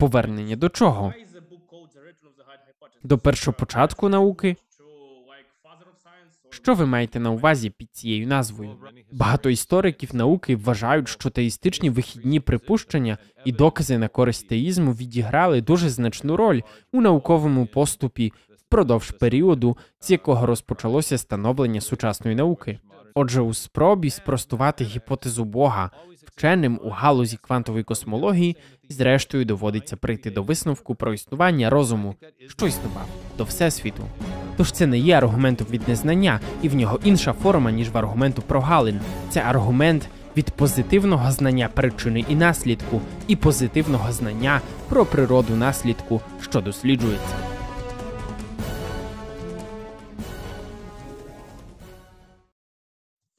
Повернення 0.00 0.56
до 0.56 0.68
чого? 0.68 1.14
До 3.02 3.18
першопочатку 3.18 4.08
науки? 4.08 4.56
Що 6.50 6.74
ви 6.74 6.86
маєте 6.86 7.20
на 7.20 7.30
увазі 7.30 7.70
під 7.70 7.88
цією 7.92 8.26
назвою? 8.26 8.76
Багато 9.12 9.50
істориків 9.50 10.14
науки 10.14 10.56
вважають, 10.56 11.08
що 11.08 11.30
теїстичні 11.30 11.90
вихідні 11.90 12.40
припущення 12.40 13.18
і 13.44 13.52
докази 13.52 13.98
на 13.98 14.08
користь 14.08 14.48
теїзму 14.48 14.92
відіграли 14.92 15.60
дуже 15.60 15.88
значну 15.88 16.36
роль 16.36 16.60
у 16.92 17.00
науковому 17.00 17.66
поступі 17.66 18.32
впродовж 18.56 19.10
періоду, 19.10 19.76
з 20.00 20.10
якого 20.10 20.46
розпочалося 20.46 21.18
становлення 21.18 21.80
сучасної 21.80 22.36
науки. 22.36 22.78
Отже, 23.14 23.40
у 23.40 23.54
спробі 23.54 24.10
спростувати 24.10 24.84
гіпотезу 24.84 25.44
Бога 25.44 25.90
вченим 26.40 26.80
у 26.82 26.88
галузі 26.90 27.36
квантової 27.36 27.84
космології, 27.84 28.56
зрештою 28.88 29.44
доводиться 29.44 29.96
прийти 29.96 30.30
до 30.30 30.42
висновку 30.42 30.94
про 30.94 31.14
існування 31.14 31.70
розуму, 31.70 32.14
що 32.46 32.66
існував 32.66 33.06
до 33.38 33.44
всесвіту. 33.44 34.02
Тож 34.56 34.72
це 34.72 34.86
не 34.86 34.98
є 34.98 35.14
аргументом 35.16 35.66
від 35.70 35.88
незнання, 35.88 36.40
і 36.62 36.68
в 36.68 36.74
нього 36.74 36.98
інша 37.04 37.32
форма, 37.32 37.70
ніж 37.70 37.88
в 37.88 37.98
аргументу 37.98 38.42
про 38.42 38.60
Галин. 38.60 39.00
Це 39.30 39.40
аргумент 39.40 40.08
від 40.36 40.50
позитивного 40.50 41.32
знання 41.32 41.68
причини 41.74 42.24
і 42.28 42.34
наслідку, 42.34 43.00
і 43.26 43.36
позитивного 43.36 44.12
знання 44.12 44.60
про 44.88 45.04
природу 45.04 45.56
наслідку, 45.56 46.20
що 46.40 46.60
досліджується. 46.60 47.59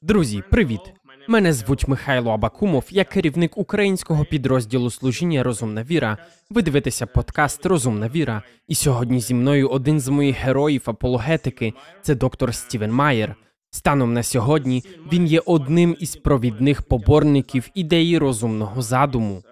Друзі, 0.02 0.42
привіт! 0.50 0.80
Мене 1.28 1.52
звуть 1.52 1.88
Михайло 1.88 2.30
Абакумов, 2.30 2.84
я 2.90 3.04
керівник 3.04 3.58
українського 3.58 4.24
підрозділу 4.24 4.90
служіння 4.90 5.42
Розумна 5.42 5.82
віра. 5.82 6.18
Ви 6.50 6.62
дивитеся 6.62 7.06
подкаст 7.06 7.66
Розумна 7.66 8.08
віра. 8.08 8.42
І 8.68 8.74
сьогодні 8.74 9.20
зі 9.20 9.34
мною 9.34 9.68
один 9.68 10.00
з 10.00 10.08
моїх 10.08 10.36
героїв 10.36 10.82
апологетики 10.84 11.74
це 12.02 12.14
доктор 12.14 12.54
Стівен 12.54 12.92
Майер. 12.92 13.36
Станом 13.70 14.12
на 14.12 14.22
сьогодні 14.22 14.84
він 15.12 15.26
є 15.26 15.40
одним 15.46 15.96
із 16.00 16.16
провідних 16.16 16.82
поборників 16.82 17.68
ідеї 17.74 18.18
розумного 18.18 18.82
задуму. 18.82 19.42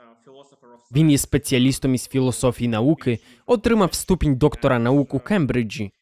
Він 0.93 1.11
є 1.11 1.19
спеціалістом 1.19 1.95
із 1.95 2.09
філософії 2.09 2.69
науки, 2.69 3.19
отримав 3.47 3.95
ступінь 3.95 4.37
доктора 4.37 4.79
наук 4.79 5.15
у 5.15 5.21
Кембриджі. 5.21 5.93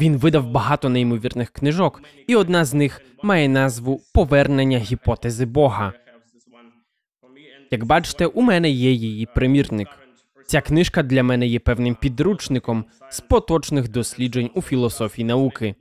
Він 0.00 0.16
видав 0.16 0.50
багато 0.50 0.88
неймовірних 0.88 1.50
книжок, 1.50 2.02
і 2.26 2.36
одна 2.36 2.64
з 2.64 2.74
них 2.74 3.02
має 3.22 3.48
назву 3.48 4.00
Повернення 4.14 4.78
гіпотези 4.78 5.46
Бога. 5.46 5.92
Як 7.70 7.84
бачите, 7.84 8.26
у 8.26 8.42
мене 8.42 8.70
є 8.70 8.92
її 8.92 9.26
примірник. 9.34 9.88
Ця 10.46 10.60
книжка 10.60 11.02
для 11.02 11.22
мене 11.22 11.46
є 11.46 11.58
певним 11.58 11.94
підручником 11.94 12.84
з 13.10 13.20
поточних 13.20 13.88
досліджень 13.88 14.50
у 14.54 14.62
філософії 14.62 15.24
науки. 15.24 15.74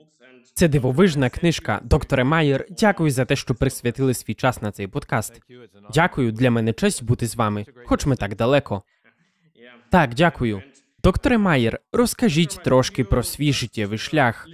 Це 0.54 0.68
дивовижна 0.68 1.30
книжка. 1.30 1.82
Докторе 1.84 2.24
Майер, 2.24 2.66
дякую 2.70 3.12
за 3.12 3.26
те, 3.26 3.36
що 3.36 3.56
присвятили 3.56 4.14
свій 4.14 4.34
час 4.34 4.62
на 4.62 4.72
цей 4.72 4.88
подкаст. 4.88 5.42
Дякую, 5.94 6.32
для 6.32 6.52
мене 6.52 6.74
честь 6.74 7.04
бути 7.04 7.28
з 7.28 7.36
вами, 7.36 7.66
хоч 7.86 8.06
ми 8.06 8.16
так 8.16 8.36
далеко. 8.36 8.84
Так, 9.90 10.14
дякую. 10.14 10.62
Докторе 11.08 11.38
Майер, 11.38 11.80
розкажіть 11.92 12.60
трошки 12.64 13.04
про 13.04 13.24
свій 13.24 13.54
життєвий 13.54 13.98
шлях. 13.98 14.48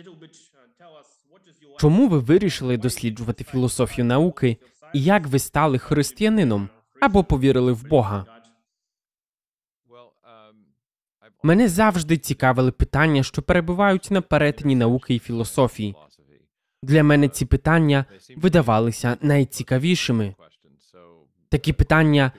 Чому 1.79 2.07
ви 2.07 2.19
вирішили 2.19 2.77
досліджувати 2.77 3.43
філософію 3.43 4.05
науки 4.05 4.57
і 4.93 5.03
як 5.03 5.27
ви 5.27 5.39
стали 5.39 5.77
християнином 5.77 6.69
або 7.01 7.23
повірили 7.23 7.73
в 7.73 7.87
Бога? 7.87 8.25
Мене 11.43 11.67
завжди 11.67 12.17
цікавили 12.17 12.71
питання, 12.71 13.23
що 13.23 13.41
перебувають 13.41 14.11
на 14.11 14.21
перетині 14.21 14.75
науки 14.75 15.15
і 15.15 15.19
філософії. 15.19 15.95
Для 16.83 17.03
мене 17.03 17.29
ці 17.29 17.45
питання 17.45 18.05
видавалися 18.37 19.17
найцікавішими. 19.21 20.35
Такі 21.49 21.73
питання, 21.73 22.31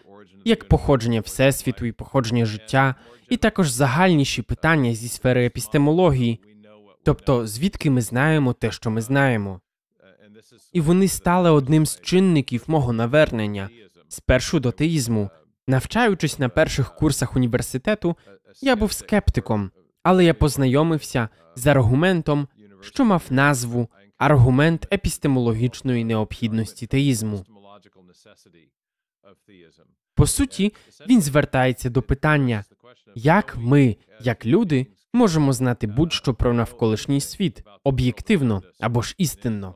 як 0.45 0.69
походження 0.69 1.21
всесвіту 1.21 1.87
і 1.87 1.93
походження 1.93 2.47
життя, 2.47 2.95
і 3.29 3.37
також 3.37 3.71
загальніші 3.71 4.43
питання 4.43 4.95
зі 4.95 5.09
сфери 5.09 5.47
епістемології, 5.47 6.41
тобто 7.05 7.47
звідки 7.47 7.91
ми 7.91 8.03
знаємо 8.03 8.53
те, 8.53 8.71
що 8.71 8.91
ми 8.91 9.01
знаємо. 9.01 9.61
І 10.73 10.81
вони 10.81 11.09
стали 11.09 11.51
одним 11.51 11.87
з 11.87 12.01
чинників 12.01 12.65
мого 12.67 12.93
навернення 12.93 13.69
спершу 14.09 14.61
до 14.61 14.73
теїзму. 14.73 15.31
Навчаючись 15.67 16.39
на 16.39 16.49
перших 16.49 16.95
курсах 16.95 17.37
університету, 17.37 18.17
я 18.63 18.77
був 18.77 18.93
скептиком, 18.93 19.71
але 20.03 20.25
я 20.25 20.35
познайомився 20.35 21.29
з 21.57 21.67
аргументом, 21.67 22.49
що 22.81 23.05
мав 23.05 23.23
назву 23.31 23.89
аргумент 24.19 24.89
епістемологічної 24.93 26.05
необхідності 26.05 26.87
теїзму. 26.87 27.45
По 30.15 30.27
суті, 30.27 30.73
він 31.09 31.23
звертається 31.23 31.91
до 31.91 32.03
питання, 32.03 32.65
як 33.15 33.57
ми, 33.57 33.97
як 34.21 34.47
люди, 34.47 34.87
можемо 35.13 35.53
знати 35.53 35.87
будь-що 35.87 36.35
про 36.35 36.53
навколишній 36.53 37.21
світ 37.21 37.63
об'єктивно 37.85 38.63
або 38.81 39.03
ж 39.03 39.15
істинно. 39.19 39.75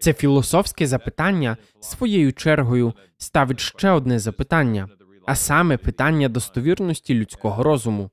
Це 0.00 0.12
філософське 0.12 0.86
запитання 0.86 1.56
своєю 1.80 2.32
чергою 2.32 2.92
ставить 3.16 3.60
ще 3.60 3.90
одне 3.90 4.18
запитання, 4.18 4.88
а 5.26 5.34
саме 5.34 5.76
питання 5.76 6.28
достовірності 6.28 7.14
людського 7.14 7.62
розуму. 7.62 8.10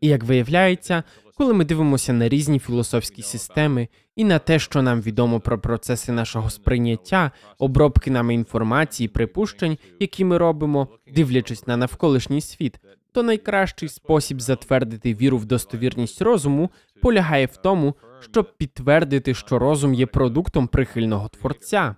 І 0.00 0.08
як 0.08 0.24
виявляється, 0.24 1.02
коли 1.38 1.54
ми 1.54 1.64
дивимося 1.64 2.12
на 2.12 2.28
різні 2.28 2.58
філософські 2.58 3.22
системи 3.22 3.88
і 4.16 4.24
на 4.24 4.38
те, 4.38 4.58
що 4.58 4.82
нам 4.82 5.00
відомо 5.00 5.40
про 5.40 5.58
процеси 5.58 6.12
нашого 6.12 6.50
сприйняття, 6.50 7.30
обробки 7.58 8.10
нами 8.10 8.34
інформації, 8.34 9.08
припущень, 9.08 9.78
які 10.00 10.24
ми 10.24 10.38
робимо, 10.38 10.88
дивлячись 11.14 11.66
на 11.66 11.76
навколишній 11.76 12.40
світ, 12.40 12.80
то 13.12 13.22
найкращий 13.22 13.88
спосіб 13.88 14.40
затвердити 14.40 15.14
віру 15.14 15.38
в 15.38 15.44
достовірність 15.44 16.22
розуму 16.22 16.70
полягає 17.02 17.46
в 17.46 17.56
тому, 17.56 17.94
щоб 18.20 18.56
підтвердити, 18.56 19.34
що 19.34 19.58
розум 19.58 19.94
є 19.94 20.06
продуктом 20.06 20.66
прихильного 20.66 21.28
творця. 21.28 21.96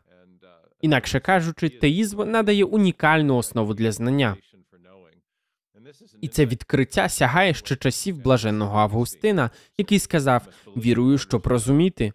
Інакше 0.81 1.21
кажучи, 1.21 1.69
теїзм 1.69 2.31
надає 2.31 2.65
унікальну 2.65 3.37
основу 3.37 3.75
для 3.75 3.93
знання. 3.93 4.37
І 6.21 6.28
це 6.28 6.47
відкриття 6.47 7.09
сягає 7.09 7.55
ще 7.55 7.77
часів 7.77 8.23
блаженного 8.23 8.78
Августина, 8.78 9.51
який 9.78 9.99
сказав: 9.99 10.47
вірую, 10.77 11.19
щоб 11.19 11.47
розуміти. 11.47 12.12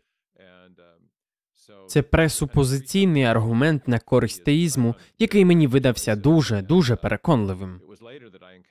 Це 1.87 2.01
пресупозиційний 2.01 3.23
аргумент 3.23 3.87
на 3.87 3.99
користь 3.99 4.43
теїзму, 4.43 4.95
який 5.19 5.45
мені 5.45 5.67
видався 5.67 6.15
дуже 6.15 6.61
дуже 6.61 6.95
переконливим. 6.95 7.81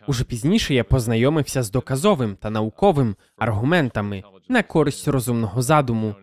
Уже 0.06 0.24
пізніше 0.24 0.74
я 0.74 0.84
познайомився 0.84 1.62
з 1.62 1.70
доказовим 1.70 2.36
та 2.36 2.50
науковим 2.50 3.16
аргументами 3.36 4.22
на 4.48 4.62
користь 4.62 5.08
розумного 5.08 5.62
задуму. 5.62 6.14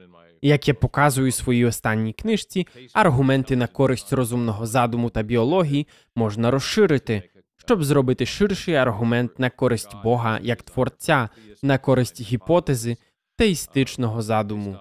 Як 0.41 0.67
я 0.67 0.73
показую 0.73 1.29
у 1.29 1.31
своїй 1.31 1.65
останній 1.65 2.13
книжці, 2.13 2.67
аргументи 2.93 3.55
на 3.55 3.67
користь 3.67 4.13
розумного 4.13 4.65
задуму 4.65 5.09
та 5.09 5.23
біології 5.23 5.87
можна 6.15 6.51
розширити, 6.51 7.30
щоб 7.71 7.83
зробити 7.83 8.25
ширший 8.25 8.75
аргумент 8.75 9.39
на 9.39 9.49
користь 9.49 9.95
Бога 10.03 10.39
як 10.41 10.61
творця, 10.61 11.29
на 11.63 11.77
користь 11.77 12.21
гіпотези 12.21 12.97
теїстичного 13.35 14.21
задуму. 14.21 14.77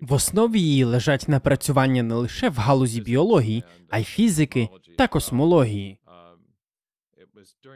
В 0.00 0.12
основі 0.12 0.60
її 0.60 0.84
лежать 0.84 1.28
напрацювання 1.28 2.02
не 2.02 2.14
лише 2.14 2.48
в 2.48 2.56
галузі 2.56 3.00
біології, 3.00 3.64
а 3.90 3.98
й 3.98 4.04
фізики 4.04 4.68
та 4.98 5.08
космології. 5.08 5.98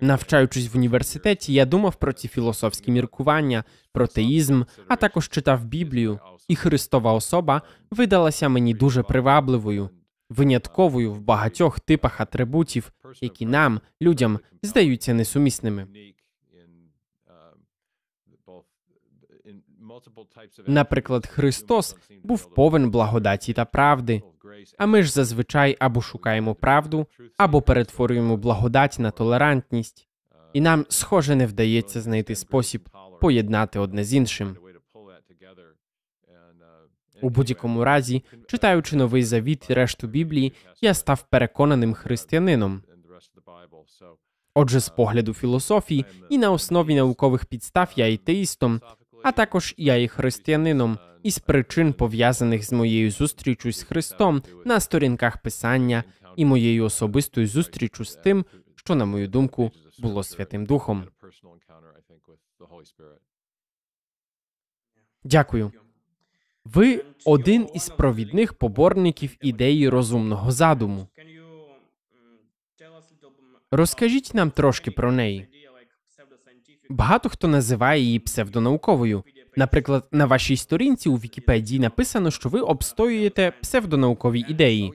Навчаючись 0.00 0.74
в 0.74 0.76
університеті, 0.76 1.52
я 1.52 1.64
думав 1.64 1.94
про 1.94 2.12
ці 2.12 2.28
філософські 2.28 2.90
міркування, 2.90 3.64
про 3.92 4.06
теїзм, 4.06 4.62
а 4.88 4.96
також 4.96 5.28
читав 5.28 5.64
Біблію, 5.64 6.20
і 6.48 6.56
Христова 6.56 7.12
особа 7.12 7.62
видалася 7.90 8.48
мені 8.48 8.74
дуже 8.74 9.02
привабливою, 9.02 9.90
винятковою 10.32 11.12
в 11.12 11.20
багатьох 11.20 11.80
типах 11.80 12.20
атрибутів, 12.20 12.92
які 13.20 13.46
нам, 13.46 13.80
людям, 14.02 14.38
здаються 14.62 15.14
несумісними. 15.14 15.86
Наприклад, 20.66 21.26
Христос 21.26 21.96
був 22.24 22.54
повен 22.54 22.90
благодаті 22.90 23.52
та 23.52 23.64
правди. 23.64 24.22
А 24.78 24.86
ми 24.86 25.02
ж 25.02 25.12
зазвичай 25.12 25.76
або 25.80 26.00
шукаємо 26.00 26.54
правду, 26.54 27.06
або 27.36 27.62
перетворюємо 27.62 28.36
благодать 28.36 28.96
на 28.98 29.10
толерантність, 29.10 30.08
і 30.52 30.60
нам, 30.60 30.86
схоже, 30.88 31.34
не 31.34 31.46
вдається 31.46 32.00
знайти 32.00 32.34
спосіб 32.34 32.88
поєднати 33.20 33.78
одне 33.78 34.04
з 34.04 34.14
іншим. 34.14 34.56
У 37.22 37.30
будь-якому 37.30 37.84
разі, 37.84 38.24
читаючи 38.46 38.96
новий 38.96 39.22
завіт 39.22 39.66
і 39.70 39.74
решту 39.74 40.06
Біблії, 40.06 40.52
я 40.80 40.94
став 40.94 41.22
переконаним 41.30 41.94
християнином. 41.94 42.82
Отже, 44.54 44.80
з 44.80 44.88
погляду 44.88 45.34
філософії 45.34 46.04
і 46.30 46.38
на 46.38 46.50
основі 46.50 46.94
наукових 46.94 47.46
підстав 47.46 47.92
я 47.96 48.14
атеїстом, 48.14 48.80
а 49.22 49.32
також 49.32 49.74
я 49.76 49.96
і 49.96 50.08
християнином, 50.08 50.98
із 51.22 51.38
причин 51.38 51.92
пов'язаних 51.92 52.64
з 52.64 52.72
моєю 52.72 53.10
зустрічю 53.10 53.72
з 53.72 53.82
Христом 53.82 54.42
на 54.64 54.80
сторінках 54.80 55.42
писання 55.42 56.04
і 56.36 56.44
моєю 56.44 56.84
особистою 56.84 57.46
зустрічю 57.46 58.04
з 58.04 58.14
тим, 58.14 58.44
що, 58.74 58.94
на 58.94 59.04
мою 59.04 59.28
думку, 59.28 59.72
було 59.98 60.22
Святим 60.22 60.66
Духом. 60.66 61.04
Дякую. 65.24 65.72
Ви 66.64 67.04
один 67.24 67.68
із 67.74 67.88
провідних 67.88 68.54
поборників 68.54 69.36
ідеї 69.40 69.88
розумного 69.88 70.50
задуму. 70.50 71.08
Розкажіть 73.70 74.34
нам 74.34 74.50
трошки 74.50 74.90
про 74.90 75.12
неї. 75.12 75.48
Багато 76.90 77.28
хто 77.28 77.48
називає 77.48 78.02
її 78.02 78.18
псевдонауковою. 78.18 79.24
Наприклад, 79.56 80.08
на 80.12 80.26
вашій 80.26 80.56
сторінці 80.56 81.08
у 81.08 81.16
Вікіпедії 81.16 81.80
написано, 81.80 82.30
що 82.30 82.48
ви 82.48 82.60
обстоюєте 82.60 83.52
псевдонаукові 83.62 84.44
ідеї. 84.48 84.92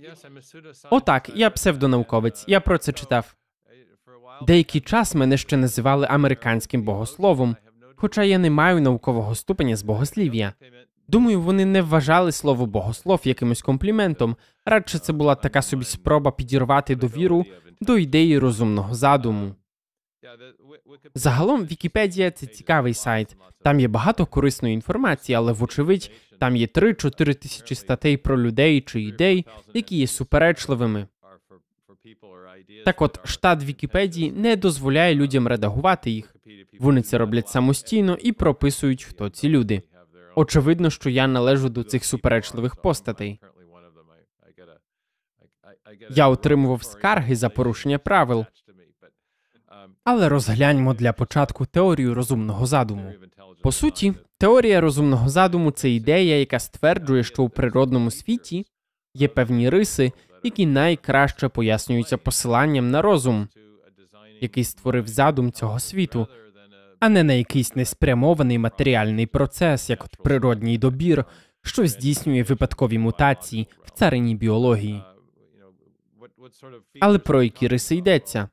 Отак, 0.90 1.32
я 1.36 1.50
псевдонауковець. 1.50 2.46
Я 2.48 2.60
про 2.60 2.78
це 2.78 2.92
читав. 2.92 3.36
Деякий 4.48 4.82
час 4.82 5.16
мене 5.16 5.38
ще 5.38 5.58
називали 5.58 6.08
американським 6.10 6.84
богословом, 6.84 7.56
хоча 7.96 8.24
я 8.24 8.38
не 8.38 8.50
маю 8.50 8.82
наукового 8.82 9.36
ступеня 9.36 9.76
з 9.76 9.84
богослів'я. 9.84 10.54
Думаю, 11.08 11.42
вони 11.42 11.66
не 11.66 11.82
вважали 11.82 12.32
слово 12.32 12.66
богослов 12.66 13.22
якимось 13.24 13.62
компліментом, 13.62 14.36
радше 14.66 15.00
це 15.00 15.14
була 15.14 15.36
така 15.36 15.62
собі 15.62 15.86
спроба 15.86 16.32
підірвати 16.32 16.96
довіру 16.96 17.46
до 17.82 17.98
ідеї 17.98 18.40
розумного 18.40 18.96
задуму. 18.96 19.56
Загалом 21.16 21.66
Вікіпедія 21.66 22.32
це 22.32 22.46
цікавий 22.46 22.94
сайт. 22.94 23.38
Там 23.64 23.80
є 23.80 23.88
багато 23.88 24.26
корисної 24.26 24.74
інформації, 24.74 25.36
але 25.36 25.52
вочевидь 25.52 26.12
там 26.40 26.56
є 26.56 26.66
3-4 26.66 27.36
тисячі 27.36 27.76
статей 27.76 28.18
про 28.18 28.42
людей 28.42 28.82
чи 28.82 29.02
ідей, 29.02 29.46
які 29.74 29.98
є 29.98 30.08
суперечливими. 30.08 31.08
Так 32.86 33.02
от 33.02 33.28
штат 33.28 33.64
Вікіпедії 33.64 34.32
не 34.32 34.56
дозволяє 34.56 35.16
людям 35.16 35.48
редагувати 35.48 36.12
їх. 36.12 36.36
Вони 36.80 37.02
це 37.02 37.18
роблять 37.18 37.50
самостійно 37.50 38.18
і 38.22 38.32
прописують, 38.32 39.04
хто 39.04 39.30
ці 39.30 39.50
люди. 39.50 39.82
Очевидно, 40.38 40.90
що 40.90 41.10
я 41.10 41.28
належу 41.28 41.70
до 41.70 41.84
цих 41.84 42.06
суперечливих 42.06 42.76
постатей. 42.76 43.40
Я 46.10 46.28
отримував 46.28 46.84
скарги 46.84 47.36
за 47.36 47.50
порушення 47.50 47.98
правил. 47.98 48.46
Але 50.04 50.30
розгляньмо 50.30 50.94
для 50.94 51.14
початку 51.14 51.66
теорію 51.66 52.14
розумного 52.14 52.66
задуму. 52.66 53.14
По 53.64 53.72
суті, 53.72 54.14
теорія 54.38 54.82
розумного 54.82 55.30
задуму 55.30 55.72
це 55.72 55.90
ідея, 55.90 56.40
яка 56.40 56.60
стверджує, 56.60 57.24
що 57.24 57.44
у 57.44 57.50
природному 57.50 58.12
світі 58.12 58.66
є 59.14 59.28
певні 59.28 59.70
риси, 59.70 60.12
які 60.44 60.66
найкраще 60.66 61.48
пояснюються 61.48 62.18
посиланням 62.18 62.92
на 62.92 63.02
розум, 63.02 63.48
який 64.42 64.64
створив 64.64 65.08
задум 65.08 65.52
цього 65.52 65.80
світу, 65.80 66.28
а 67.00 67.10
не 67.10 67.24
на 67.24 67.34
якийсь 67.34 67.76
неспрямований 67.76 68.58
матеріальний 68.58 69.26
процес, 69.26 69.90
як 69.90 70.04
от 70.04 70.18
природній 70.24 70.78
добір, 70.78 71.26
що 71.64 71.88
здійснює 71.88 72.44
випадкові 72.44 72.98
мутації 72.98 73.68
в 73.84 73.92
царині 73.92 74.36
біології. 74.36 75.04
Але 77.00 77.20
про 77.20 77.44
які 77.44 77.68
риси 77.68 77.96
йдеться? 77.96 78.50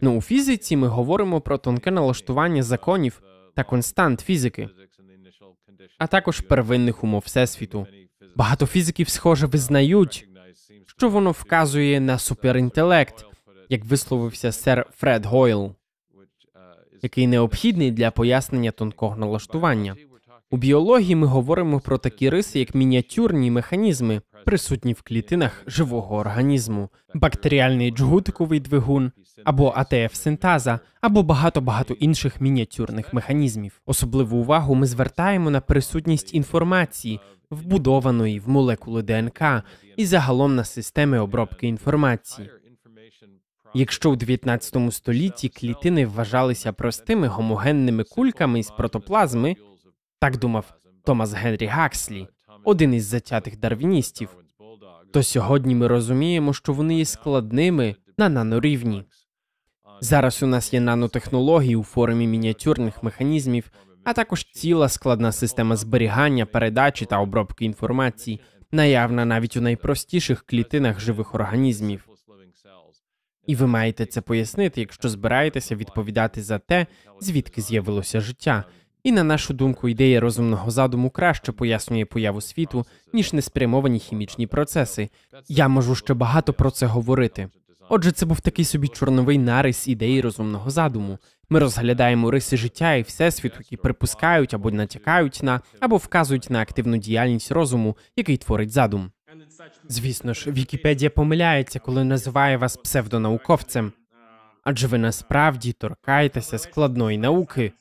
Ну, 0.00 0.16
у 0.16 0.22
фізиці 0.22 0.76
ми 0.76 0.88
говоримо 0.88 1.40
про 1.40 1.58
тонке 1.58 1.90
налаштування 1.90 2.62
законів 2.62 3.22
та 3.54 3.64
констант 3.64 4.20
фізики, 4.20 4.68
а 5.98 6.06
також 6.06 6.40
первинних 6.40 7.04
умов 7.04 7.22
всесвіту. 7.26 7.86
Багато 8.36 8.66
фізиків, 8.66 9.08
схоже, 9.08 9.46
визнають, 9.46 10.28
що 10.86 11.08
воно 11.08 11.30
вказує 11.30 12.00
на 12.00 12.18
суперінтелект, 12.18 13.24
як 13.68 13.84
висловився 13.84 14.52
сер 14.52 14.86
Фред 14.96 15.26
Гойл, 15.26 15.74
який 17.02 17.26
необхідний 17.26 17.90
для 17.90 18.10
пояснення 18.10 18.70
тонкого 18.70 19.16
налаштування. 19.16 19.96
У 20.52 20.56
біології 20.56 21.16
ми 21.16 21.26
говоримо 21.26 21.80
про 21.80 21.98
такі 21.98 22.30
риси, 22.30 22.58
як 22.58 22.74
мініатюрні 22.74 23.50
механізми, 23.50 24.20
присутні 24.44 24.92
в 24.92 25.02
клітинах 25.02 25.62
живого 25.66 26.16
організму, 26.16 26.88
бактеріальний 27.14 27.90
джгутиковий 27.90 28.60
двигун 28.60 29.12
або 29.44 29.74
атф 29.76 30.14
синтаза, 30.14 30.80
або 31.00 31.22
багато 31.22 31.60
багато 31.60 31.94
інших 31.94 32.40
мініатюрних 32.40 33.14
механізмів. 33.14 33.80
Особливу 33.86 34.38
увагу 34.38 34.74
ми 34.74 34.86
звертаємо 34.86 35.50
на 35.50 35.60
присутність 35.60 36.34
інформації, 36.34 37.20
вбудованої 37.50 38.40
в 38.40 38.48
молекули 38.48 39.02
ДНК 39.02 39.42
і 39.96 40.06
загалом 40.06 40.54
на 40.54 40.64
системи 40.64 41.18
обробки 41.18 41.68
інформації. 41.68 42.50
Якщо 43.74 44.10
у 44.10 44.16
19 44.16 44.94
столітті 44.94 45.48
клітини 45.48 46.06
вважалися 46.06 46.72
простими 46.72 47.26
гомогенними 47.26 48.04
кульками 48.04 48.58
із 48.60 48.70
протоплазми, 48.70 49.56
так 50.20 50.36
думав 50.36 50.74
Томас 51.04 51.32
Генрі 51.32 51.66
Гакслі, 51.66 52.26
один 52.64 52.94
із 52.94 53.04
затятих 53.04 53.58
дарвіністів, 53.58 54.28
то 55.12 55.22
сьогодні 55.22 55.74
ми 55.74 55.86
розуміємо, 55.86 56.52
що 56.52 56.72
вони 56.72 56.98
є 56.98 57.04
складними 57.04 57.96
на 58.18 58.28
нанорівні. 58.28 59.04
Зараз 60.00 60.42
у 60.42 60.46
нас 60.46 60.74
є 60.74 60.80
нанотехнології 60.80 61.76
у 61.76 61.82
формі 61.82 62.26
мініатюрних 62.26 63.02
механізмів, 63.02 63.70
а 64.04 64.12
також 64.12 64.44
ціла 64.44 64.88
складна 64.88 65.32
система 65.32 65.76
зберігання, 65.76 66.46
передачі 66.46 67.04
та 67.04 67.20
обробки 67.20 67.64
інформації, 67.64 68.40
наявна 68.72 69.24
навіть 69.24 69.56
у 69.56 69.60
найпростіших 69.60 70.42
клітинах 70.42 71.00
живих 71.00 71.34
організмів. 71.34 72.09
І 73.50 73.54
ви 73.54 73.66
маєте 73.66 74.06
це 74.06 74.20
пояснити, 74.20 74.80
якщо 74.80 75.08
збираєтеся 75.08 75.76
відповідати 75.76 76.42
за 76.42 76.58
те, 76.58 76.86
звідки 77.20 77.60
з'явилося 77.60 78.20
життя. 78.20 78.64
І 79.02 79.12
на 79.12 79.24
нашу 79.24 79.54
думку, 79.54 79.88
ідея 79.88 80.20
розумного 80.20 80.70
задуму 80.70 81.10
краще 81.10 81.52
пояснює 81.52 82.04
появу 82.04 82.40
світу, 82.40 82.86
ніж 83.12 83.32
неспрямовані 83.32 83.98
хімічні 83.98 84.46
процеси. 84.46 85.08
Я 85.48 85.68
можу 85.68 85.94
ще 85.94 86.14
багато 86.14 86.52
про 86.52 86.70
це 86.70 86.86
говорити. 86.86 87.48
Отже, 87.88 88.12
це 88.12 88.26
був 88.26 88.40
такий 88.40 88.64
собі 88.64 88.88
чорновий 88.88 89.38
нарис 89.38 89.88
ідеї 89.88 90.20
розумного 90.20 90.70
задуму. 90.70 91.18
Ми 91.48 91.58
розглядаємо 91.58 92.30
риси 92.30 92.56
життя 92.56 92.94
і 92.94 93.02
всесвіту, 93.02 93.56
які 93.58 93.76
припускають 93.76 94.54
або 94.54 94.70
натякають 94.70 95.40
на, 95.42 95.60
або 95.80 95.96
вказують 95.96 96.50
на 96.50 96.60
активну 96.60 96.96
діяльність 96.96 97.52
розуму, 97.52 97.96
який 98.16 98.36
творить 98.36 98.70
задум. 98.70 99.10
Звісно 99.88 100.34
ж, 100.34 100.52
Вікіпедія 100.52 101.10
помиляється, 101.10 101.78
коли 101.78 102.04
називає 102.04 102.56
вас 102.56 102.76
псевдонауковцем, 102.76 103.92
адже 104.64 104.86
ви 104.86 104.98
насправді 104.98 105.72
торкаєтеся 105.72 106.58
складної 106.58 107.18
науки. 107.18 107.72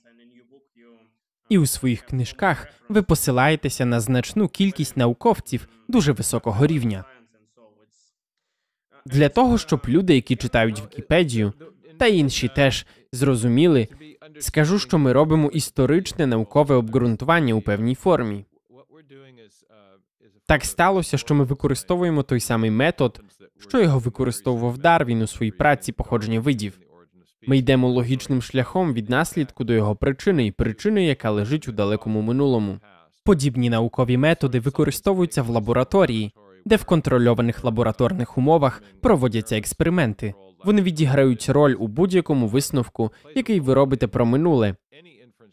І 1.50 1.58
у 1.58 1.66
своїх 1.66 2.02
книжках 2.02 2.68
ви 2.90 3.02
посилаєтеся 3.02 3.86
на 3.86 4.00
значну 4.00 4.48
кількість 4.48 4.98
науковців 4.98 5.68
дуже 5.88 6.12
високого 6.12 6.68
рівня. 6.68 7.04
Для 9.06 9.30
того, 9.30 9.58
щоб 9.58 9.82
люди, 9.88 10.16
які 10.16 10.36
читають 10.36 10.82
Вікіпедію, 10.82 11.54
та 11.98 12.08
інші 12.08 12.48
теж 12.48 12.86
зрозуміли, 13.14 13.88
скажу, 14.40 14.80
що 14.80 14.98
ми 14.98 15.14
робимо 15.14 15.50
історичне 15.50 16.28
наукове 16.28 16.76
обґрунтування 16.76 17.54
у 17.54 17.62
певній 17.62 17.96
формі. 17.96 18.46
Так 20.50 20.66
сталося, 20.66 21.18
що 21.18 21.36
ми 21.36 21.44
використовуємо 21.44 22.24
той 22.24 22.40
самий 22.40 22.72
метод, 22.72 23.22
що 23.68 23.82
його 23.82 24.00
використовував 24.00 24.78
Дарвін 24.78 25.22
у 25.22 25.28
своїй 25.28 25.52
праці 25.52 25.92
походження 25.92 26.40
видів. 26.40 26.80
Ми 27.48 27.58
йдемо 27.58 27.90
логічним 27.90 28.42
шляхом 28.42 28.94
від 28.94 29.10
наслідку 29.10 29.64
до 29.64 29.74
його 29.74 29.96
причини 29.96 30.46
і 30.46 30.52
причини, 30.52 31.06
яка 31.06 31.32
лежить 31.32 31.68
у 31.68 31.72
далекому 31.72 32.22
минулому. 32.22 32.80
Подібні 33.24 33.70
наукові 33.70 34.18
методи 34.18 34.60
використовуються 34.60 35.42
в 35.42 35.50
лабораторії, 35.50 36.34
де 36.66 36.76
в 36.76 36.84
контрольованих 36.84 37.64
лабораторних 37.64 38.38
умовах 38.38 38.84
проводяться 39.02 39.58
експерименти. 39.58 40.34
Вони 40.66 40.82
відіграють 40.82 41.50
роль 41.50 41.76
у 41.80 41.88
будь-якому 41.88 42.48
висновку, 42.48 43.12
який 43.36 43.60
ви 43.60 43.74
робите 43.74 44.08
про 44.08 44.26
минуле. 44.26 44.76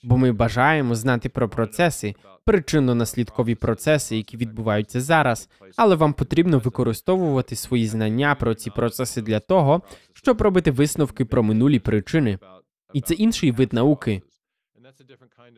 Бо 0.02 0.16
ми 0.16 0.32
бажаємо 0.32 0.94
знати 0.94 1.28
про 1.28 1.48
процеси, 1.48 2.14
причинно-наслідкові 2.46 3.54
процеси, 3.54 4.16
які 4.16 4.36
відбуваються 4.36 5.00
зараз, 5.00 5.48
але 5.76 5.94
вам 5.94 6.12
потрібно 6.12 6.58
використовувати 6.58 7.56
свої 7.56 7.86
знання 7.86 8.34
про 8.34 8.54
ці 8.54 8.70
процеси 8.70 9.22
для 9.22 9.40
того, 9.40 9.82
щоб 10.12 10.42
робити 10.42 10.70
висновки 10.70 11.24
про 11.24 11.42
минулі 11.42 11.78
причини. 11.78 12.38
І 12.92 13.00
це 13.00 13.14
інший 13.14 13.50
вид 13.50 13.72
науки. 13.72 14.22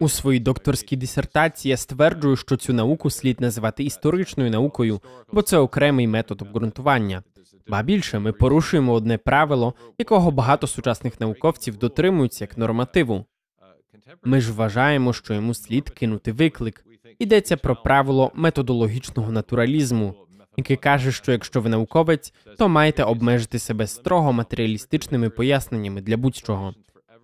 У 0.00 0.08
своїй 0.08 0.40
докторській 0.40 0.96
дисертації 0.96 1.70
я 1.70 1.76
стверджую, 1.76 2.36
що 2.36 2.56
цю 2.56 2.72
науку 2.72 3.10
слід 3.10 3.40
називати 3.40 3.84
історичною 3.84 4.50
наукою, 4.50 5.00
бо 5.32 5.42
це 5.42 5.58
окремий 5.58 6.06
метод 6.06 6.42
обґрунтування. 6.42 7.22
Ба 7.68 7.82
більше 7.82 8.18
ми 8.18 8.32
порушуємо 8.32 8.92
одне 8.92 9.18
правило, 9.18 9.74
якого 9.98 10.30
багато 10.30 10.66
сучасних 10.66 11.20
науковців 11.20 11.76
дотримуються 11.76 12.44
як 12.44 12.58
нормативу. 12.58 13.24
Ми 14.24 14.40
ж 14.40 14.52
вважаємо, 14.52 15.12
що 15.12 15.34
йому 15.34 15.54
слід 15.54 15.90
кинути 15.90 16.32
виклик. 16.32 16.84
Йдеться 17.18 17.56
про 17.56 17.76
правило 17.76 18.32
методологічного 18.34 19.32
натуралізму, 19.32 20.14
яке 20.56 20.76
каже, 20.76 21.12
що 21.12 21.32
якщо 21.32 21.60
ви 21.60 21.68
науковець, 21.68 22.32
то 22.58 22.68
маєте 22.68 23.04
обмежити 23.04 23.58
себе 23.58 23.86
строго 23.86 24.32
матеріалістичними 24.32 25.30
поясненнями 25.30 26.00
для 26.00 26.16
будь-чого. 26.16 26.74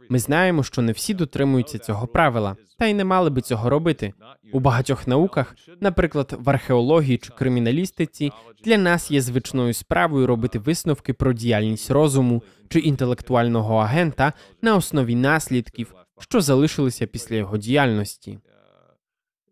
Ми 0.09 0.19
знаємо, 0.19 0.63
що 0.63 0.83
не 0.83 0.93
всі 0.93 1.15
дотримуються 1.15 1.79
цього 1.79 2.07
правила, 2.07 2.57
та 2.79 2.87
й 2.87 2.95
не 2.95 3.05
мали 3.05 3.31
би 3.31 3.41
цього 3.41 3.71
робити. 3.71 4.13
У 4.53 4.61
багатьох 4.61 5.09
науках, 5.09 5.57
наприклад, 5.81 6.37
в 6.39 6.51
археології 6.51 7.19
чи 7.19 7.33
криміналістиці, 7.33 8.33
для 8.65 8.79
нас 8.79 9.11
є 9.11 9.21
звичною 9.21 9.75
справою 9.75 10.27
робити 10.27 10.59
висновки 10.59 11.13
про 11.13 11.33
діяльність 11.33 11.91
розуму 11.91 12.43
чи 12.69 12.79
інтелектуального 12.79 13.77
агента 13.77 14.33
на 14.63 14.77
основі 14.77 15.15
наслідків, 15.15 15.95
що 16.21 16.41
залишилися 16.41 17.07
після 17.07 17.37
його 17.37 17.59
діяльності. 17.59 18.39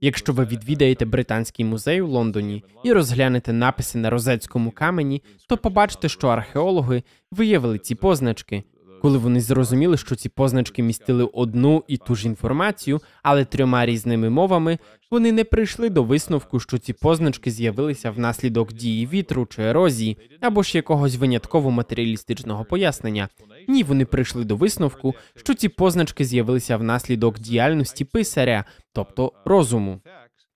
Якщо 0.01 0.33
ви 0.33 0.45
відвідаєте 0.45 1.05
британський 1.05 1.65
музей 1.65 2.03
у 2.03 2.07
Лондоні 2.07 2.65
і 2.85 2.93
розглянете 2.93 3.53
написи 3.53 3.99
на 3.99 4.11
розецькому 4.11 4.71
камені, 4.71 5.23
то 5.49 5.57
побачите, 5.57 6.09
що 6.09 6.29
археологи 6.29 7.03
виявили 7.31 7.79
ці 7.79 7.95
позначки. 7.95 8.63
Коли 9.03 9.19
вони 9.19 9.41
зрозуміли, 9.41 9.97
що 9.97 10.17
ці 10.17 10.29
позначки 10.29 10.83
містили 10.83 11.25
одну 11.25 11.85
і 11.89 11.97
ту 11.97 12.15
ж 12.15 12.27
інформацію, 12.27 13.01
але 13.23 13.45
трьома 13.45 13.87
різними 13.87 14.31
мовами, 14.31 14.79
вони 15.11 15.33
не 15.33 15.45
прийшли 15.45 15.91
до 15.91 16.03
висновку, 16.03 16.61
що 16.61 16.79
ці 16.79 16.93
позначки 16.93 17.51
з'явилися 17.51 18.11
внаслідок 18.11 18.73
дії 18.73 19.07
вітру 19.07 19.47
чи 19.47 19.63
ерозії, 19.63 20.17
або 20.41 20.63
ж 20.63 20.79
якогось 20.79 21.17
винятково 21.17 21.71
матеріалістичного 21.71 22.65
пояснення. 22.65 23.29
Ні, 23.69 23.83
вони 23.83 24.05
прийшли 24.05 24.45
до 24.45 24.57
висновку, 24.57 25.15
що 25.37 25.55
ці 25.55 25.69
позначки 25.69 26.25
з'явилися 26.25 26.77
внаслідок 26.77 27.39
діяльності 27.39 28.05
писаря, 28.05 28.65
тобто 28.93 29.33
розуму. 29.45 30.01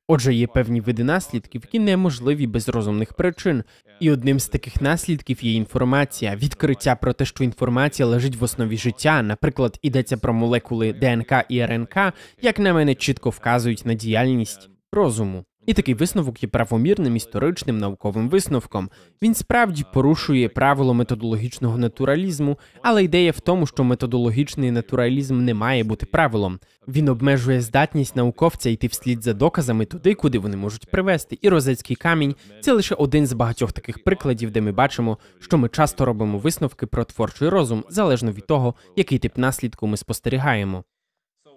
Отже, 0.09 0.35
є 0.35 0.47
певні 0.47 0.81
види 0.81 1.05
наслідків, 1.05 1.63
які 1.65 1.79
неможливі 1.79 2.47
без 2.47 2.69
розумних 2.69 3.13
причин, 3.13 3.65
і 4.01 4.11
одним 4.11 4.41
з 4.41 4.49
таких 4.49 4.81
наслідків 4.81 5.45
є 5.45 5.53
інформація, 5.53 6.37
відкриття 6.37 6.97
про 6.97 7.13
те, 7.13 7.25
що 7.25 7.45
інформація 7.45 8.07
лежить 8.07 8.37
в 8.37 8.45
основі 8.45 8.77
життя. 8.77 9.23
Наприклад, 9.23 9.79
ідеться 9.83 10.17
про 10.17 10.33
молекули 10.33 10.93
ДНК 10.93 11.33
і 11.49 11.67
РНК, 11.67 11.97
як 12.43 12.59
на 12.59 12.75
мене 12.75 12.95
чітко 12.95 13.31
вказують 13.31 13.87
на 13.87 13.95
діяльність 13.95 14.71
розуму. 14.93 15.45
І 15.67 15.75
такий 15.75 15.95
висновок 15.95 16.43
є 16.43 16.49
правомірним 16.49 17.17
історичним 17.17 17.79
науковим 17.79 18.29
висновком. 18.29 18.91
Він 19.23 19.35
справді 19.35 19.85
порушує 19.93 20.49
правило 20.49 20.95
методологічного 20.95 21.79
натуралізму, 21.79 22.59
але 22.83 23.05
ідея 23.05 23.31
в 23.31 23.41
тому, 23.41 23.67
що 23.67 23.85
методологічний 23.85 24.71
натуралізм 24.71 25.45
не 25.45 25.55
має 25.55 25.85
бути 25.85 26.07
правилом. 26.07 26.59
Він 26.89 27.09
обмежує 27.09 27.61
здатність 27.61 28.17
науковця 28.17 28.71
йти 28.71 28.87
вслід 28.87 29.23
за 29.23 29.33
доказами 29.33 29.85
туди, 29.85 30.15
куди 30.15 30.39
вони 30.39 30.57
можуть 30.57 30.91
привести. 30.91 31.39
І 31.43 31.49
розецький 31.49 31.97
камінь 31.97 32.35
це 32.61 32.73
лише 32.73 32.95
один 32.95 33.27
з 33.27 33.33
багатьох 33.33 33.73
таких 33.73 34.05
прикладів, 34.05 34.51
де 34.51 34.61
ми 34.61 34.73
бачимо, 34.73 35.19
що 35.41 35.59
ми 35.59 35.69
часто 35.69 36.05
робимо 36.05 36.39
висновки 36.39 36.87
про 36.87 37.05
творчий 37.05 37.49
розум 37.49 37.85
залежно 37.89 38.33
від 38.33 38.47
того, 38.47 38.75
який 38.97 39.19
тип 39.19 39.37
наслідку 39.37 39.87
ми 39.87 39.97
спостерігаємо. 39.97 40.85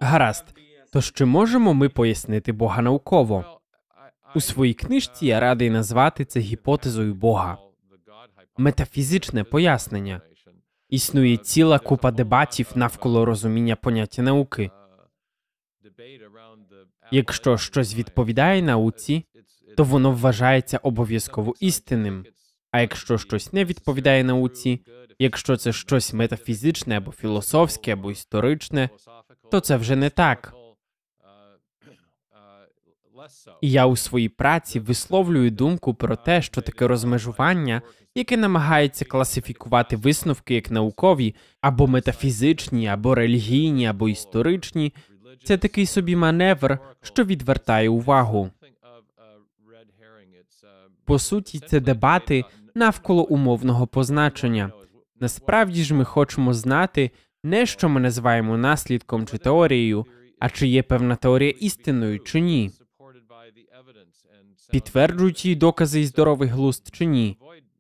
Гаразд, 0.02 0.46
тож 0.94 1.12
чи 1.12 1.26
можемо 1.26 1.74
ми 1.74 1.90
пояснити 1.90 2.52
Бога 2.52 2.82
науково? 2.82 3.59
У 4.36 4.42
своїй 4.42 4.74
книжці 4.74 5.26
я 5.26 5.40
радий 5.40 5.70
назвати 5.70 6.26
це 6.26 6.40
гіпотезою 6.40 7.14
Бога. 7.14 7.58
Метафізичне 8.58 9.44
пояснення. 9.44 10.22
Існує 10.90 11.38
ціла 11.38 11.80
купа 11.80 12.12
дебатів 12.12 12.72
навколо 12.76 13.26
розуміння 13.26 13.76
поняття 13.76 14.22
науки. 14.22 14.72
Якщо 17.12 17.58
щось 17.58 17.96
відповідає 17.96 18.62
науці, 18.62 19.26
то 19.78 19.84
воно 19.84 20.12
вважається 20.12 20.78
обов'язково 20.78 21.54
істинним. 21.60 22.26
А 22.72 22.82
якщо 22.82 23.18
щось 23.18 23.54
не 23.54 23.66
відповідає 23.66 24.24
науці, 24.24 24.82
якщо 25.20 25.58
це 25.58 25.74
щось 25.74 26.14
метафізичне 26.14 26.98
або 26.98 27.12
філософське, 27.12 27.94
або 27.94 28.12
історичне, 28.12 28.90
то 29.52 29.60
це 29.60 29.78
вже 29.78 29.96
не 29.96 30.10
так. 30.10 30.54
І 33.62 33.72
я 33.72 33.86
у 33.86 33.96
своїй 33.96 34.30
праці 34.30 34.80
висловлюю 34.80 35.52
думку 35.52 35.94
про 35.94 36.16
те, 36.16 36.42
що 36.42 36.62
таке 36.62 36.88
розмежування, 36.88 37.82
яке 38.16 38.38
намагається 38.38 39.06
класифікувати 39.06 39.96
висновки 39.96 40.56
як 40.56 40.72
наукові, 40.72 41.36
або 41.62 41.88
метафізичні, 41.88 42.88
або 42.88 43.16
релігійні, 43.16 43.88
або 43.88 44.10
історичні, 44.10 44.94
це 45.44 45.58
такий 45.58 45.86
собі 45.86 46.16
маневр, 46.16 46.80
що 47.02 47.24
відвертає 47.24 47.90
увагу. 47.90 48.50
По 51.06 51.20
суті, 51.20 51.60
це 51.60 51.80
дебати 51.80 52.44
навколо 52.76 53.24
умовного 53.24 53.88
позначення. 53.88 54.72
Насправді 55.20 55.84
ж 55.84 55.94
ми 55.94 56.06
хочемо 56.06 56.54
знати 56.54 57.12
не 57.44 57.66
що 57.66 57.90
ми 57.90 58.00
називаємо 58.00 58.58
наслідком 58.58 59.28
чи 59.28 59.38
теорією, 59.38 60.06
а 60.40 60.50
чи 60.50 60.68
є 60.68 60.84
певна 60.84 61.16
теорія 61.16 61.54
істинною 61.60 62.20
чи 62.20 62.40
ні. 62.40 62.72
Підтверджують 64.72 65.46
її 65.46 65.56
докази 65.56 66.02
і 66.02 66.06
здоровий 66.06 66.50
глузд 66.50 66.90
чи 66.92 67.06
ні. 67.06 67.38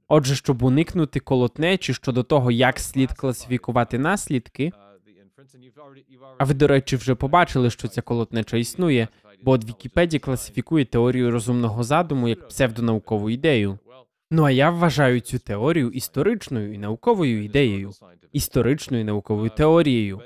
Отже, 0.08 0.36
щоб 0.36 0.64
уникнути 0.64 1.20
колотнечі 1.20 1.94
щодо 1.94 2.24
того, 2.24 2.52
як 2.52 2.80
слід 2.80 3.14
класифікувати 3.14 4.00
наслідки. 4.00 4.72
А 6.38 6.44
ви, 6.44 6.54
до 6.54 6.68
речі, 6.68 6.96
вже 6.96 7.16
побачили, 7.16 7.70
що 7.70 7.88
ця 7.88 8.02
колотнеча 8.02 8.58
існує, 8.58 9.08
бо 9.42 9.52
от 9.52 9.66
Вікіпедія 9.66 10.20
класифікує 10.20 10.86
теорію 10.86 11.32
розумного 11.32 11.84
задуму 11.84 12.28
як 12.28 12.48
псевдонаукову 12.48 13.30
ідею. 13.30 13.80
Ну 14.32 14.44
а 14.44 14.52
я 14.52 14.70
вважаю 14.70 15.20
цю 15.20 15.40
теорію 15.40 15.90
історичною 15.90 16.74
і 16.74 16.78
науковою 16.78 17.44
ідеєю, 17.44 17.92
історичною 18.34 19.02
і 19.02 19.06
науковою 19.06 19.50
теорією. 19.50 20.22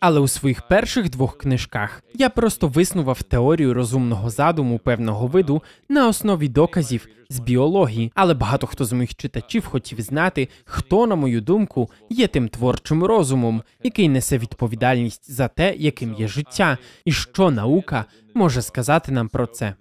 Але 0.00 0.20
у 0.20 0.28
своїх 0.28 0.68
перших 0.68 1.10
двох 1.10 1.38
книжках 1.38 2.02
я 2.14 2.28
просто 2.28 2.68
виснував 2.68 3.22
теорію 3.22 3.74
розумного 3.74 4.30
задуму 4.30 4.78
певного 4.78 5.26
виду 5.26 5.62
на 5.88 6.08
основі 6.08 6.48
доказів 6.48 7.08
з 7.28 7.38
біології, 7.38 8.12
але 8.14 8.34
багато 8.34 8.66
хто 8.66 8.84
з 8.84 8.92
моїх 8.92 9.14
читачів 9.14 9.66
хотів 9.66 10.00
знати, 10.00 10.48
хто, 10.64 11.06
на 11.06 11.14
мою 11.14 11.40
думку, 11.40 11.90
є 12.10 12.26
тим 12.26 12.48
творчим 12.48 13.04
розумом, 13.04 13.62
який 13.82 14.08
несе 14.08 14.38
відповідальність 14.38 15.30
за 15.30 15.48
те, 15.48 15.74
яким 15.76 16.14
є 16.14 16.28
життя, 16.28 16.78
і 17.04 17.12
що 17.12 17.50
наука 17.50 18.04
може 18.34 18.62
сказати 18.62 19.12
нам 19.12 19.28
про 19.28 19.46
це. 19.46 19.74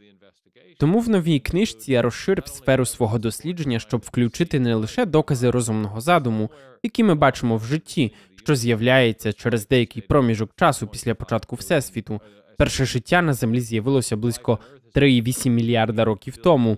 Тому 0.83 0.99
в 0.99 1.09
новій 1.09 1.39
книжці 1.39 1.91
я 1.91 2.01
розширив 2.01 2.47
сферу 2.47 2.85
свого 2.85 3.19
дослідження, 3.19 3.79
щоб 3.79 4.01
включити 4.01 4.59
не 4.59 4.75
лише 4.75 5.05
докази 5.05 5.49
розумного 5.49 6.01
задуму, 6.01 6.49
які 6.83 7.03
ми 7.03 7.15
бачимо 7.15 7.57
в 7.57 7.63
житті, 7.63 8.13
що 8.35 8.55
з'являється 8.55 9.33
через 9.33 9.67
деякий 9.67 10.01
проміжок 10.01 10.51
часу 10.55 10.87
після 10.87 11.15
початку 11.15 11.55
всесвіту. 11.55 12.21
Перше 12.57 12.85
життя 12.85 13.21
на 13.21 13.33
землі 13.33 13.59
з'явилося 13.59 14.17
близько 14.17 14.59
3,8 14.95 15.49
мільярда 15.49 16.05
років 16.05 16.37
тому. 16.37 16.77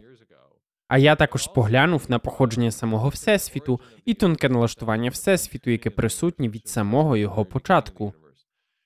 А 0.87 0.97
я 0.97 1.15
також 1.15 1.43
споглянув 1.43 2.05
на 2.07 2.19
походження 2.19 2.71
самого 2.71 3.09
всесвіту 3.09 3.81
і 4.05 4.13
тонке 4.13 4.49
налаштування 4.49 5.09
всесвіту, 5.09 5.69
яке 5.69 5.89
присутнє 5.89 6.49
від 6.49 6.67
самого 6.67 7.17
його 7.17 7.45
початку. 7.45 8.13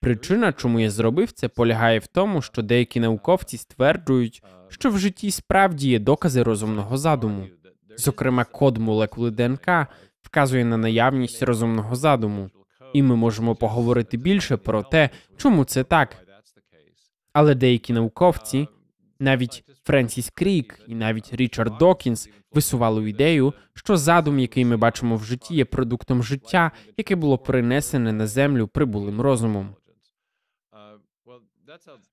Причина, 0.02 0.54
чому 0.54 0.80
я 0.80 0.90
зробив 0.90 1.32
це, 1.32 1.48
полягає 1.48 2.00
в 2.00 2.08
тому, 2.08 2.42
що 2.42 2.62
деякі 2.62 3.00
науковці 3.00 3.58
стверджують, 3.58 4.44
що 4.70 4.90
в 4.90 5.00
житті 5.00 5.32
справді 5.32 5.90
є 5.90 6.00
докази 6.00 6.44
розумного 6.44 6.98
задуму. 6.98 7.48
Зокрема, 7.98 8.44
код 8.44 8.78
молекули 8.78 9.32
ДНК 9.32 9.88
вказує 10.22 10.66
на 10.66 10.78
наявність 10.78 11.44
розумного 11.44 11.96
задуму, 11.96 12.50
і 12.94 13.04
ми 13.04 13.16
можемо 13.16 13.56
поговорити 13.56 14.18
більше 14.18 14.58
про 14.58 14.84
те, 14.84 15.10
чому 15.38 15.66
це 15.66 15.84
так. 15.84 16.18
Але 17.34 17.56
деякі 17.56 17.94
науковці, 17.94 18.68
навіть 19.20 19.64
Френсіс 19.84 20.30
Крік 20.30 20.80
і 20.88 20.96
навіть 20.96 21.34
Річард 21.34 21.78
Докінс, 21.78 22.30
висували 22.52 23.10
ідею, 23.10 23.54
що 23.74 23.98
задум, 23.98 24.40
який 24.40 24.66
ми 24.66 24.78
бачимо 24.78 25.16
в 25.16 25.24
житті, 25.24 25.56
є 25.56 25.66
продуктом 25.66 26.24
життя, 26.24 26.72
яке 26.98 27.16
було 27.16 27.38
принесене 27.38 28.14
на 28.14 28.28
землю 28.28 28.68
прибулим 28.68 29.22
розумом. 29.22 29.76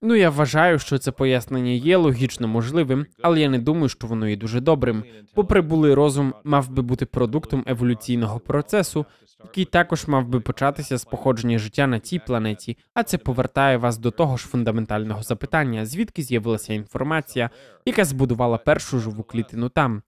Ну, 0.03 0.15
я 0.15 0.31
вважаю, 0.31 0.79
що 0.79 0.99
це 0.99 1.13
пояснення 1.13 1.71
є 1.71 1.97
логічно 1.97 2.49
можливим, 2.49 3.07
але 3.23 3.41
я 3.41 3.49
не 3.49 3.59
думаю, 3.59 3.89
що 3.89 4.07
воно 4.07 4.29
є 4.29 4.37
дуже 4.37 4.61
добрим. 4.61 5.05
Бо 5.37 5.45
прибулий 5.45 5.95
розум 5.95 6.35
мав 6.45 6.71
би 6.71 6.83
бути 6.83 7.07
продуктом 7.07 7.65
еволюційного 7.67 8.41
процесу, 8.41 9.07
який 9.45 9.65
також 9.65 10.07
мав 10.07 10.29
би 10.29 10.41
початися 10.41 10.99
з 10.99 11.05
походження 11.05 11.59
життя 11.59 11.87
на 11.87 12.01
цій 12.01 12.19
планеті, 12.19 12.79
а 12.95 13.03
це 13.03 13.19
повертає 13.19 13.77
вас 13.77 13.99
до 13.99 14.11
того 14.11 14.37
ж 14.37 14.47
фундаментального 14.47 15.23
запитання, 15.23 15.87
звідки 15.87 16.23
з'явилася 16.23 16.75
інформація, 16.75 17.51
яка 17.87 18.05
збудувала 18.05 18.59
першу 18.59 18.99
живу 18.99 19.23
клітину 19.23 19.69
там. 19.69 20.03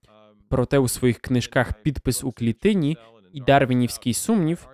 Проте 0.49 0.79
у 0.79 0.87
своїх 0.87 1.19
книжках 1.19 1.73
підпис 1.83 2.23
у 2.23 2.31
клітині 2.31 2.97
і 3.33 3.41
Дарвінівський 3.41 4.13
сумнів 4.13 4.67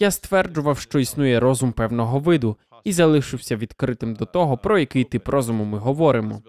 я 0.00 0.10
стверджував, 0.10 0.78
що 0.78 0.98
існує 0.98 1.40
розум 1.40 1.72
певного 1.72 2.18
виду, 2.18 2.56
і 2.86 2.92
залишився 2.92 3.56
відкритим 3.56 4.14
до 4.14 4.24
того, 4.24 4.58
про 4.58 4.78
який 4.78 5.04
тип 5.04 5.28
розуму 5.28 5.64
ми 5.64 5.78
говоримо. 5.78 6.42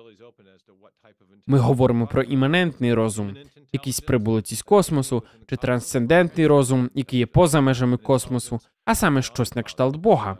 Ми 1.47 1.57
говоримо 1.57 2.07
про 2.07 2.23
іманентний 2.23 2.93
розум, 2.93 3.35
якісь 3.71 3.99
прибулиці 3.99 4.55
з 4.55 4.61
космосу, 4.61 5.23
чи 5.49 5.55
трансцендентний 5.55 6.47
розум, 6.47 6.89
який 6.93 7.19
є 7.19 7.25
поза 7.25 7.61
межами 7.61 7.97
космосу, 7.97 8.59
а 8.85 8.95
саме 8.95 9.21
щось 9.21 9.55
на 9.55 9.63
кшталт 9.63 9.95
Бога. 9.95 10.37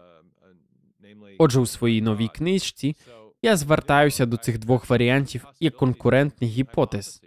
Отже, 1.38 1.60
у 1.60 1.66
своїй 1.66 2.02
новій 2.02 2.28
книжці 2.28 2.96
я 3.42 3.56
звертаюся 3.56 4.26
до 4.26 4.38
цих 4.38 4.58
двох 4.58 4.90
варіантів 4.90 5.46
як 5.60 5.76
конкурентних 5.76 6.50
гіпотез. 6.50 7.22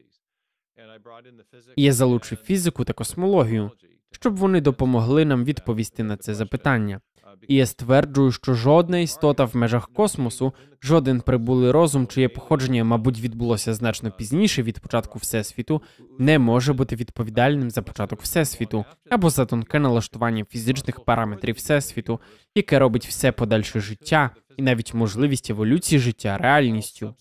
І 1.77 1.83
я 1.83 1.93
залучив 1.93 2.39
фізику 2.39 2.85
та 2.85 2.93
космологію, 2.93 3.71
щоб 4.11 4.37
вони 4.37 4.61
допомогли 4.61 5.25
нам 5.25 5.45
відповісти 5.45 6.03
на 6.03 6.17
це 6.17 6.35
запитання. 6.35 7.00
І 7.49 7.54
я 7.54 7.66
стверджую, 7.66 8.32
що 8.32 8.54
жодна 8.54 8.99
істота 8.99 9.44
в 9.44 9.56
межах 9.56 9.88
космосу, 9.88 10.52
жоден 10.82 11.20
прибулий 11.20 11.70
розум, 11.70 12.06
чиє 12.06 12.28
походження, 12.28 12.85
мабуть, 12.85 13.20
відбулося 13.20 13.75
значно 13.75 14.11
пізніше 14.11 14.62
від 14.62 14.80
початку 14.80 15.18
всесвіту, 15.18 15.82
не 16.18 16.38
може 16.38 16.73
бути 16.73 16.97
відповідальним 16.97 17.70
за 17.70 17.82
початок 17.82 18.23
всесвіту 18.23 18.85
або 19.11 19.30
за 19.30 19.47
тонке 19.47 19.78
налаштування 19.78 20.44
фізичних 20.44 21.04
параметрів 21.04 21.54
всесвіту, 21.54 22.20
яке 22.54 22.78
робить 22.78 23.06
все 23.06 23.32
подальше 23.32 23.80
життя 23.80 24.30
і 24.56 24.62
навіть 24.62 24.94
можливість 24.94 25.50
еволюції 25.50 25.99
життя 25.99 26.38
реальністю. 26.38 27.14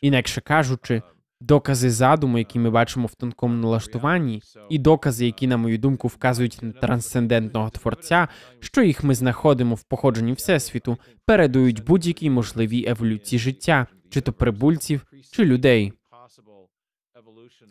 Інакше 0.00 0.40
кажучи, 0.40 1.02
докази 1.46 1.90
задуму, 1.90 2.38
які 2.38 2.58
ми 2.58 2.70
бачимо 2.70 3.06
в 3.06 3.14
тонкому 3.14 3.54
налаштуванні, 3.54 4.42
і 4.70 4.78
докази, 4.78 5.26
які, 5.26 5.46
на 5.46 5.56
мою 5.56 5.78
думку, 5.78 6.08
вказують 6.08 6.58
на 6.62 6.72
трансцендентного 6.72 7.70
творця, 7.70 8.28
що 8.60 8.82
їх 8.82 9.04
ми 9.04 9.14
знаходимо 9.14 9.74
в 9.74 9.82
походженні 9.82 10.32
всесвіту, 10.32 10.98
передають 11.26 11.84
будь-якій 11.84 12.30
можливій 12.30 12.84
еволюції 12.88 13.38
життя, 13.38 13.86
чи 14.10 14.20
то 14.20 14.32
прибульців, 14.32 15.06
чи 15.32 15.44
людей. 15.44 15.92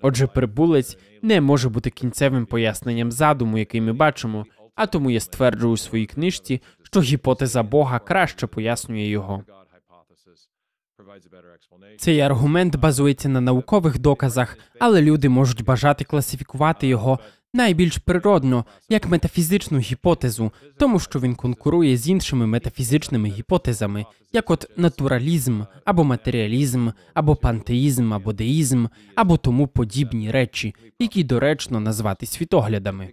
Отже, 0.02 0.28
прибулець 0.28 0.98
не 1.22 1.42
може 1.42 1.70
бути 1.70 1.90
кінцевим 1.90 2.46
поясненням 2.46 3.12
задуму, 3.12 3.58
який 3.58 3.82
ми 3.82 3.94
бачимо, 3.94 4.46
а 4.76 4.88
тому 4.88 5.12
я 5.12 5.20
стверджую 5.20 5.74
у 5.74 5.78
своїй 5.78 6.06
книжці, 6.06 6.62
що 6.84 7.02
гіпотеза 7.02 7.64
Бога 7.64 8.00
краще 8.00 8.48
пояснює 8.48 9.08
його. 9.08 9.44
Цей 11.98 12.20
аргумент 12.20 12.76
базується 12.76 13.30
на 13.30 13.42
наукових 13.42 14.00
доказах, 14.00 14.58
але 14.80 15.02
люди 15.02 15.30
можуть 15.30 15.64
бажати 15.64 16.04
класифікувати 16.04 16.88
його 16.88 17.20
найбільш 17.54 17.98
природно 17.98 18.66
як 18.90 19.08
метафізичну 19.08 19.80
гіпотезу, 19.80 20.52
тому 20.78 21.00
що 21.00 21.20
він 21.20 21.36
конкурує 21.36 21.98
з 21.98 22.10
іншими 22.10 22.48
метафізичними 22.48 23.30
гіпотезами, 23.30 24.06
як 24.34 24.50
от 24.50 24.72
натуралізм 24.78 25.62
або 25.86 26.04
матеріалізм, 26.04 26.90
або 27.14 27.36
пантеїзм, 27.36 28.14
або 28.14 28.34
деїзм, 28.34 28.86
або 29.16 29.38
тому 29.38 29.68
подібні 29.68 30.32
речі, 30.32 30.76
які 31.00 31.24
доречно 31.24 31.80
назвати 31.80 32.26
світоглядами. 32.26 33.10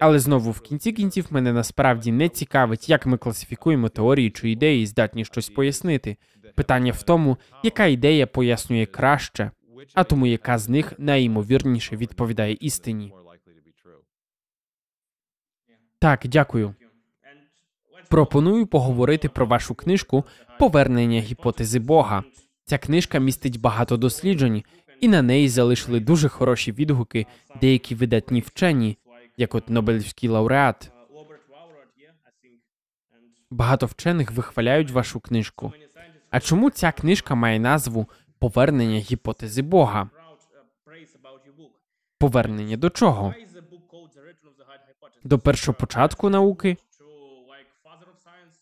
Але 0.00 0.18
знову 0.18 0.50
в 0.50 0.60
кінці 0.60 0.92
кінців 0.92 1.26
мене 1.30 1.52
насправді 1.52 2.12
не 2.12 2.28
цікавить, 2.28 2.88
як 2.88 3.06
ми 3.06 3.16
класифікуємо 3.16 3.88
теорії 3.88 4.30
чи 4.30 4.50
ідеї, 4.50 4.86
здатні 4.86 5.24
щось 5.24 5.48
пояснити. 5.48 6.16
Питання 6.54 6.92
в 6.92 7.02
тому, 7.02 7.36
яка 7.62 7.86
ідея 7.86 8.26
пояснює 8.26 8.86
краще, 8.86 9.50
а 9.94 10.04
тому 10.04 10.26
яка 10.26 10.58
з 10.58 10.68
них 10.68 10.92
найімовірніше 10.98 11.96
відповідає 11.96 12.56
істині. 12.60 13.12
Так, 15.98 16.20
дякую. 16.24 16.74
Пропоную 18.08 18.66
поговорити 18.66 19.28
про 19.28 19.46
вашу 19.46 19.74
книжку 19.74 20.24
Повернення 20.58 21.20
гіпотези 21.20 21.78
Бога. 21.78 22.24
Ця 22.64 22.78
книжка 22.78 23.18
містить 23.18 23.60
багато 23.60 23.96
досліджень, 23.96 24.62
і 25.00 25.08
на 25.08 25.22
неї 25.22 25.48
залишили 25.48 26.00
дуже 26.00 26.28
хороші 26.28 26.72
відгуки 26.72 27.26
деякі 27.60 27.94
видатні 27.94 28.40
вчені, 28.40 28.98
як 29.36 29.54
от 29.54 29.70
Нобелівський 29.70 30.28
лауреат. 30.28 30.90
Багато 33.50 33.86
вчених 33.86 34.32
вихваляють 34.32 34.90
вашу 34.90 35.20
книжку. 35.20 35.72
А 36.34 36.40
чому 36.40 36.70
ця 36.70 36.92
книжка 36.92 37.34
має 37.34 37.60
назву 37.60 38.08
Повернення 38.38 38.98
гіпотези 38.98 39.62
Бога? 39.62 40.10
Повернення 42.18 42.76
до 42.76 42.90
чого? 42.90 43.34
До 45.24 45.38
першопочатку 45.38 46.30
науки? 46.30 46.76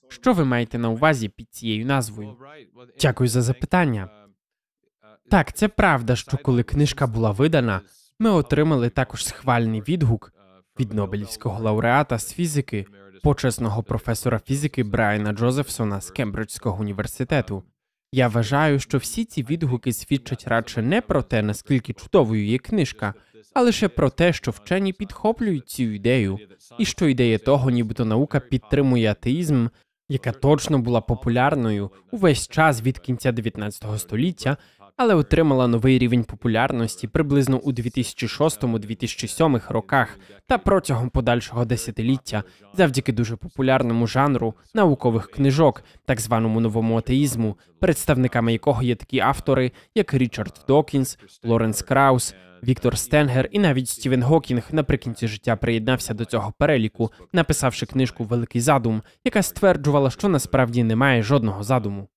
Що 0.08 0.32
ви 0.32 0.44
маєте 0.44 0.78
на 0.78 0.90
увазі 0.90 1.28
під 1.28 1.54
цією 1.54 1.86
назвою? 1.86 2.36
Дякую 3.00 3.28
за 3.28 3.42
запитання. 3.42 4.08
Так, 5.30 5.52
це 5.52 5.68
правда, 5.68 6.16
що 6.16 6.36
коли 6.38 6.62
книжка 6.62 7.06
була 7.06 7.30
видана, 7.30 7.80
ми 8.18 8.30
отримали 8.30 8.90
також 8.90 9.26
схвальний 9.26 9.80
відгук 9.80 10.32
від 10.80 10.92
Нобелівського 10.92 11.62
лауреата 11.62 12.18
з 12.18 12.32
фізики, 12.32 12.86
почесного 13.22 13.82
професора 13.82 14.40
фізики 14.46 14.82
Брайана 14.82 15.32
Джозефсона 15.32 16.00
з 16.00 16.10
Кембриджського 16.10 16.80
університету. 16.80 17.62
Я 18.12 18.28
вважаю, 18.28 18.78
що 18.78 18.98
всі 18.98 19.24
ці 19.24 19.42
відгуки 19.42 19.92
свідчать 19.92 20.48
радше 20.48 20.82
не 20.82 21.00
про 21.00 21.22
те, 21.22 21.42
наскільки 21.42 21.92
чудовою 21.92 22.46
є 22.46 22.58
книжка, 22.58 23.14
а 23.54 23.62
лише 23.62 23.88
про 23.88 24.10
те, 24.10 24.32
що 24.32 24.50
вчені 24.50 24.92
підхоплюють 24.92 25.68
цю 25.68 25.82
ідею, 25.82 26.38
і 26.78 26.84
що 26.84 27.08
ідея 27.08 27.38
того, 27.38 27.70
нібито 27.70 28.04
наука 28.04 28.40
підтримує 28.40 29.10
атеїзм, 29.10 29.66
яка 30.08 30.32
точно 30.32 30.78
була 30.78 31.00
популярною 31.00 31.90
увесь 32.10 32.48
час 32.48 32.82
від 32.82 32.98
кінця 32.98 33.32
19 33.32 34.00
століття, 34.00 34.56
але 34.96 35.14
отримала 35.14 35.66
новий 35.66 35.98
рівень 35.98 36.24
популярності 36.24 37.08
приблизно 37.08 37.58
у 37.58 37.72
2006-2007 37.72 39.72
роках 39.72 40.18
та 40.46 40.58
протягом 40.58 41.10
подальшого 41.10 41.64
десятиліття, 41.64 42.42
завдяки 42.74 43.12
дуже 43.12 43.36
популярному 43.36 44.06
жанру 44.06 44.54
наукових 44.74 45.30
книжок, 45.30 45.84
так 46.04 46.20
званому 46.20 46.60
новому 46.60 46.98
атеїзму, 46.98 47.58
представниками 47.80 48.52
якого 48.52 48.82
є 48.82 48.94
такі 48.94 49.20
автори, 49.20 49.72
як 49.94 50.14
Річард 50.14 50.64
Докінс, 50.68 51.18
Лоренс 51.44 51.82
Краус. 51.82 52.34
Віктор 52.64 52.98
Стенгер 52.98 53.48
і 53.52 53.58
навіть 53.58 53.88
Стівен 53.88 54.22
Гокінг 54.22 54.62
наприкінці 54.72 55.28
життя 55.28 55.56
приєднався 55.56 56.14
до 56.14 56.24
цього 56.24 56.52
переліку, 56.58 57.10
написавши 57.32 57.86
книжку 57.86 58.24
Великий 58.24 58.60
задум, 58.60 59.02
яка 59.24 59.42
стверджувала, 59.42 60.10
що 60.10 60.28
насправді 60.28 60.84
немає 60.84 61.22
жодного 61.22 61.62
задуму. 61.62 62.08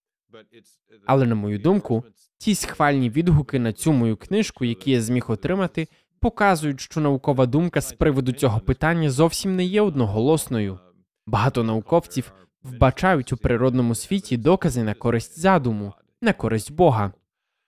Але 1.06 1.26
на 1.26 1.36
мою 1.36 1.60
думку, 1.60 2.04
ті 2.38 2.56
схвальні 2.56 3.10
відгуки 3.10 3.60
на 3.60 3.74
цю 3.74 3.94
мою 3.94 4.18
книжку, 4.18 4.66
які 4.66 4.92
я 4.92 5.02
зміг 5.02 5.32
отримати, 5.32 5.88
показують, 6.20 6.82
що 6.82 7.00
наукова 7.02 7.46
думка 7.46 7.82
з 7.82 7.94
приводу 7.94 8.32
цього 8.32 8.60
питання 8.60 9.10
зовсім 9.10 9.56
не 9.56 9.66
є 9.66 9.82
одноголосною. 9.82 10.80
Багато 11.28 11.64
науковців 11.64 12.34
вбачають 12.64 13.34
у 13.34 13.38
природному 13.38 13.96
світі 13.96 14.38
докази 14.38 14.84
на 14.84 14.94
користь 14.94 15.40
задуму, 15.40 15.94
на 16.22 16.34
користь 16.34 16.72
Бога. 16.72 17.12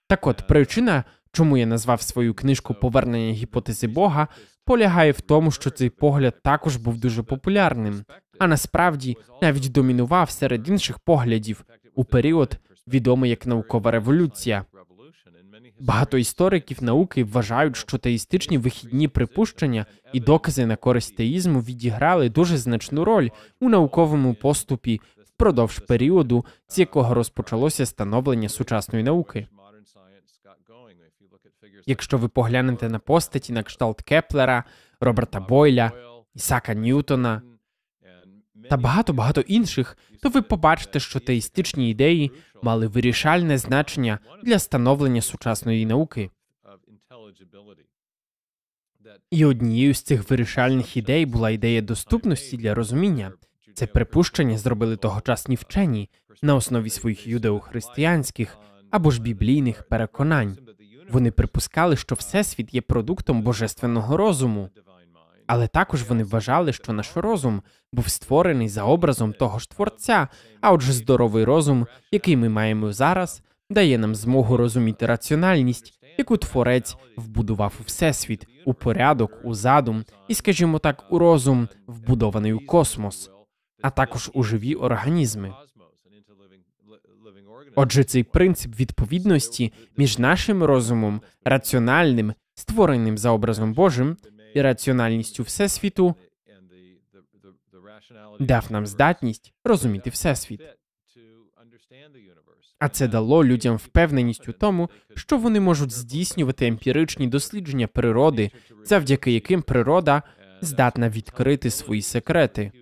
Так 0.08 0.26
от 0.26 0.46
причина, 0.46 1.04
чому 1.32 1.56
я 1.56 1.66
назвав 1.66 2.02
свою 2.02 2.34
книжку 2.34 2.74
Повернення 2.74 3.32
гіпотези 3.32 3.86
Бога, 3.86 4.28
полягає 4.64 5.12
в 5.12 5.20
тому, 5.20 5.50
що 5.50 5.70
цей 5.70 5.90
погляд 5.90 6.34
також 6.44 6.76
був 6.76 7.00
дуже 7.00 7.22
популярним, 7.22 8.04
а 8.38 8.46
насправді 8.46 9.16
навіть 9.42 9.72
домінував 9.72 10.30
серед 10.30 10.68
інших 10.68 10.98
поглядів 10.98 11.64
у 11.98 12.04
період, 12.04 12.58
відомий 12.86 13.30
як 13.30 13.46
наукова 13.46 13.90
революція. 13.90 14.64
Багато 15.80 16.18
істориків 16.18 16.82
науки 16.82 17.24
вважають, 17.24 17.76
що 17.76 17.98
теїстичні 17.98 18.58
вихідні 18.58 19.08
припущення 19.08 19.86
і 20.12 20.20
докази 20.20 20.66
на 20.66 20.76
користь 20.76 21.16
теїзму 21.16 21.60
відіграли 21.60 22.28
дуже 22.28 22.56
значну 22.56 23.04
роль 23.04 23.28
у 23.60 23.68
науковому 23.68 24.34
поступі 24.34 25.00
впродовж 25.24 25.78
періоду, 25.78 26.44
з 26.68 26.78
якого 26.78 27.14
розпочалося 27.14 27.86
становлення 27.86 28.48
сучасної 28.48 29.04
науки. 29.04 29.48
Якщо 31.86 32.18
ви 32.18 32.28
поглянете 32.28 32.88
на 32.88 32.98
постаті 32.98 33.52
на 33.52 33.62
кшталт 33.62 34.02
Кеплера, 34.02 34.64
Роберта 35.00 35.40
Бойля, 35.40 35.92
Ісака 36.34 36.74
Ньютона, 36.74 37.42
та 38.70 38.76
багато 38.76 39.12
багато 39.12 39.40
інших, 39.40 39.98
то 40.22 40.28
ви 40.28 40.42
побачите, 40.42 41.00
що 41.00 41.20
теїстичні 41.20 41.90
ідеї 41.90 42.30
мали 42.62 42.86
вирішальне 42.86 43.58
значення 43.58 44.18
для 44.42 44.58
становлення 44.58 45.22
сучасної 45.22 45.86
науки. 45.86 46.30
І 49.30 49.44
однією 49.44 49.94
з 49.94 50.02
цих 50.02 50.30
вирішальних 50.30 50.96
ідей 50.96 51.26
була 51.26 51.50
ідея 51.50 51.82
доступності 51.82 52.56
для 52.56 52.74
розуміння. 52.74 53.32
Це 53.74 53.86
припущення 53.86 54.58
зробили 54.58 54.96
тогочасні 54.96 55.54
вчені 55.56 56.10
на 56.42 56.54
основі 56.54 56.90
своїх 56.90 57.26
юдеохристиянських 57.26 58.58
або 58.90 59.10
ж 59.10 59.22
біблійних 59.22 59.82
переконань. 59.88 60.58
Вони 61.10 61.30
припускали, 61.30 61.96
що 61.96 62.14
всесвіт 62.14 62.74
є 62.74 62.80
продуктом 62.80 63.42
божественного 63.42 64.16
розуму, 64.16 64.70
але 65.48 65.66
також 65.66 66.02
вони 66.02 66.24
вважали, 66.24 66.72
що 66.72 66.92
наш 66.92 67.10
розум 67.14 67.62
був 67.92 68.08
створений 68.08 68.68
за 68.68 68.84
образом 68.84 69.32
того 69.32 69.58
ж 69.58 69.70
творця. 69.70 70.28
А 70.60 70.72
отже, 70.72 70.92
здоровий 70.92 71.44
розум, 71.44 71.86
який 72.12 72.36
ми 72.36 72.48
маємо 72.48 72.92
зараз, 72.92 73.42
дає 73.70 73.98
нам 73.98 74.14
змогу 74.14 74.56
розуміти 74.56 75.06
раціональність, 75.06 76.00
яку 76.18 76.36
творець 76.36 76.96
вбудував 77.16 77.74
у 77.80 77.82
всесвіт, 77.82 78.46
у 78.64 78.74
порядок, 78.74 79.32
у 79.44 79.54
задум, 79.54 80.04
і, 80.28 80.34
скажімо 80.34 80.78
так, 80.78 81.04
у 81.10 81.18
розум, 81.18 81.68
вбудований 81.86 82.52
у 82.52 82.66
космос, 82.66 83.30
а 83.82 83.90
також 83.90 84.30
у 84.34 84.42
живі 84.42 84.74
організми. 84.74 85.52
Отже, 87.74 88.04
цей 88.04 88.22
принцип 88.22 88.80
відповідності 88.80 89.72
між 89.96 90.18
нашим 90.18 90.62
розумом, 90.62 91.20
раціональним, 91.44 92.34
створеним 92.54 93.18
за 93.18 93.30
образом 93.30 93.72
Божим, 93.72 94.16
і 94.54 94.62
раціональністю 94.62 95.42
всесвіту 95.42 96.14
дав 98.40 98.72
нам 98.72 98.86
здатність 98.86 99.54
розуміти 99.64 100.10
всесвіт. 100.10 100.60
А 102.78 102.88
це 102.88 103.08
дало 103.08 103.44
людям 103.44 103.76
впевненість 103.76 104.48
у 104.48 104.52
тому, 104.52 104.90
що 105.14 105.38
вони 105.38 105.60
можуть 105.60 105.92
здійснювати 105.92 106.66
емпіричні 106.66 107.26
дослідження 107.26 107.86
природи, 107.86 108.50
завдяки 108.84 109.32
яким 109.32 109.62
природа 109.62 110.22
здатна 110.60 111.08
відкрити 111.08 111.70
свої 111.70 112.02
секрети. 112.02 112.72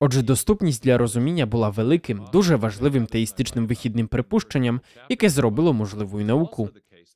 Отже, 0.00 0.22
доступність 0.22 0.84
для 0.84 0.98
розуміння 0.98 1.46
була 1.46 1.68
великим, 1.68 2.24
дуже 2.32 2.56
важливим 2.56 3.06
теїстичним 3.06 3.66
вихідним 3.66 4.08
припущенням, 4.08 4.80
яке 5.08 5.28
зробило 5.28 5.72
можливою 5.72 6.26
науку. 6.26 6.70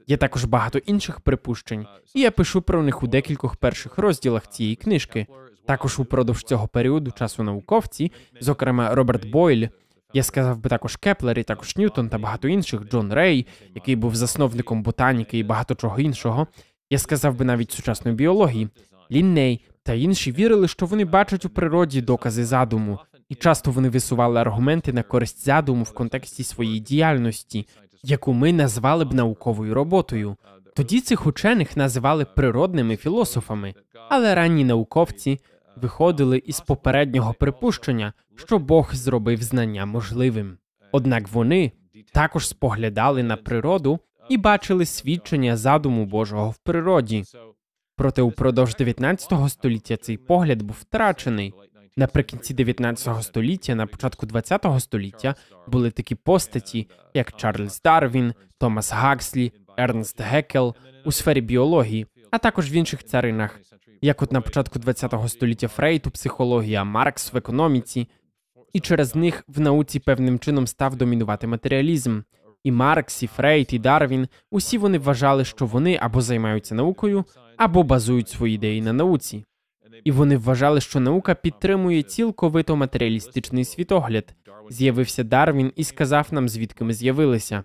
Є 0.07 0.17
також 0.17 0.45
багато 0.45 0.79
інших 0.79 1.21
припущень, 1.21 1.87
і 2.15 2.21
я 2.21 2.31
пишу 2.31 2.63
про 2.63 2.83
них 2.83 3.03
у 3.03 3.07
декількох 3.07 3.57
перших 3.57 3.99
розділах 3.99 4.47
цієї 4.49 4.77
книжки. 4.77 5.27
Також 5.67 5.99
упродовж 5.99 6.43
цього 6.43 6.69
періоду 6.69 7.11
часу 7.11 7.43
науковці, 7.43 8.13
зокрема 8.41 8.95
Роберт 8.95 9.31
Бойль, 9.31 9.67
я 10.13 10.23
сказав 10.23 10.59
би 10.59 10.71
також 10.71 10.97
Кеплер, 10.97 11.39
і 11.39 11.43
також 11.43 11.77
Ньютон 11.77 12.09
та 12.09 12.19
багато 12.19 12.49
інших, 12.49 12.89
Джон 12.91 13.13
Рей, 13.13 13.47
який 13.75 13.97
був 13.97 14.17
засновником 14.17 14.83
ботаніки 14.83 15.39
і 15.39 15.43
багато 15.43 15.75
чого 15.75 16.01
іншого. 16.01 16.47
Я 16.91 16.99
сказав 16.99 17.37
би 17.37 17.45
навіть 17.45 17.73
сучасної 17.73 18.17
біології, 18.17 18.69
Лінней 19.11 19.65
та 19.83 19.93
інші 19.93 20.33
вірили, 20.33 20.69
що 20.69 20.87
вони 20.87 21.05
бачать 21.05 21.45
у 21.45 21.49
природі 21.49 22.03
докази 22.03 22.45
задуму, 22.45 22.99
і 23.29 23.35
часто 23.35 23.71
вони 23.71 23.89
висували 23.89 24.41
аргументи 24.41 24.93
на 24.93 25.03
користь 25.03 25.45
задуму 25.45 25.83
в 25.83 25.95
контексті 25.95 26.45
своєї 26.45 26.81
діяльності, 26.81 27.69
яку 28.03 28.33
ми 28.33 28.53
назвали 28.53 29.05
б 29.05 29.15
науковою 29.15 29.75
роботою. 29.75 30.37
Тоді 30.75 31.01
цих 31.01 31.27
учених 31.27 31.77
називали 31.77 32.25
природними 32.25 32.97
філософами, 32.97 33.75
але 34.09 34.35
ранні 34.35 34.65
науковці 34.65 35.41
виходили 35.77 36.39
із 36.39 36.61
попереднього 36.61 37.35
припущення, 37.35 38.13
що 38.37 38.59
Бог 38.59 38.95
зробив 38.95 39.43
знання 39.43 39.87
можливим. 39.87 40.59
Однак 40.93 41.29
вони 41.29 41.73
також 42.13 42.49
споглядали 42.49 43.23
на 43.23 43.37
природу 43.37 43.99
і 44.29 44.37
бачили 44.37 44.87
свідчення 44.87 45.57
задуму 45.57 46.07
Божого 46.07 46.51
в 46.51 46.59
природі. 46.59 47.25
Проте 47.97 48.23
упродовж 48.23 48.77
19 48.77 49.33
століття 49.49 49.97
цей 49.97 50.17
погляд 50.17 50.63
був 50.63 50.77
втрачений. 50.81 51.55
Наприкінці 51.99 52.55
19 52.55 53.25
століття, 53.25 53.75
на 53.75 53.87
початку 53.87 54.27
20 54.27 54.67
століття 54.79 55.35
були 55.67 55.91
такі 55.91 56.15
постаті, 56.15 56.89
як 57.15 57.37
Чарльз 57.37 57.81
Дарвін, 57.85 58.35
Томас 58.59 58.93
Гакслі, 58.93 59.53
Ернст 59.77 60.21
Гекел 60.21 60.75
у 61.05 61.13
сфері 61.13 61.41
біології, 61.41 62.07
а 62.31 62.39
також 62.39 62.73
в 62.73 62.75
інших 62.75 63.05
царинах, 63.05 63.61
як 64.01 64.23
от 64.23 64.33
на 64.33 64.41
початку 64.41 64.79
20 64.79 65.15
століття 65.29 65.69
Фрейд 65.69 66.07
у 66.07 66.11
психології, 66.11 66.75
а 66.75 66.85
Маркс 66.85 67.33
в 67.33 67.37
економіці, 67.37 68.09
і 68.73 68.81
через 68.81 69.15
них 69.15 69.45
в 69.49 69.61
науці 69.61 69.99
певним 69.99 70.39
чином 70.39 70.67
став 70.67 70.97
домінувати 70.97 71.47
матеріалізм. 71.47 72.21
І 72.65 72.73
Маркс, 72.73 73.23
і 73.23 73.27
Фрейд, 73.27 73.69
і 73.73 73.79
Дарвін 73.79 74.29
усі 74.51 74.79
вони 74.79 74.99
вважали, 74.99 75.45
що 75.45 75.67
вони 75.67 75.99
або 76.03 76.21
займаються 76.21 76.75
наукою, 76.75 77.25
або 77.57 77.83
базують 77.83 78.29
свої 78.29 78.55
ідеї 78.55 78.83
на 78.83 78.93
науці. 78.93 79.45
І 80.05 80.13
вони 80.13 80.37
вважали, 80.37 80.81
що 80.81 81.01
наука 81.01 81.35
підтримує 81.35 82.03
цілковито 82.03 82.77
матеріалістичний 82.77 83.65
світогляд. 83.65 84.35
З'явився 84.71 85.25
Дарвін 85.25 85.73
і 85.77 85.85
сказав 85.85 86.29
нам, 86.31 86.49
звідки 86.49 86.85
ми 86.85 86.93
з'явилися. 86.93 87.65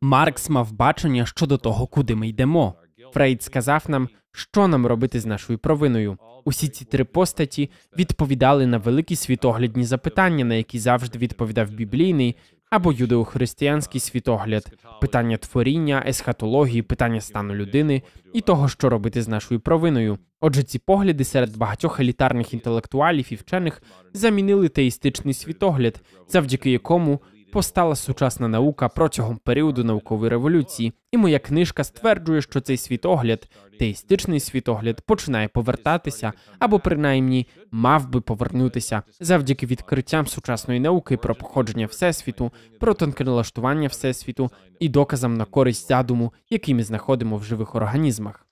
Маркс 0.00 0.50
мав 0.50 0.72
бачення 0.72 1.26
щодо 1.26 1.58
того, 1.58 1.86
куди 1.86 2.14
ми 2.14 2.28
йдемо. 2.28 2.74
Фрейд 3.12 3.42
сказав 3.42 3.84
нам, 3.88 4.08
що 4.32 4.68
нам 4.68 4.86
робити 4.86 5.20
з 5.20 5.26
нашою 5.26 5.58
провиною. 5.58 6.18
Усі 6.44 6.68
ці 6.68 6.84
три 6.84 7.04
постаті 7.04 7.70
відповідали 7.98 8.66
на 8.66 8.78
великі 8.78 9.16
світоглядні 9.16 9.84
запитання, 9.84 10.44
на 10.44 10.54
які 10.54 10.78
завжди 10.78 11.18
відповідав 11.18 11.70
біблійний 11.70 12.36
або 12.70 12.92
юдеохристиянський 12.92 14.00
світогляд, 14.00 14.72
питання 15.00 15.36
творіння, 15.36 16.04
есхатології, 16.06 16.82
питання 16.82 17.20
стану 17.20 17.54
людини 17.54 18.02
і 18.32 18.40
того, 18.40 18.68
що 18.68 18.88
робити 18.88 19.22
з 19.22 19.28
нашою 19.28 19.60
провиною. 19.60 20.18
Отже, 20.40 20.62
ці 20.62 20.78
погляди 20.78 21.24
серед 21.24 21.56
багатьох 21.56 22.00
елітарних 22.00 22.54
інтелектуалів 22.54 23.32
і 23.32 23.34
вчених 23.34 23.82
замінили 24.12 24.68
теїстичний 24.68 25.34
світогляд, 25.34 26.00
завдяки 26.28 26.70
якому 26.70 27.20
постала 27.52 27.96
сучасна 27.96 28.48
наука 28.48 28.88
протягом 28.88 29.36
періоду 29.36 29.84
наукової 29.84 30.30
революції, 30.30 30.92
і 31.12 31.16
моя 31.18 31.38
книжка 31.38 31.84
стверджує, 31.84 32.42
що 32.42 32.60
цей 32.60 32.76
світогляд, 32.76 33.48
теїстичний 33.78 34.40
світогляд, 34.40 35.00
починає 35.00 35.48
повертатися 35.48 36.32
або 36.58 36.78
принаймні 36.78 37.46
мав 37.70 38.08
би 38.08 38.20
повернутися 38.20 39.02
завдяки 39.20 39.66
відкриттям 39.66 40.26
сучасної 40.26 40.80
науки 40.80 41.16
про 41.16 41.34
походження 41.34 41.86
всесвіту, 41.86 42.52
про 42.80 42.94
тонке 42.94 43.24
налаштування 43.24 43.88
всесвіту 43.88 44.50
і 44.80 44.88
доказам 44.88 45.36
на 45.36 45.44
користь 45.44 45.88
задуму, 45.88 46.32
який 46.50 46.74
ми 46.74 46.84
знаходимо 46.84 47.36
в 47.36 47.44
живих 47.44 47.74
організмах. 47.74 48.46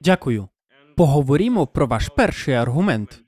Дякую. 0.00 0.48
Поговоримо 0.96 1.66
про 1.66 1.86
ваш 1.86 2.08
перший 2.08 2.54
аргумент. 2.54 3.20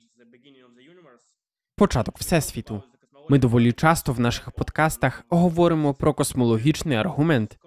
Початок 1.75 2.17
всесвіту. 2.17 2.83
Ми 3.29 3.39
доволі 3.39 3.71
часто 3.71 4.13
в 4.13 4.19
наших 4.19 4.51
подкастах 4.51 5.23
говоримо 5.29 5.93
про 5.93 6.13
космологічний 6.13 6.97
аргумент. 6.97 7.57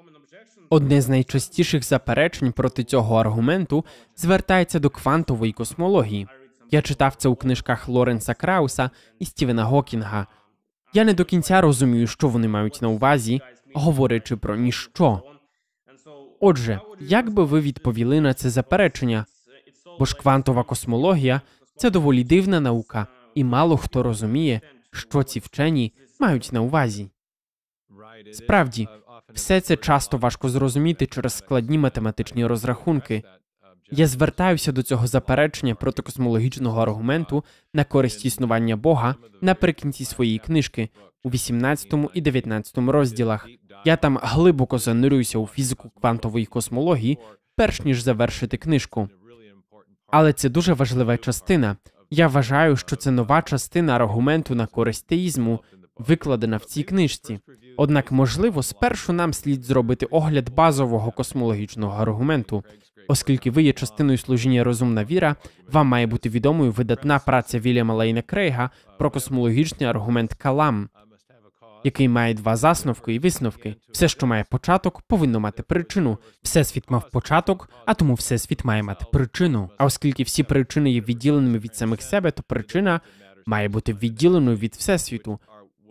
Одне 0.71 1.01
з 1.01 1.09
найчастіших 1.09 1.85
заперечень 1.85 2.53
проти 2.53 2.85
цього 2.85 3.17
аргументу 3.17 3.85
звертається 4.17 4.79
до 4.79 4.91
квантової 4.91 5.53
космології. 5.53 6.29
Я 6.71 6.83
читав 6.83 7.15
це 7.15 7.29
у 7.29 7.37
книжках 7.37 7.89
Лоренса 7.89 8.35
Крауса 8.35 8.91
і 9.19 9.25
Стівена 9.25 9.65
Гокінга. 9.65 10.27
Я 10.95 11.05
не 11.05 11.15
до 11.15 11.25
кінця 11.25 11.61
розумію, 11.61 12.07
що 12.07 12.29
вони 12.29 12.49
мають 12.49 12.83
на 12.83 12.89
увазі, 12.89 13.41
говорячи 13.75 14.37
про 14.37 14.57
ніщо. 14.57 15.23
Отже, 16.41 16.81
як 17.01 17.31
би 17.31 17.45
ви 17.45 17.61
відповіли 17.61 18.21
на 18.21 18.35
це 18.35 18.51
заперечення? 18.51 19.27
Бо 19.99 20.05
ж 20.05 20.17
квантова 20.17 20.63
космологія 20.63 21.41
це 21.77 21.91
доволі 21.91 22.25
дивна 22.25 22.61
наука, 22.61 23.07
і 23.35 23.45
мало 23.45 23.77
хто 23.77 24.03
розуміє, 24.03 24.61
що 24.93 25.23
ці 25.23 25.39
вчені 25.39 25.93
мають 26.21 26.53
на 26.53 26.61
увазі. 26.61 27.11
Справді, 28.33 28.89
все 29.35 29.61
це 29.61 29.77
часто 29.77 30.19
важко 30.19 30.49
зрозуміти 30.49 31.07
через 31.07 31.35
складні 31.35 31.79
математичні 31.79 32.47
розрахунки. 32.47 33.23
Я 33.91 34.07
звертаюся 34.07 34.73
до 34.73 34.83
цього 34.83 35.07
заперечення 35.07 35.75
проти 35.75 36.03
космологічного 36.03 36.83
аргументу 36.83 37.45
на 37.75 37.85
користь 37.85 38.25
існування 38.25 38.77
Бога 38.77 39.15
наприкінці 39.41 40.05
своєї 40.05 40.39
книжки 40.39 40.89
у 41.23 41.31
18 41.31 41.95
і 42.15 42.21
19 42.21 42.79
розділах. 42.79 43.49
Я 43.85 43.97
там 43.97 44.19
глибоко 44.23 44.79
занурююся 44.79 45.39
у 45.39 45.47
фізику 45.47 45.91
квантової 45.91 46.47
космології, 46.47 47.19
перш 47.57 47.81
ніж 47.81 48.03
завершити 48.03 48.57
книжку. 48.57 49.09
Але 50.07 50.33
це 50.33 50.49
дуже 50.49 50.73
важлива 50.73 51.17
частина. 51.17 51.77
Я 52.11 52.29
вважаю, 52.29 52.77
що 52.77 52.97
це 52.97 53.11
нова 53.11 53.43
частина 53.43 53.97
аргументу 53.97 54.55
на 54.55 54.67
користь 54.67 55.07
теїзму, 55.07 55.61
викладена 55.99 56.57
в 56.57 56.65
цій 56.65 56.83
книжці. 56.83 57.39
Однак, 57.77 58.13
можливо, 58.13 58.63
спершу 58.63 59.13
нам 59.13 59.33
слід 59.33 59.65
зробити 59.65 60.07
огляд 60.07 60.55
базового 60.55 61.11
космологічного 61.11 62.03
аргументу. 62.03 62.65
Оскільки 63.09 63.51
ви 63.51 63.63
є 63.63 63.73
частиною 63.73 64.19
служіння 64.19 64.65
розумна 64.65 65.05
віра, 65.05 65.37
вам 65.73 65.87
має 65.87 66.07
бути 66.07 66.29
відомою 66.29 66.73
видатна 66.73 67.19
праця 67.19 67.59
Вільяма 67.59 67.95
Лейна 67.95 68.23
Крейга 68.23 68.71
про 68.99 69.11
космологічний 69.11 69.89
аргумент 69.89 70.35
Калам, 70.35 70.89
який 71.85 72.09
має 72.09 72.35
два 72.35 72.57
засновки 72.57 73.15
і 73.15 73.19
висновки. 73.19 73.75
Все, 73.93 74.09
що 74.09 74.27
має 74.27 74.45
початок, 74.51 75.03
повинно 75.03 75.41
мати 75.41 75.63
причину. 75.63 76.19
Всесвіт 76.43 76.91
мав 76.91 77.11
початок, 77.11 77.71
а 77.87 77.95
тому 77.95 78.15
всесвіт 78.15 78.65
має 78.65 78.83
мати 78.83 79.05
причину. 79.13 79.71
А 79.79 79.85
оскільки 79.85 80.23
всі 80.23 80.43
причини 80.43 80.91
є 80.91 81.01
відділеними 81.01 81.59
від 81.59 81.77
самих 81.77 82.03
себе, 82.03 82.31
то 82.31 82.43
причина 82.43 83.01
має 83.47 83.69
бути 83.69 83.93
відділеною 83.93 84.57
від 84.57 84.75
всесвіту. 84.75 85.39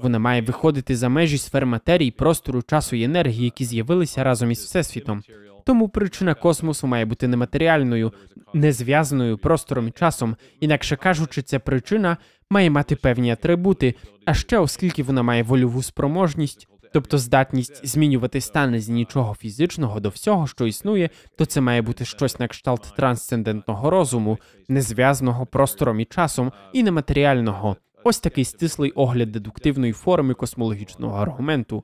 Вона 0.01 0.19
має 0.19 0.41
виходити 0.41 0.95
за 0.95 1.09
межі 1.09 1.37
сфер 1.37 1.65
матерії, 1.65 2.11
простору, 2.11 2.61
часу 2.61 2.95
і 2.95 3.03
енергії, 3.03 3.43
які 3.43 3.65
з'явилися 3.65 4.23
разом 4.23 4.51
із 4.51 4.59
всесвітом. 4.59 5.23
Тому 5.69 5.89
причина 5.89 6.33
космосу 6.33 6.87
має 6.87 7.05
бути 7.05 7.27
нематеріальною, 7.27 8.13
не 8.53 8.71
зв'язаною 8.71 9.37
простором 9.37 9.87
і 9.87 9.91
часом. 9.91 10.35
Інакше 10.59 10.95
кажучи, 10.95 11.41
ця 11.41 11.59
причина 11.59 12.17
має 12.49 12.69
мати 12.69 12.95
певні 12.95 13.31
атрибути, 13.31 13.95
а 14.25 14.33
ще 14.33 14.57
оскільки 14.57 15.03
вона 15.03 15.23
має 15.23 15.43
вольову 15.43 15.83
спроможність, 15.83 16.67
тобто 16.93 17.17
здатність 17.17 17.87
змінювати 17.87 18.41
стани 18.41 18.79
з 18.79 18.89
нічого 18.89 19.35
фізичного 19.35 19.99
до 19.99 20.09
всього, 20.09 20.47
що 20.47 20.67
існує, 20.67 21.09
то 21.37 21.45
це 21.45 21.61
має 21.61 21.81
бути 21.81 22.05
щось 22.05 22.39
на 22.39 22.47
кшталт 22.47 22.93
трансцендентного 22.97 23.89
розуму, 23.89 24.37
не 24.67 24.81
зв'язаного 24.81 25.45
простором 25.45 25.99
і 25.99 26.05
часом, 26.05 26.51
і 26.73 26.83
нематеріального. 26.83 27.75
Ось 28.03 28.19
такий 28.19 28.45
стислий 28.45 28.91
огляд 28.91 29.31
дедуктивної 29.31 29.93
форми 29.93 30.33
космологічного 30.33 31.17
аргументу. 31.17 31.83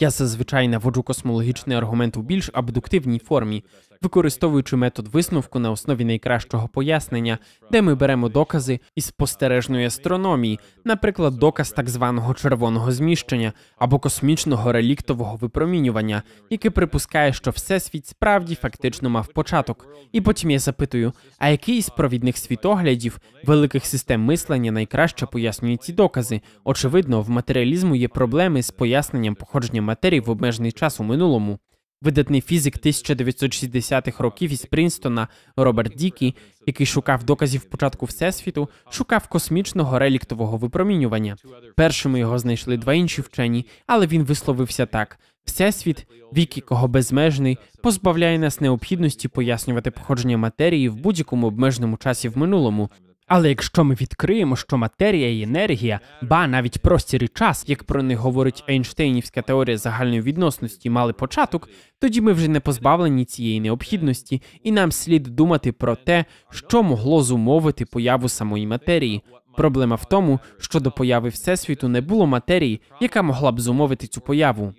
Я 0.00 0.10
зазвичай 0.10 0.68
наводжу 0.68 1.02
космологічний 1.02 1.76
аргумент 1.76 2.16
у 2.16 2.22
більш 2.22 2.50
абдуктивній 2.52 3.18
формі, 3.18 3.64
використовуючи 4.02 4.76
метод 4.76 5.08
висновку 5.08 5.58
на 5.58 5.70
основі 5.70 6.04
найкращого 6.04 6.68
пояснення, 6.68 7.38
де 7.70 7.82
ми 7.82 7.94
беремо 7.94 8.28
докази 8.28 8.80
із 8.94 9.04
спостережної 9.04 9.86
астрономії, 9.86 10.60
наприклад, 10.84 11.34
доказ 11.34 11.70
так 11.70 11.88
званого 11.88 12.34
червоного 12.34 12.92
зміщення 12.92 13.52
або 13.78 13.98
космічного 13.98 14.72
реліктового 14.72 15.36
випромінювання, 15.36 16.22
яке 16.50 16.70
припускає, 16.70 17.32
що 17.32 17.50
всесвіт 17.50 18.06
справді 18.06 18.54
фактично 18.54 19.10
мав 19.10 19.26
початок. 19.26 19.86
І 20.12 20.20
потім 20.20 20.50
я 20.50 20.58
запитую: 20.58 21.12
а 21.38 21.48
який 21.48 21.78
із 21.78 21.88
провідних 21.88 22.38
світоглядів 22.38 23.18
великих 23.44 23.86
систем 23.86 24.20
мислення 24.20 24.72
найкраще 24.72 25.26
пояснює 25.26 25.76
ці 25.76 25.92
докази? 25.92 26.40
Очевидно, 26.64 27.22
в 27.22 27.30
матеріалізму 27.30 27.96
є 27.96 28.08
проблеми 28.08 28.62
з 28.62 28.71
поясненням 28.72 29.34
походження 29.34 29.82
матерії 29.82 30.20
в 30.20 30.30
обмежений 30.30 30.72
час 30.72 31.00
у 31.00 31.04
минулому. 31.04 31.58
Видатний 32.02 32.40
фізик 32.40 32.78
1960-х 32.86 34.22
років 34.22 34.52
із 34.52 34.64
Принстона 34.64 35.28
Роберт 35.56 35.96
Дікі, 35.96 36.34
який 36.66 36.86
шукав 36.86 37.24
доказів 37.24 37.64
початку 37.64 38.06
всесвіту, 38.06 38.68
шукав 38.90 39.28
космічного 39.28 39.98
реліктового 39.98 40.56
випромінювання. 40.56 41.36
Першими 41.76 42.18
його 42.18 42.38
знайшли 42.38 42.76
два 42.76 42.94
інші 42.94 43.22
вчені, 43.22 43.66
але 43.86 44.06
він 44.06 44.24
висловився 44.24 44.86
так: 44.86 45.18
всесвіт, 45.44 46.06
вік 46.36 46.56
якого 46.56 46.88
безмежний, 46.88 47.58
позбавляє 47.82 48.38
нас 48.38 48.60
необхідності 48.60 49.28
пояснювати 49.28 49.90
походження 49.90 50.38
матерії 50.38 50.88
в 50.88 50.96
будь-якому 50.96 51.46
обмеженому 51.46 51.96
часі 51.96 52.28
в 52.28 52.38
минулому. 52.38 52.90
Але 53.34 53.48
якщо 53.48 53.84
ми 53.84 53.94
відкриємо, 53.94 54.56
що 54.56 54.78
матерія 54.78 55.30
і 55.30 55.42
енергія, 55.42 56.00
ба 56.22 56.46
навіть 56.46 56.78
простір 56.78 57.24
і 57.24 57.28
час, 57.28 57.64
як 57.66 57.84
про 57.84 58.02
них 58.02 58.18
говорить 58.18 58.64
Ейнштейнівська 58.68 59.42
теорія 59.42 59.78
загальної 59.78 60.20
відносності, 60.20 60.90
мали 60.90 61.12
початок, 61.12 61.68
тоді 62.00 62.20
ми 62.20 62.32
вже 62.32 62.48
не 62.48 62.60
позбавлені 62.60 63.24
цієї 63.24 63.60
необхідності, 63.60 64.42
і 64.62 64.72
нам 64.72 64.92
слід 64.92 65.22
думати 65.22 65.72
про 65.72 65.96
те, 65.96 66.24
що 66.50 66.82
могло 66.82 67.22
зумовити 67.22 67.84
появу 67.84 68.28
самої 68.28 68.66
матерії. 68.66 69.22
Проблема 69.56 69.96
в 69.96 70.04
тому, 70.04 70.40
що 70.58 70.80
до 70.80 70.90
появи 70.90 71.28
всесвіту 71.28 71.88
не 71.88 72.00
було 72.00 72.26
матерії, 72.26 72.80
яка 73.00 73.22
могла 73.22 73.52
б 73.52 73.60
зумовити 73.60 74.06
цю 74.06 74.20
появу. 74.20 74.74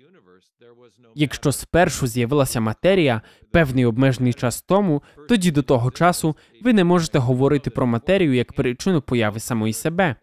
Якщо 1.14 1.52
спершу 1.52 2.06
з'явилася 2.06 2.60
матерія 2.60 3.20
певний 3.50 3.84
обмежений 3.84 4.32
час 4.32 4.62
тому, 4.62 5.02
тоді 5.28 5.50
до 5.50 5.62
того 5.62 5.90
часу 5.90 6.36
ви 6.62 6.72
не 6.72 6.84
можете 6.84 7.18
говорити 7.18 7.70
про 7.70 7.86
матерію 7.86 8.34
як 8.34 8.52
причину 8.52 9.02
появи 9.02 9.40
самої 9.40 9.72
себе. 9.72 10.16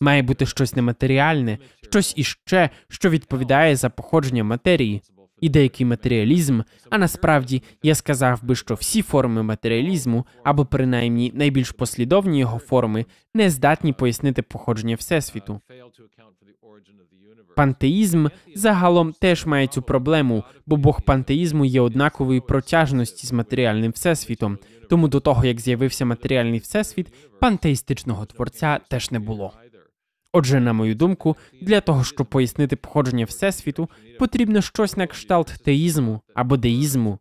Має 0.00 0.22
бути 0.22 0.46
щось 0.46 0.76
нематеріальне, 0.76 1.58
щось 1.82 2.14
іще, 2.16 2.70
що 2.88 3.10
відповідає 3.10 3.76
за 3.76 3.90
походження 3.90 4.44
матерії, 4.44 5.02
і 5.40 5.48
деякий 5.48 5.86
матеріалізм. 5.86 6.60
А 6.90 6.98
насправді 6.98 7.62
я 7.82 7.94
сказав 7.94 8.44
би, 8.44 8.54
що 8.54 8.74
всі 8.74 9.02
форми 9.02 9.42
матеріалізму, 9.42 10.26
або 10.44 10.66
принаймні 10.66 11.32
найбільш 11.34 11.70
послідовні 11.72 12.38
його 12.38 12.58
форми, 12.58 13.06
не 13.34 13.50
здатні 13.50 13.92
пояснити 13.92 14.42
походження 14.42 14.94
всесвіту. 14.96 15.60
Пантеїзм 17.56 18.26
загалом 18.54 19.12
теж 19.12 19.46
має 19.46 19.66
цю 19.66 19.82
проблему, 19.82 20.44
бо 20.66 20.76
Бог 20.76 21.02
пантеїзму 21.02 21.64
є 21.64 21.80
однакової 21.80 22.40
протяжності 22.40 23.26
з 23.26 23.32
матеріальним 23.32 23.92
всесвітом. 23.92 24.58
Тому 24.90 25.08
до 25.08 25.20
того, 25.20 25.44
як 25.44 25.60
з'явився 25.60 26.04
матеріальний 26.04 26.58
всесвіт, 26.58 27.12
пантеїстичного 27.40 28.26
творця 28.26 28.80
теж 28.90 29.10
не 29.10 29.18
було. 29.18 29.52
Отже, 30.32 30.60
на 30.60 30.72
мою 30.72 30.94
думку, 30.94 31.36
для 31.60 31.80
того, 31.80 32.04
щоб 32.04 32.26
пояснити 32.26 32.76
походження 32.76 33.24
всесвіту, 33.24 33.88
потрібно 34.18 34.60
щось 34.60 34.96
на 34.96 35.06
кшталт 35.06 35.54
теїзму 35.64 36.20
або 36.34 36.56
деїзму. 36.56 37.18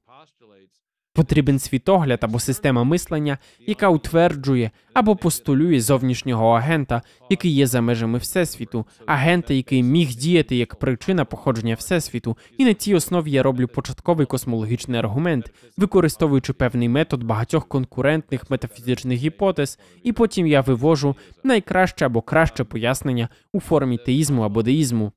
Потрібен 1.13 1.59
світогляд 1.59 2.19
або 2.21 2.39
система 2.39 2.83
мислення, 2.83 3.37
яка 3.67 3.89
утверджує 3.89 4.71
або 4.93 5.15
постулює 5.15 5.81
зовнішнього 5.81 6.49
агента, 6.49 7.01
який 7.29 7.51
є 7.51 7.67
за 7.67 7.81
межами 7.81 8.17
всесвіту, 8.17 8.85
агента, 9.05 9.53
який 9.53 9.83
міг 9.83 10.09
діяти 10.09 10.55
як 10.55 10.75
причина 10.75 11.25
походження 11.25 11.75
всесвіту, 11.75 12.37
і 12.57 12.65
на 12.65 12.73
цій 12.73 12.95
основі 12.95 13.31
я 13.31 13.43
роблю 13.43 13.67
початковий 13.67 14.25
космологічний 14.25 14.99
аргумент, 14.99 15.53
використовуючи 15.77 16.53
певний 16.53 16.89
метод 16.89 17.23
багатьох 17.23 17.67
конкурентних 17.67 18.49
метафізичних 18.49 19.19
гіпотез, 19.19 19.79
і 20.03 20.11
потім 20.11 20.47
я 20.47 20.61
вивожу 20.61 21.15
найкраще 21.43 22.05
або 22.05 22.21
краще 22.21 22.63
пояснення 22.63 23.29
у 23.53 23.59
формі 23.59 23.97
теїзму 23.97 24.41
або 24.41 24.63
деїзму. 24.63 25.11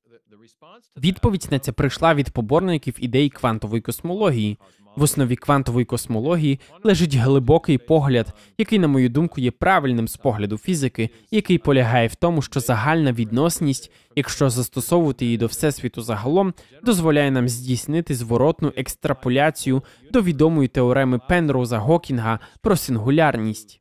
Відповідь 0.97 1.49
на 1.51 1.59
це 1.59 1.73
прийшла 1.73 2.15
від 2.15 2.31
поборників 2.31 2.95
ідей 2.99 3.31
квантової 3.31 3.83
космології. 3.83 4.59
В 4.97 5.03
основі 5.03 5.37
квантової 5.37 5.85
космології 5.85 6.61
лежить 6.85 7.15
глибокий 7.15 7.79
погляд, 7.79 8.35
який, 8.59 8.79
на 8.79 8.89
мою 8.89 9.09
думку, 9.09 9.41
є 9.41 9.51
правильним 9.51 10.09
з 10.09 10.17
погляду 10.17 10.59
фізики, 10.59 11.11
який 11.31 11.59
полягає 11.59 12.09
в 12.09 12.15
тому, 12.15 12.43
що 12.43 12.61
загальна 12.61 13.13
відносність, 13.13 13.93
якщо 14.17 14.51
застосовувати 14.51 15.25
її 15.25 15.37
до 15.37 15.47
всесвіту 15.47 16.03
загалом, 16.03 16.55
дозволяє 16.83 17.31
нам 17.31 17.49
здійснити 17.49 18.15
зворотну 18.15 18.73
екстраполяцію 18.77 19.83
до 20.13 20.23
відомої 20.23 20.69
теореми 20.69 21.21
Пенроуза 21.29 21.79
Гокінга 21.79 22.39
про 22.63 22.77
сингулярність. 22.77 23.81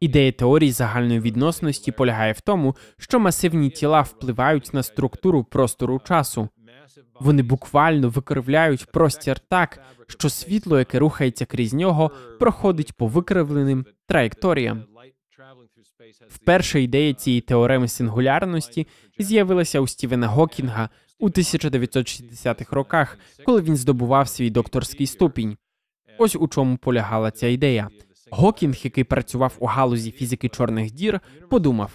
Ідея 0.00 0.32
теорії 0.32 0.72
загальної 0.72 1.20
відносності 1.20 1.92
полягає 1.92 2.32
в 2.32 2.40
тому, 2.40 2.76
що 2.98 3.20
масивні 3.20 3.70
тіла 3.70 4.00
впливають 4.00 4.74
на 4.74 4.82
структуру 4.82 5.44
простору 5.44 6.00
часу. 6.04 6.48
Вони 7.20 7.42
буквально 7.42 8.08
викривляють 8.08 8.86
простір 8.92 9.38
так, 9.38 9.80
що 10.08 10.28
світло, 10.28 10.78
яке 10.78 10.98
рухається 10.98 11.46
крізь 11.46 11.74
нього, 11.74 12.10
проходить 12.38 12.92
по 12.92 13.06
викривленим 13.06 13.86
траєкторіям. 14.06 14.84
Вперше 16.28 16.82
ідея 16.82 17.14
цієї 17.14 17.40
теореми 17.40 17.88
сингулярності 17.88 18.86
з'явилася 19.18 19.80
у 19.80 19.86
Стівена 19.86 20.26
Гокінга 20.26 20.88
у 21.18 21.28
1960-х 21.28 22.76
роках, 22.76 23.18
коли 23.44 23.60
він 23.62 23.76
здобував 23.76 24.28
свій 24.28 24.50
докторський 24.50 25.06
ступінь. 25.06 25.56
Ось 26.18 26.36
у 26.36 26.48
чому 26.48 26.76
полягала 26.76 27.30
ця 27.30 27.46
ідея. 27.46 27.88
Гокінг, 28.30 28.76
який 28.82 29.04
працював 29.04 29.56
у 29.58 29.66
галузі 29.66 30.10
фізики 30.10 30.48
чорних 30.48 30.90
дір, 30.90 31.20
подумав: 31.50 31.90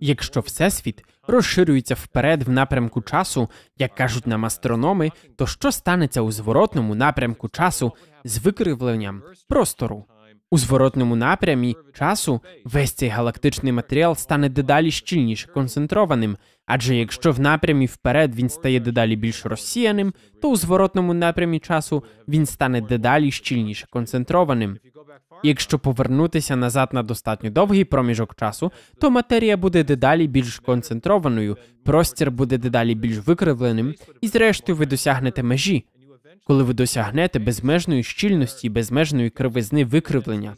якщо 0.00 0.40
всесвіт 0.40 1.04
розширюється 1.26 1.94
вперед 1.94 2.42
в 2.42 2.50
напрямку 2.50 3.02
часу, 3.02 3.50
як 3.78 3.94
кажуть 3.94 4.26
нам 4.26 4.44
астрономи, 4.44 5.10
то 5.36 5.46
що 5.46 5.72
станеться 5.72 6.20
у 6.20 6.32
зворотному 6.32 6.94
напрямку 6.94 7.48
часу 7.48 7.92
з 8.24 8.38
викривленням 8.38 9.22
простору? 9.48 10.04
У 10.50 10.58
зворотному 10.58 11.16
напрямі 11.16 11.76
часу 11.94 12.40
весь 12.64 12.92
цей 12.92 13.08
галактичний 13.08 13.72
матеріал 13.72 14.16
стане 14.16 14.48
дедалі 14.48 14.90
щільніше 14.90 15.48
концентрованим, 15.48 16.36
адже 16.66 16.96
якщо 16.96 17.32
в 17.32 17.40
напрямі 17.40 17.86
вперед 17.86 18.34
він 18.34 18.48
стає 18.48 18.80
дедалі 18.80 19.16
більш 19.16 19.46
розсіяним, 19.46 20.14
то 20.42 20.50
у 20.50 20.56
зворотному 20.56 21.14
напрямі 21.14 21.58
часу 21.58 22.04
він 22.28 22.46
стане 22.46 22.80
дедалі 22.80 23.30
щільніше 23.30 23.86
концентрованим. 23.90 24.78
Якщо 25.42 25.78
повернутися 25.78 26.56
назад 26.56 26.88
на 26.92 27.02
достатньо 27.02 27.50
довгий 27.50 27.84
проміжок 27.84 28.34
часу, 28.34 28.72
то 29.00 29.10
матерія 29.10 29.56
буде 29.56 29.84
дедалі 29.84 30.26
більш 30.26 30.58
концентрованою, 30.58 31.56
простір 31.84 32.30
буде 32.30 32.58
дедалі 32.58 32.94
більш 32.94 33.18
викривленим, 33.18 33.94
і 34.20 34.28
зрештою 34.28 34.76
ви 34.76 34.86
досягнете 34.86 35.42
межі. 35.42 35.84
коли 36.46 36.62
ви 36.62 36.74
досягнете 36.74 37.38
безмежної 37.38 38.02
щільності, 38.02 38.68
безмежної 38.68 39.30
кривизни 39.30 39.84
викривлення. 39.84 40.56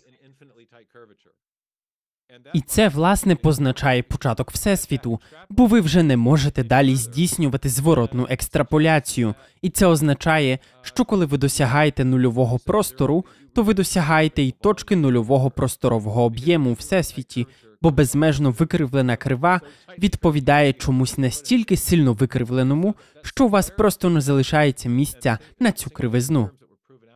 І 2.55 2.61
це 2.61 2.89
власне 2.89 3.37
позначає 3.37 4.03
початок 4.03 4.51
всесвіту, 4.51 5.21
бо 5.49 5.67
ви 5.67 5.81
вже 5.81 6.03
не 6.03 6.17
можете 6.17 6.65
далі 6.65 6.97
здійснювати 6.97 7.69
зворотну 7.69 8.27
екстраполяцію, 8.31 9.35
і 9.63 9.71
це 9.71 9.87
означає, 9.87 10.59
що 10.83 11.05
коли 11.05 11.27
ви 11.27 11.39
досягаєте 11.39 12.05
нульового 12.05 12.59
простору, 12.59 13.25
то 13.55 13.63
ви 13.63 13.75
досягаєте 13.75 14.43
й 14.43 14.55
точки 14.61 14.97
нульового 14.97 15.51
просторового 15.51 16.25
об'єму 16.25 16.73
всесвіті, 16.73 17.47
бо 17.83 17.91
безмежно 17.91 18.51
викривлена 18.51 19.17
крива 19.17 19.61
відповідає 19.99 20.73
чомусь 20.73 21.19
настільки 21.19 21.77
сильно 21.77 22.13
викривленому, 22.13 22.95
що 23.23 23.47
у 23.47 23.49
вас 23.49 23.71
просто 23.71 24.11
не 24.11 24.21
залишається 24.21 24.89
місця 24.89 25.39
на 25.61 25.73
цю 25.73 25.91
кривизну. 25.91 26.51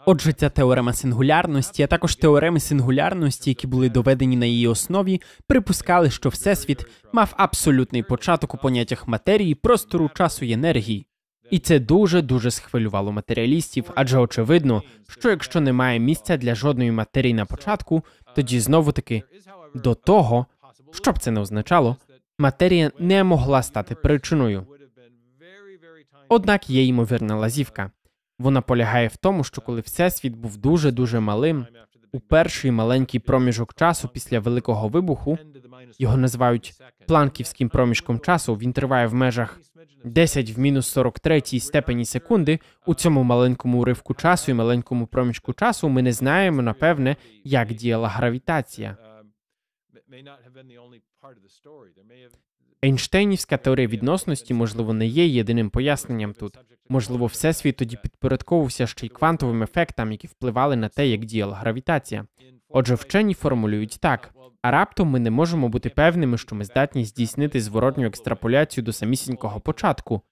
Отже, 0.07 0.33
ця 0.33 0.51
теорема 0.51 0.93
сингулярності, 0.93 1.83
а 1.83 1.87
також 1.87 2.17
теореми 2.17 2.61
сингулярності, 2.61 3.51
які 3.51 3.67
були 3.67 3.89
доведені 3.89 4.37
на 4.37 4.47
її 4.47 4.69
основі, 4.69 5.21
припускали, 5.47 6.11
що 6.11 6.29
всесвіт 6.29 6.87
мав 7.13 7.35
абсолютний 7.37 8.03
початок 8.03 8.55
у 8.55 8.59
поняттях 8.59 9.09
матерії, 9.09 9.55
простору, 9.55 10.11
часу 10.15 10.45
і 10.45 10.53
енергії. 10.53 11.07
І 11.51 11.59
це 11.59 11.79
дуже 11.79 12.23
дуже 12.23 12.51
схвилювало 12.51 13.13
матеріалістів, 13.13 13.85
адже 13.95 14.19
очевидно, 14.19 14.83
що 15.09 15.31
якщо 15.31 15.61
немає 15.61 15.99
місця 15.99 16.37
для 16.37 16.55
жодної 16.55 16.93
матерії 16.93 17.35
на 17.35 17.45
початку, 17.45 18.05
тоді 18.37 18.61
знову 18.61 18.93
таки 18.93 19.23
до 19.75 19.95
того, 19.95 20.47
що 20.93 21.13
б 21.13 21.19
це 21.19 21.31
не 21.31 21.41
означало, 21.41 21.97
матерія 22.39 22.91
не 22.99 23.25
могла 23.25 23.63
стати 23.63 23.95
причиною. 23.95 24.67
Однак 26.29 26.71
є 26.71 26.85
ймовірна 26.85 27.37
лазівка. 27.37 27.91
Вона 28.41 28.61
полягає 28.61 29.09
в 29.09 29.17
тому, 29.17 29.45
що 29.45 29.61
коли 29.61 29.81
всесвіт 29.81 30.35
був 30.37 30.57
дуже 30.57 30.91
дуже 30.91 31.21
малим, 31.21 31.67
у 32.13 32.21
перший 32.21 32.71
маленький 32.71 33.21
проміжок 33.21 33.75
часу 33.75 34.09
після 34.09 34.41
великого 34.41 34.89
вибуху 34.89 35.39
його 35.99 36.17
називають 36.17 36.75
планківським 37.07 37.69
проміжком 37.69 38.21
часу. 38.21 38.55
Він 38.55 38.73
триває 38.73 39.07
в 39.07 39.15
межах 39.15 39.61
10 40.05 40.51
в 40.51 40.59
мінус 40.59 40.89
43 40.89 41.41
степені 41.41 42.05
секунди. 42.05 42.59
У 42.87 42.95
цьому 42.95 43.23
маленькому 43.23 43.81
уривку 43.81 44.15
часу 44.15 44.51
і 44.51 44.55
маленькому 44.55 45.07
проміжку 45.07 45.53
часу 45.53 45.89
ми 45.89 46.03
не 46.03 46.13
знаємо 46.13 46.63
напевне, 46.63 47.17
як 47.45 47.73
діяла 47.73 48.09
гравітація. 48.09 48.97
Ейнштейнівська 52.85 53.57
теорія 53.57 53.89
відносності, 53.89 54.55
можливо, 54.55 54.93
не 54.93 55.07
є 55.07 55.27
єдиним 55.27 55.71
поясненням 55.71 56.33
тут. 56.33 56.59
Можливо, 56.89 57.27
всесвіт 57.27 57.77
тоді 57.77 57.97
підпорядковувався 58.03 58.87
ще 58.87 59.07
й 59.07 59.09
квантовим 59.09 59.63
ефектам, 59.63 60.13
які 60.13 60.27
впливали 60.27 60.77
на 60.77 60.89
те, 60.89 61.09
як 61.09 61.25
діяла 61.25 61.55
гравітація. 61.55 62.27
Отже, 62.69 62.95
вчені 62.95 63.35
формулюють 63.35 63.99
так: 64.01 64.35
а 64.63 64.71
раптом 64.71 65.09
ми 65.09 65.21
не 65.21 65.31
можемо 65.31 65.69
бути 65.69 65.89
певними, 65.89 66.39
що 66.39 66.57
ми 66.57 66.65
здатні 66.65 67.05
здійснити 67.05 67.61
зворотню 67.61 68.07
екстраполяцію 68.07 68.85
до 68.85 68.93
самісінького 68.93 69.61
початку. 69.61 70.23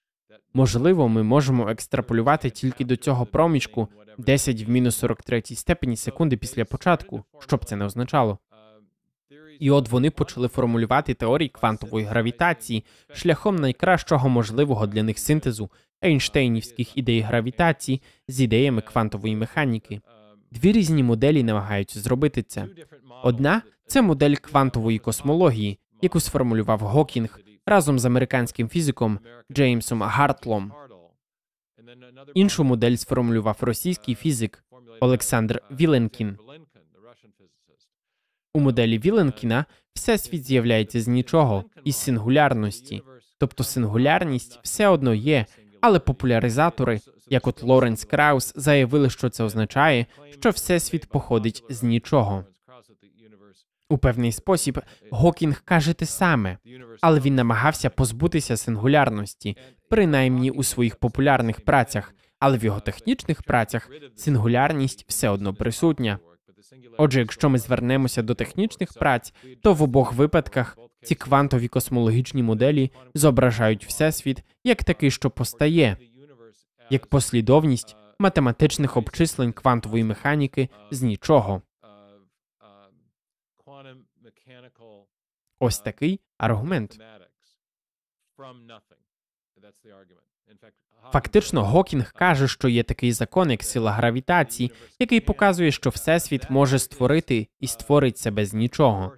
Можливо, 0.54 1.08
ми 1.08 1.22
можемо 1.22 1.68
екстраполювати 1.68 2.50
тільки 2.50 2.84
до 2.84 2.96
цього 2.96 3.26
проміжку 3.26 3.88
10 4.18 4.62
в 4.62 4.70
мінус 4.70 4.96
43 4.96 5.42
степені 5.42 5.96
секунди 5.96 6.36
після 6.36 6.64
початку, 6.64 7.24
що 7.38 7.56
б 7.56 7.64
це 7.64 7.76
не 7.76 7.84
означало. 7.84 8.38
І 9.58 9.70
от 9.70 9.88
вони 9.88 10.10
почали 10.10 10.48
формулювати 10.48 11.14
теорії 11.14 11.48
квантової 11.48 12.06
гравітації 12.06 12.84
шляхом 13.14 13.56
найкращого 13.56 14.28
можливого 14.28 14.86
для 14.86 15.02
них 15.02 15.18
синтезу 15.18 15.70
Ейнштейнівських 16.04 16.98
ідей 16.98 17.20
гравітації 17.20 18.02
з 18.28 18.40
ідеями 18.40 18.80
квантової 18.82 19.36
механіки. 19.36 20.00
Дві 20.50 20.72
різні 20.72 21.02
моделі 21.02 21.42
намагаються 21.42 22.00
зробити 22.00 22.42
це. 22.42 22.66
Одна 23.22 23.62
це 23.86 24.02
модель 24.02 24.34
квантової 24.34 24.98
космології, 24.98 25.78
яку 26.02 26.20
сформулював 26.20 26.80
Гокінг 26.80 27.40
разом 27.66 27.98
з 27.98 28.04
американським 28.04 28.68
фізиком 28.68 29.18
Джеймсом 29.52 30.02
Гартлом. 30.02 30.72
Іншу 32.34 32.64
модель 32.64 32.96
сформулював 32.96 33.56
російський 33.60 34.14
фізик 34.14 34.64
Олександр 35.00 35.62
Віленкін. 35.70 36.38
У 38.54 38.60
моделі 38.60 38.98
Віленкіна 38.98 39.64
всесвіт 39.94 40.44
з'являється 40.44 41.00
з 41.00 41.08
нічого, 41.08 41.64
із 41.84 41.96
сингулярності, 41.96 43.02
тобто 43.38 43.64
сингулярність 43.64 44.60
все 44.62 44.88
одно 44.88 45.14
є, 45.14 45.46
але 45.80 45.98
популяризатори, 45.98 47.00
як 47.30 47.46
от 47.46 47.62
Лоренс 47.62 48.04
Краус, 48.04 48.52
заявили, 48.56 49.10
що 49.10 49.28
це 49.28 49.44
означає, 49.44 50.06
що 50.40 50.50
всесвіт 50.50 51.06
походить 51.06 51.64
з 51.68 51.82
нічого. 51.82 52.44
У 53.90 53.98
певний 53.98 54.32
спосіб 54.32 54.80
Гокінг 55.10 55.62
каже 55.64 55.92
те 55.92 56.06
саме, 56.06 56.58
але 57.00 57.20
він 57.20 57.34
намагався 57.34 57.90
позбутися 57.90 58.56
сингулярності, 58.56 59.56
принаймні 59.88 60.50
у 60.50 60.62
своїх 60.62 60.96
популярних 60.96 61.60
працях, 61.60 62.14
але 62.38 62.58
в 62.58 62.64
його 62.64 62.80
технічних 62.80 63.42
працях 63.42 63.90
сингулярність 64.16 65.04
все 65.08 65.28
одно 65.28 65.54
присутня. 65.54 66.18
Отже, 66.98 67.20
якщо 67.20 67.50
ми 67.50 67.58
звернемося 67.58 68.22
до 68.22 68.34
технічних 68.34 68.92
праць, 68.92 69.34
то 69.62 69.74
в 69.74 69.82
обох 69.82 70.12
випадках 70.12 70.78
ці 71.02 71.14
квантові 71.14 71.68
космологічні 71.68 72.42
моделі 72.42 72.90
зображають 73.14 73.86
всесвіт 73.86 74.44
як 74.64 74.84
такий, 74.84 75.10
що 75.10 75.30
постає, 75.30 75.96
як 76.90 77.06
послідовність 77.06 77.96
математичних 78.18 78.96
обчислень 78.96 79.52
квантової 79.52 80.04
механіки 80.04 80.68
з 80.90 81.02
нічого. 81.02 81.62
Ось 85.58 85.78
такий 85.80 86.20
аргумент. 86.38 86.98
Фактично, 91.12 91.64
Гокінг 91.64 92.12
каже, 92.12 92.48
що 92.48 92.68
є 92.68 92.82
такий 92.82 93.12
закон, 93.12 93.50
як 93.50 93.62
сила 93.62 93.92
гравітації, 93.92 94.72
який 94.98 95.20
показує, 95.20 95.72
що 95.72 95.90
всесвіт 95.90 96.50
може 96.50 96.78
створити 96.78 97.48
і 97.60 97.66
створить 97.66 98.18
себе 98.18 98.46
з 98.46 98.54
нічого. 98.54 99.12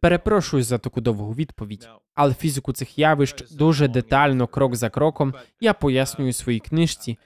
Перепрошую 0.00 0.62
за 0.62 0.78
таку 0.78 1.00
довгу 1.00 1.34
відповідь, 1.34 1.88
але 2.14 2.34
фізику 2.34 2.72
цих 2.72 2.98
явищ 2.98 3.50
дуже 3.50 3.88
детально, 3.88 4.46
крок 4.46 4.76
за 4.76 4.90
кроком, 4.90 5.34
я 5.60 5.74
пояснюю 5.74 6.30
у 6.30 6.32
своїй 6.32 6.60
книжці. 6.60 7.18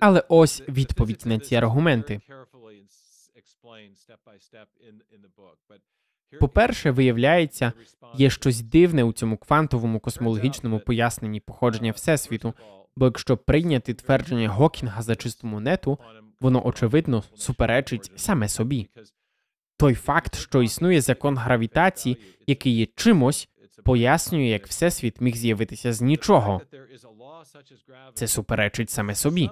Але 0.00 0.24
ось 0.28 0.62
відповідь 0.68 1.22
на 1.26 1.38
ці 1.38 1.54
аргументи. 1.54 2.20
По-перше, 6.40 6.90
виявляється, 6.90 7.72
є 8.14 8.30
щось 8.30 8.60
дивне 8.60 9.04
у 9.04 9.12
цьому 9.12 9.36
квантовому 9.36 10.00
космологічному 10.00 10.80
поясненні 10.80 11.40
походження 11.40 11.92
всесвіту. 11.92 12.54
Бо 12.96 13.04
якщо 13.04 13.36
прийняти 13.36 13.94
твердження 13.94 14.48
Гокінга 14.48 15.02
за 15.02 15.16
чисту 15.16 15.46
монету, 15.46 15.98
воно 16.40 16.66
очевидно 16.66 17.22
суперечить 17.34 18.12
саме 18.16 18.48
собі. 18.48 18.88
Той 19.76 19.94
факт, 19.94 20.36
що 20.36 20.62
існує 20.62 21.00
закон 21.00 21.36
гравітації, 21.36 22.16
який 22.46 22.76
є 22.76 22.86
чимось, 22.96 23.48
пояснює, 23.84 24.44
як 24.44 24.66
всесвіт 24.66 25.20
міг 25.20 25.36
з'явитися 25.36 25.92
з 25.92 26.00
нічого. 26.00 26.60
Це 28.14 28.26
суперечить 28.26 28.90
саме 28.90 29.14
собі. 29.14 29.50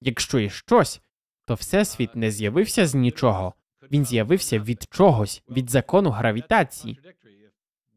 Якщо 0.00 0.38
є 0.38 0.50
щось, 0.50 1.00
то 1.46 1.54
всесвіт 1.54 2.16
не 2.16 2.30
з'явився 2.30 2.86
з 2.86 2.94
нічого, 2.94 3.54
він 3.92 4.04
з'явився 4.04 4.58
від 4.58 4.86
чогось, 4.90 5.42
від 5.50 5.70
закону 5.70 6.10
гравітації. 6.10 6.98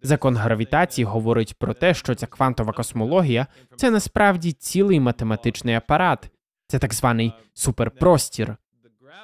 Закон 0.02 0.36
гравітації 0.36 1.06
говорить 1.06 1.56
про 1.60 1.74
те, 1.74 1.94
що 1.94 2.16
ця 2.16 2.28
квантова 2.28 2.74
космологія 2.74 3.48
це 3.76 3.92
насправді 3.92 4.52
цілий 4.52 5.00
математичний 5.00 5.76
апарат, 5.76 6.32
це 6.68 6.80
так 6.80 6.94
званий 6.94 7.34
суперпростір, 7.54 8.58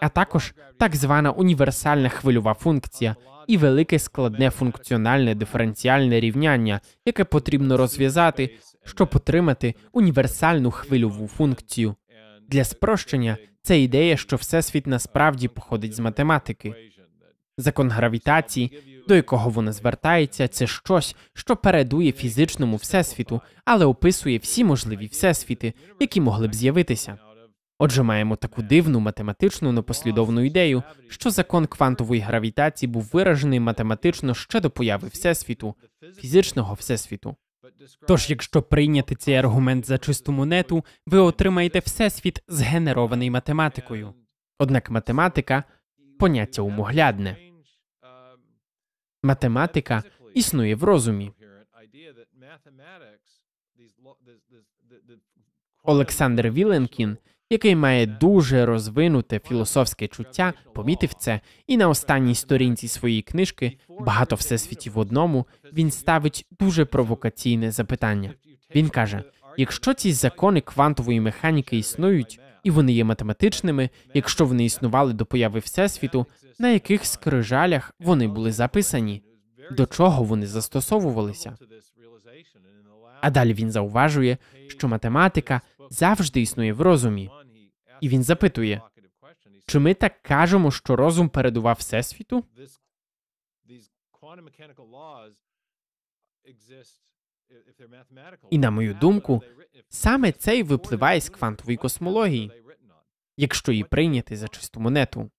а 0.01 0.09
також 0.09 0.53
так 0.79 0.95
звана 0.95 1.31
універсальна 1.31 2.09
хвильова 2.09 2.53
функція 2.53 3.15
і 3.47 3.57
велике 3.57 3.99
складне 3.99 4.49
функціональне 4.49 5.35
диференціальне 5.35 6.19
рівняння, 6.19 6.81
яке 7.05 7.23
потрібно 7.23 7.77
розв'язати, 7.77 8.57
щоб 8.85 9.09
отримати 9.13 9.75
універсальну 9.91 10.71
хвильову 10.71 11.27
функцію. 11.27 11.95
Для 12.49 12.63
спрощення 12.63 13.37
це 13.61 13.79
ідея, 13.79 14.17
що 14.17 14.35
всесвіт 14.35 14.87
насправді 14.87 15.47
походить 15.47 15.93
з 15.93 15.99
математики. 15.99 16.75
Закон 17.57 17.89
гравітації, 17.89 18.79
до 19.07 19.15
якого 19.15 19.49
вона 19.49 19.71
звертається, 19.71 20.47
це 20.47 20.67
щось, 20.67 21.15
що 21.33 21.55
передує 21.55 22.11
фізичному 22.11 22.75
всесвіту, 22.75 23.41
але 23.65 23.85
описує 23.85 24.37
всі 24.37 24.63
можливі 24.63 25.07
всесвіти, 25.07 25.73
які 25.99 26.21
могли 26.21 26.47
б 26.47 26.55
з'явитися. 26.55 27.17
Отже, 27.79 28.03
маємо 28.03 28.35
таку 28.35 28.61
дивну 28.61 28.99
математичну 28.99 29.71
непослідовну 29.71 30.41
ідею, 30.41 30.83
що 31.07 31.29
закон 31.29 31.65
квантової 31.65 32.21
гравітації 32.21 32.89
був 32.89 33.09
виражений 33.13 33.59
математично 33.59 34.33
ще 34.33 34.59
до 34.59 34.69
появи 34.69 35.07
всесвіту, 35.07 35.75
фізичного 36.17 36.73
всесвіту. 36.73 37.35
Тож, 38.07 38.29
якщо 38.29 38.61
прийняти 38.61 39.15
цей 39.15 39.35
аргумент 39.35 39.85
за 39.85 39.97
чисту 39.97 40.31
монету, 40.31 40.85
ви 41.05 41.17
отримаєте 41.17 41.79
всесвіт 41.79 42.43
згенерований 42.47 43.29
математикою. 43.29 44.13
Однак 44.59 44.89
математика 44.89 45.63
поняття 46.19 46.61
умоглядне. 46.61 47.37
Математика 49.23 50.03
існує 50.33 50.75
в 50.75 50.83
розумі. 50.83 51.31
Олександр 55.83 56.49
Віленкін, 56.49 57.17
який 57.49 57.75
має 57.75 58.05
дуже 58.05 58.65
розвинуте 58.65 59.39
філософське 59.39 60.07
чуття, 60.07 60.53
помітив 60.73 61.13
це, 61.13 61.39
і 61.67 61.77
на 61.77 61.89
останній 61.89 62.35
сторінці 62.35 62.87
своєї 62.87 63.21
книжки 63.21 63.77
Багато 63.99 64.35
всесвітів 64.35 64.93
в 64.93 64.97
одному 64.97 65.47
він 65.73 65.91
ставить 65.91 66.45
дуже 66.59 66.85
провокаційне 66.85 67.71
запитання. 67.71 68.33
Він 68.75 68.89
каже: 68.89 69.23
якщо 69.57 69.93
ці 69.93 70.13
закони 70.13 70.61
квантової 70.61 71.19
механіки 71.19 71.77
існують, 71.77 72.39
і 72.63 72.71
вони 72.71 72.93
є 72.93 73.03
математичними, 73.03 73.89
якщо 74.13 74.45
вони 74.45 74.65
існували 74.65 75.13
до 75.13 75.25
появи 75.25 75.59
всесвіту, 75.59 76.25
на 76.59 76.69
яких 76.69 77.05
скрижалях 77.05 77.93
вони 77.99 78.27
були 78.27 78.51
записані, 78.51 79.23
до 79.71 79.85
чого 79.85 80.23
вони 80.23 80.47
застосовувалися? 80.47 81.57
А 83.21 83.29
далі 83.29 83.53
він 83.53 83.71
зауважує, 83.71 84.37
що 84.67 84.87
математика 84.87 85.61
завжди 85.93 86.41
існує 86.41 86.73
в 86.73 86.81
розумі, 86.81 87.31
і 88.01 88.09
він 88.09 88.23
запитує, 88.23 88.81
чи 89.67 89.79
ми 89.79 89.93
так 89.93 90.21
кажемо, 90.21 90.71
що 90.71 90.95
розум 90.95 91.29
передував 91.29 91.75
всесвіту? 91.79 92.45
І 98.49 98.57
на 98.57 98.71
мою 98.71 98.93
думку, 98.93 99.41
саме 99.89 100.31
це 100.31 100.57
й 100.57 100.63
випливає 100.63 101.21
з 101.21 101.29
квантової 101.29 101.77
космології, 101.77 102.51
якщо 103.37 103.71
її 103.71 103.83
прийняти 103.83 104.37
за 104.37 104.47
чисту 104.47 104.79
монету. 104.79 105.31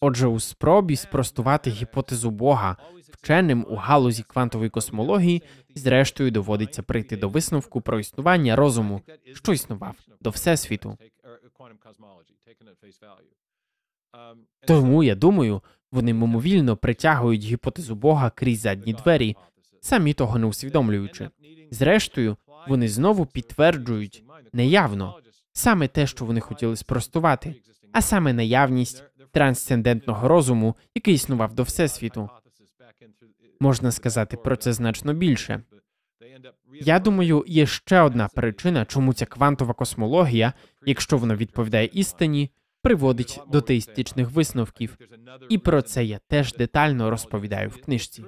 Отже, 0.00 0.26
у 0.26 0.40
спробі 0.40 0.96
спростувати 0.96 1.70
гіпотезу 1.70 2.30
Бога 2.30 2.76
вченим 3.12 3.66
у 3.68 3.74
галузі 3.74 4.22
квантової 4.22 4.70
космології, 4.70 5.42
зрештою 5.74 6.30
доводиться 6.30 6.82
прийти 6.82 7.16
до 7.16 7.28
висновку 7.28 7.80
про 7.80 8.00
існування 8.00 8.56
розуму, 8.56 9.02
що 9.32 9.52
існував 9.52 9.94
до 10.20 10.30
всесвіту. 10.30 10.98
Тому 14.66 15.02
я 15.02 15.14
думаю, 15.14 15.62
вони 15.92 16.14
мимовільно 16.14 16.76
притягують 16.76 17.44
гіпотезу 17.44 17.94
Бога 17.94 18.30
крізь 18.30 18.60
задні 18.60 18.92
двері, 18.92 19.36
самі 19.80 20.14
того 20.14 20.38
не 20.38 20.46
усвідомлюючи. 20.46 21.30
Зрештою, 21.70 22.36
вони 22.68 22.88
знову 22.88 23.26
підтверджують 23.26 24.24
неявно 24.52 25.20
саме 25.52 25.88
те, 25.88 26.06
що 26.06 26.24
вони 26.24 26.40
хотіли 26.40 26.76
спростувати, 26.76 27.54
а 27.96 28.02
саме 28.02 28.32
наявність 28.32 29.04
трансцендентного 29.30 30.28
розуму, 30.28 30.76
який 30.94 31.14
існував 31.14 31.54
до 31.54 31.62
всесвіту. 31.62 32.30
Можна 33.60 33.92
сказати 33.92 34.36
про 34.36 34.56
це 34.56 34.72
значно 34.72 35.14
більше. 35.14 35.62
Я 36.80 36.98
думаю, 36.98 37.44
є 37.46 37.66
ще 37.66 38.00
одна 38.00 38.28
причина, 38.28 38.84
чому 38.84 39.14
ця 39.14 39.26
квантова 39.26 39.74
космологія, 39.74 40.52
якщо 40.86 41.18
вона 41.18 41.36
відповідає 41.36 41.90
істині, 41.92 42.50
приводить 42.82 43.40
до 43.52 43.60
теїстичних 43.60 44.30
висновків, 44.30 44.98
і 45.48 45.58
про 45.58 45.82
це 45.82 46.04
я 46.04 46.18
теж 46.18 46.54
детально 46.54 47.10
розповідаю 47.10 47.68
в 47.68 47.82
книжці. 47.82 48.24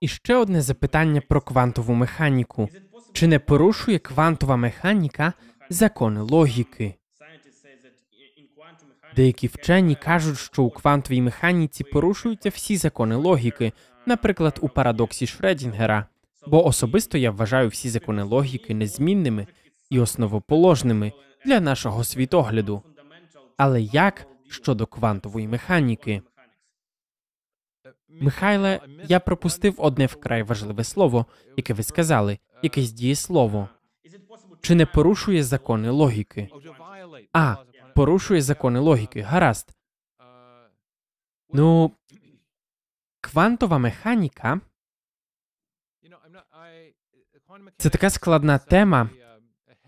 І 0.00 0.08
ще 0.08 0.36
одне 0.36 0.62
запитання 0.62 1.22
про 1.28 1.40
квантову 1.40 1.94
механіку: 1.94 2.68
чи 3.12 3.26
не 3.26 3.38
порушує 3.38 3.98
квантова 3.98 4.56
механіка 4.56 5.32
закони 5.70 6.20
логіки? 6.20 6.94
Деякі 9.16 9.46
вчені 9.46 9.94
кажуть, 9.94 10.38
що 10.38 10.62
у 10.62 10.70
квантовій 10.70 11.22
механіці 11.22 11.84
порушуються 11.84 12.48
всі 12.48 12.76
закони 12.76 13.14
логіки, 13.14 13.72
наприклад, 14.06 14.58
у 14.62 14.68
парадоксі 14.68 15.26
Шредінгера. 15.26 16.06
Бо 16.46 16.66
особисто 16.66 17.18
я 17.18 17.30
вважаю 17.30 17.68
всі 17.68 17.88
закони 17.88 18.22
логіки 18.22 18.74
незмінними 18.74 19.46
і 19.90 20.00
основоположними 20.00 21.12
для 21.46 21.60
нашого 21.60 22.04
світогляду. 22.04 22.82
Але 23.56 23.82
як 23.82 24.26
щодо 24.48 24.86
квантової 24.86 25.48
механіки? 25.48 26.22
Михайле, 28.10 28.80
я 29.04 29.20
пропустив 29.20 29.74
одне 29.78 30.06
вкрай 30.06 30.42
важливе 30.42 30.84
слово, 30.84 31.26
яке 31.56 31.74
ви 31.74 31.82
сказали, 31.82 32.38
якесь 32.62 32.92
дієслово. 32.92 33.68
Чи 34.60 34.74
не 34.74 34.86
порушує 34.86 35.44
закони 35.44 35.90
логіки? 35.90 36.48
А, 37.32 37.56
порушує 37.94 38.42
закони 38.42 38.78
логіки. 38.78 39.20
Гаразд. 39.20 39.76
Ну, 41.52 41.92
квантова 43.20 43.78
механіка 43.78 44.60
це 47.76 47.90
така 47.90 48.10
складна 48.10 48.58
тема, 48.58 49.10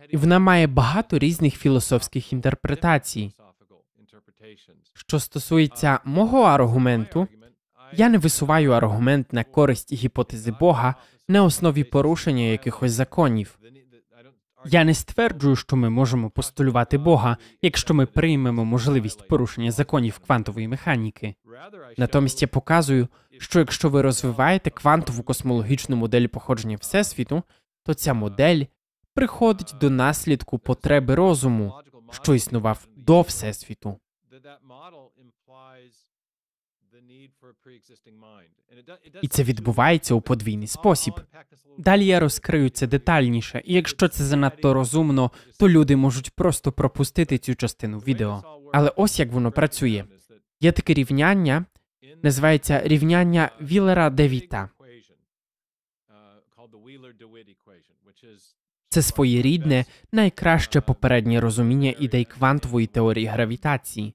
і 0.09 0.16
вона 0.16 0.39
має 0.39 0.66
багато 0.66 1.18
різних 1.18 1.57
філософських 1.57 2.33
інтерпретацій. 2.33 3.33
Що 4.95 5.20
стосується 5.20 6.01
мого 6.05 6.43
аргументу, 6.43 7.29
я 7.93 8.09
не 8.09 8.18
висуваю 8.18 8.72
аргумент 8.72 9.32
на 9.32 9.45
користь 9.45 9.93
гіпотези 9.93 10.53
Бога 10.61 10.95
на 11.28 11.45
основі 11.45 11.84
порушення 11.84 12.43
якихось 12.43 12.93
законів. 12.93 13.59
Я 14.64 14.84
не 14.84 14.95
стверджую, 14.95 15.57
що 15.57 15.76
ми 15.76 15.90
можемо 15.90 16.30
постулювати 16.30 16.99
Бога, 16.99 17.36
якщо 17.62 17.95
ми 17.95 18.07
приймемо 18.07 18.64
можливість 18.64 19.28
порушення 19.28 19.70
законів 19.70 20.18
квантової 20.18 20.68
механіки. 20.68 21.34
Натомість 21.99 22.43
я 22.43 22.49
показую, 22.49 23.09
що 23.38 23.59
якщо 23.59 23.88
ви 23.88 24.03
розвиваєте 24.03 24.70
квантову 24.70 25.22
космологічну 25.22 25.97
модель 25.97 26.26
походження 26.26 26.76
Всесвіту, 26.76 27.43
то 27.82 27.95
ця 27.95 28.14
модель 28.14 28.64
приходить 29.14 29.74
до 29.80 29.90
наслідку 29.90 30.59
потреби 30.59 31.14
розуму, 31.14 31.74
що 32.11 32.34
існував 32.34 32.88
до 32.97 33.20
Всесвіту. 33.20 33.99
І 39.22 39.28
це 39.28 39.43
відбувається 39.43 40.14
у 40.14 40.20
подвійний 40.20 40.66
спосіб. 40.66 41.14
Далі 41.78 42.07
я 42.07 42.20
розкрию 42.20 42.70
це 42.70 42.86
детальніше, 42.86 43.62
і 43.64 43.74
якщо 43.74 44.09
це 44.09 44.24
занадто 44.24 44.74
розумно, 44.74 45.30
то 45.59 45.68
люди 45.68 45.97
можуть 45.97 46.30
просто 46.30 46.72
пропустити 46.72 47.38
цю 47.38 47.55
частину 47.55 47.99
відео. 47.99 48.61
Але 48.72 48.93
ось 48.97 49.18
як 49.20 49.32
воно 49.32 49.53
працює. 49.53 50.05
Є 50.61 50.72
таке 50.72 50.95
рівняння, 50.95 51.64
називається 52.22 52.82
рівняння 52.84 53.51
Вілера 53.61 54.11
Девіта. 54.11 54.70
Це 58.88 59.03
своєрідне, 59.03 59.84
найкраще 60.12 60.80
попереднє 60.80 61.40
розуміння 61.40 61.95
ідей 61.99 62.24
квантової 62.24 62.86
теорії 62.86 63.26
гравітації. 63.26 64.14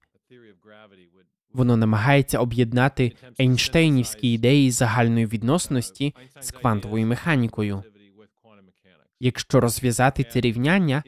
Воно 1.58 1.78
намагається 1.78 2.40
об'єднати 2.40 3.12
Ейнштейнівські 3.40 4.34
ідеї 4.34 4.72
загальної 4.72 5.26
відносності 5.26 6.16
з 6.42 6.52
квантовою 6.52 7.08
механікою. 7.08 7.84
Якщо 9.20 9.60
розв'язати 9.60 10.24
це 10.24 10.42
рівняння, 10.42 11.04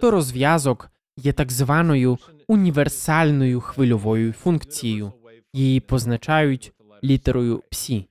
то 0.00 0.10
розв'язок 0.10 0.90
є 1.16 1.32
так 1.32 1.52
званою 1.52 2.18
універсальною 2.48 3.60
хвильовою 3.60 4.32
функцією. 4.32 5.12
Її 5.52 5.80
позначають 5.80 6.72
літерою 7.04 7.62
псі. 7.70 8.06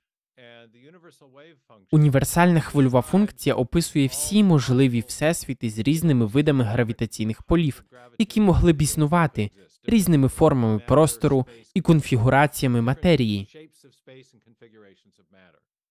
Універсальна 1.91 2.59
хвильова 2.59 3.01
функція 3.01 3.55
описує 3.55 4.07
всі 4.07 4.43
можливі 4.43 5.03
всесвіти 5.07 5.69
з 5.69 5.79
різними 5.79 6.25
видами 6.25 6.63
гравітаційних 6.63 7.43
полів, 7.43 7.83
які 8.19 8.41
могли 8.41 8.73
б 8.73 8.81
існувати, 8.81 9.49
різними 9.85 10.27
формами 10.27 10.79
простору 10.79 11.45
і 11.73 11.81
конфігураціями 11.81 12.81
матерії. 12.81 13.47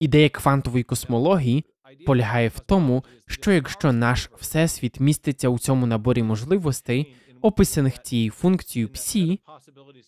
Ідея 0.01 0.29
квантової 0.29 0.85
космології 0.85 1.65
полягає 2.07 2.49
в 2.49 2.61
тому, 2.61 3.05
що 3.27 3.53
якщо 3.53 3.93
наш 3.93 4.31
всесвіт 4.39 5.01
міститься 5.01 5.49
у 5.49 5.59
цьому 5.59 5.87
наборі 5.87 6.23
можливостей, 6.23 7.15
описаних 7.43 8.03
цією 8.03 8.31
функцією 8.31 8.89
псі, 8.89 9.41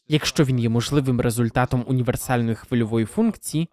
якщо 0.09 0.45
він 0.45 0.59
є 0.59 0.69
можливим 0.69 1.21
результатом 1.21 1.85
універсальної 1.87 2.55
хвильової 2.55 3.07
функції, 3.07 3.69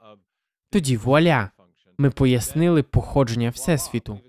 тоді 0.70 0.98
вуаля, 0.98 1.50
ми 1.98 2.10
пояснили 2.10 2.84
походження 2.84 3.50
всесвіту. 3.50 4.20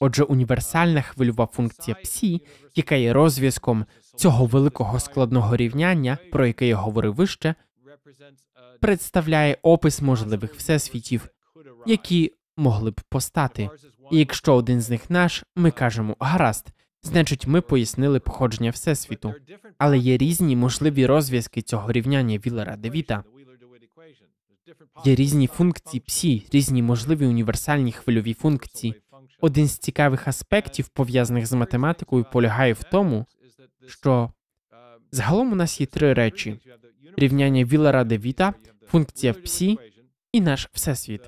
Отже, 0.00 0.22
універсальна 0.24 1.02
хвильова 1.02 1.46
функція 1.46 1.94
псі, 1.94 2.42
яка 2.74 2.94
є 2.94 3.12
розв'язком 3.12 3.86
цього 4.18 4.46
великого 4.46 5.00
складного 5.00 5.56
рівняння, 5.56 6.18
про 6.32 6.46
яке 6.46 6.66
я 6.66 6.76
говорив 6.76 7.14
вище, 7.14 7.54
представляє 8.80 9.58
опис 9.62 10.02
можливих 10.02 10.54
всесвітів, 10.54 11.28
які 11.86 12.32
могли 12.56 12.90
б 12.90 13.00
постати. 13.08 13.70
І 14.10 14.18
якщо 14.18 14.54
один 14.54 14.80
з 14.80 14.90
них 14.90 15.10
наш, 15.10 15.44
ми 15.56 15.70
кажемо 15.70 16.16
гаразд, 16.20 16.66
значить, 17.02 17.46
ми 17.46 17.60
пояснили 17.60 18.20
походження 18.20 18.70
всесвіту, 18.70 19.34
але 19.78 19.98
є 19.98 20.16
різні 20.16 20.56
можливі 20.56 21.06
розв'язки 21.06 21.62
цього 21.62 21.92
рівняння 21.92 22.38
Віллера 22.38 22.76
Девіта. 22.76 23.24
Є 25.04 25.14
різні 25.14 25.46
функції 25.46 26.00
псі, 26.00 26.46
різні 26.52 26.82
можливі 26.82 27.26
універсальні 27.26 27.92
хвильові 27.92 28.34
функції. 28.34 28.94
Один 29.40 29.68
з 29.68 29.78
цікавих 29.78 30.28
аспектів, 30.28 30.88
пов'язаних 30.88 31.46
з 31.46 31.52
математикою, 31.52 32.26
полягає 32.32 32.72
в 32.72 32.82
тому, 32.82 33.26
що 33.88 34.32
загалом 35.12 35.52
у 35.52 35.54
нас 35.54 35.80
є 35.80 35.86
три 35.86 36.12
речі: 36.12 36.60
рівняння 37.16 37.64
Віллера 37.64 38.04
Девіта, 38.04 38.54
функція 38.86 39.32
в 39.32 39.42
псі 39.42 39.78
і 40.32 40.40
наш 40.40 40.68
всесвіт. 40.72 41.20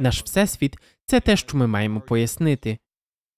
Наш 0.00 0.22
всесвіт 0.22 0.76
це 1.04 1.20
те, 1.20 1.36
що 1.36 1.56
ми 1.56 1.66
маємо 1.66 2.00
пояснити. 2.00 2.78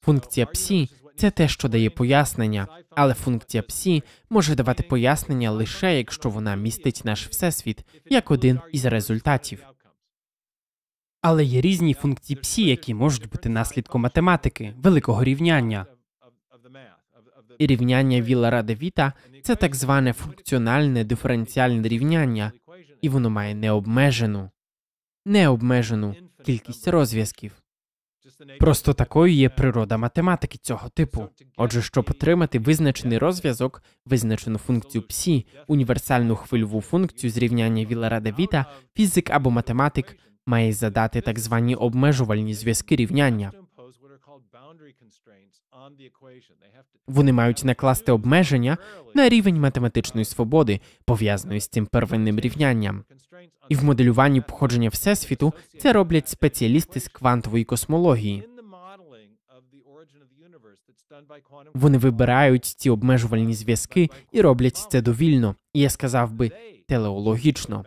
Функція 0.05 0.47
псі 0.47 0.89
це 1.17 1.31
те, 1.31 1.49
що 1.49 1.69
дає 1.69 1.91
пояснення, 1.91 2.69
але 2.91 3.15
функція 3.15 3.63
псі 3.63 4.03
може 4.31 4.55
давати 4.55 4.83
пояснення 4.83 5.51
лише 5.51 5.99
якщо 5.99 6.31
вона 6.31 6.55
містить 6.55 7.03
наш 7.05 7.27
всесвіт 7.27 7.85
як 8.11 8.31
один 8.31 8.61
із 8.73 8.85
результатів. 8.85 9.67
Але 11.21 11.45
є 11.45 11.61
різні 11.61 11.95
функції 11.95 12.37
псі, 12.37 12.65
які 12.65 12.95
можуть 12.95 13.29
бути 13.29 13.49
наслідком 13.49 14.03
математики, 14.03 14.75
великого 14.77 15.25
рівняння. 15.25 15.87
Рівняння 17.59 18.21
Віллера 18.21 18.63
Девіта 18.63 19.13
це 19.43 19.55
так 19.55 19.75
зване 19.75 20.13
функціональне 20.13 21.05
диференціальне 21.05 21.89
рівняння, 21.89 22.53
і 23.03 23.09
воно 23.09 23.31
має 23.31 23.55
необмежену, 23.55 24.51
необмежену 25.27 26.15
кількість 26.45 26.89
розв'язків. 26.89 27.53
Просто 28.59 28.93
такою 28.93 29.33
є 29.33 29.49
природа 29.49 29.97
математики 29.97 30.59
цього 30.63 30.89
типу. 30.89 31.29
Отже, 31.57 31.83
щоб 31.83 32.07
отримати 32.11 32.59
визначений 32.59 33.19
розв'язок, 33.19 33.83
визначену 34.07 34.59
функцію 34.59 35.03
псі, 35.03 35.47
універсальну 35.67 36.37
хвильову 36.37 36.81
функцію 36.81 37.31
зрівняння 37.31 37.85
Віллера 37.85 38.21
Девіта, 38.21 38.67
фізик 38.97 39.31
або 39.31 39.51
математик 39.51 40.17
має 40.47 40.73
задати 40.73 41.21
так 41.21 41.39
звані 41.39 41.75
обмежувальні 41.75 42.55
зв'язки 42.55 42.97
рівняння. 42.97 43.53
Вони 47.07 47.33
мають 47.33 47.65
накласти 47.65 48.13
обмеження 48.13 48.79
на 49.15 49.29
рівень 49.29 49.61
математичної 49.61 50.25
свободи, 50.25 50.81
пов'язаної 51.05 51.61
з 51.61 51.69
цим 51.69 51.87
первинним 51.87 52.41
рівнянням. 52.41 53.05
І 53.69 53.75
в 53.75 53.85
моделюванні 53.85 54.41
походження 54.41 54.89
всесвіту 54.89 55.55
це 55.79 55.93
роблять 55.93 56.29
спеціалісти 56.29 57.01
з 57.01 57.09
квантової 57.09 57.65
космології. 57.65 58.49
Вони 61.75 61.99
вибирають 61.99 62.65
ці 62.65 62.91
обмежувальні 62.91 63.55
зв'язки 63.55 64.11
і 64.33 64.41
роблять 64.41 64.77
це 64.77 65.03
довільно, 65.03 65.57
і 65.73 65.81
я 65.81 65.91
сказав 65.91 66.33
би 66.33 66.51
телеологічно. 66.89 67.85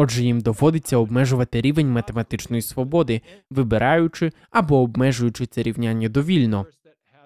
Отже, 0.00 0.22
їм 0.22 0.40
доводиться 0.40 0.96
обмежувати 0.96 1.60
рівень 1.60 1.90
математичної 1.90 2.62
свободи, 2.62 3.22
вибираючи 3.50 4.32
або 4.50 4.82
обмежуючи 4.82 5.46
це 5.46 5.62
рівняння 5.62 6.08
довільно, 6.08 6.66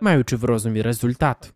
маючи 0.01 0.37
в 0.37 0.45
розумі 0.45 0.83
результат. 0.83 1.53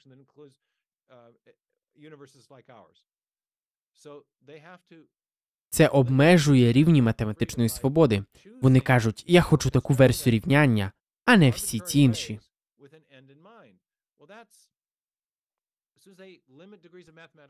Це 5.69 5.89
обмежує 5.89 6.73
рівні 6.73 7.03
математичної 7.03 7.69
свободи. 7.69 8.25
Вони 8.63 8.81
кажуть, 8.81 9.25
я 9.27 9.43
хочу 9.43 9.71
таку 9.71 9.95
версію 9.95 10.33
рівняння, 10.33 10.93
а 11.25 11.37
не 11.37 11.51
всі 11.51 11.81
ці 11.81 12.01
інші. 12.01 12.41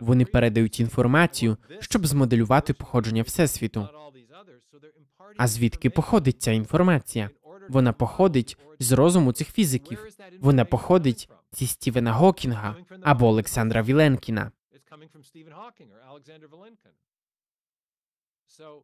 Вони 0.00 0.24
передають 0.24 0.80
інформацію, 0.80 1.56
щоб 1.80 2.06
змоделювати 2.06 2.74
походження 2.74 3.22
всесвіту. 3.22 3.88
А 5.36 5.46
звідки 5.46 5.90
походить 5.90 6.42
ця 6.42 6.52
інформація? 6.52 7.30
Вона 7.68 7.92
походить 7.92 8.58
з 8.78 8.92
розуму 8.92 9.32
цих 9.32 9.48
фізиків. 9.48 10.06
Вона 10.40 10.64
походить 10.64 11.30
зі 11.52 11.66
Стівена 11.66 12.12
Гокінга 12.12 12.76
або 13.02 13.26
Олександра 13.26 13.82
Віленкіна. 13.82 14.52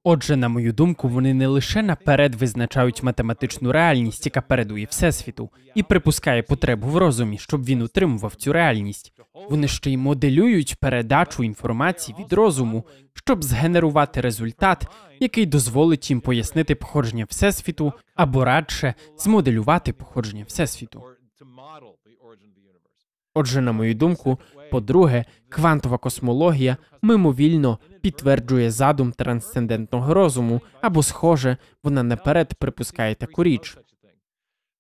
Отже, 0.05 0.37
на 0.37 0.49
мою 0.49 0.73
думку, 0.73 1.09
вони 1.09 1.35
не 1.35 1.47
лише 1.47 1.83
наперед 1.83 2.35
визначають 2.35 3.03
математичну 3.03 3.73
реальність, 3.73 4.27
яка 4.27 4.41
передує 4.41 4.85
всесвіту, 4.91 5.51
і 5.75 5.83
припускає 5.83 6.43
потребу 6.43 6.89
в 6.89 6.97
розумі, 6.97 7.39
щоб 7.39 7.65
він 7.65 7.83
утримував 7.83 8.35
цю 8.35 8.53
реальність. 8.53 9.13
Вони 9.51 9.69
ще 9.69 9.91
й 9.91 9.97
моделюють 9.97 10.77
передачу 10.81 11.45
інформації 11.45 12.17
від 12.21 12.33
розуму, 12.33 12.85
щоб 13.15 13.45
згенерувати 13.45 14.21
результат, 14.21 14.87
який 15.21 15.47
дозволить 15.47 16.11
їм 16.11 16.21
пояснити 16.21 16.75
походження 16.75 17.25
всесвіту 17.25 17.93
або 18.15 18.45
радше 18.45 18.95
змоделювати 19.19 19.93
походження 19.93 20.45
всесвіту. 20.45 21.03
Отже, 23.35 23.61
на 23.61 23.73
мою 23.73 23.95
думку, 23.95 24.39
по-друге, 24.73 25.25
квантова 25.49 25.99
космологія 25.99 26.77
мимовільно 27.03 27.79
підтверджує 28.01 28.71
задум 28.71 29.13
трансцендентного 29.13 30.15
розуму, 30.15 30.61
або, 30.81 31.03
схоже, 31.03 31.57
вона 31.83 32.03
наперед 32.03 32.55
припускає 32.55 33.15
таку 33.15 33.45
річ. 33.45 33.79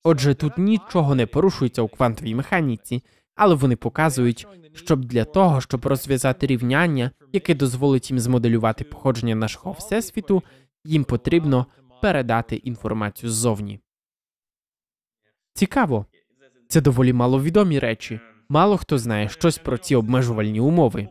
Отже, 0.04 0.34
тут 0.34 0.58
нічого 0.58 1.14
не 1.14 1.26
порушується 1.26 1.82
у 1.82 1.88
квантовій 1.88 2.34
механіці, 2.34 3.02
але 3.34 3.54
вони 3.54 3.76
показують, 3.76 4.46
щоб 4.74 5.04
для 5.04 5.24
того, 5.24 5.60
щоб 5.60 5.86
розв'язати 5.86 6.46
рівняння, 6.46 7.10
яке 7.32 7.54
дозволить 7.54 8.10
їм 8.10 8.20
змоделювати 8.20 8.84
походження 8.84 9.34
нашого 9.34 9.72
всесвіту, 9.72 10.42
їм 10.84 11.04
потрібно 11.04 11.66
передати 12.02 12.56
інформацію 12.56 13.30
ззовні. 13.30 13.80
Цікаво, 15.54 16.06
це 16.68 16.80
доволі 16.80 17.12
маловідомі 17.12 17.78
речі. 17.78 18.20
Мало 18.48 18.76
хто 18.76 18.98
знає 18.98 19.28
щось 19.28 19.58
про 19.58 19.78
ці 19.78 19.94
обмежувальні 19.94 20.60
умови. 20.60 21.08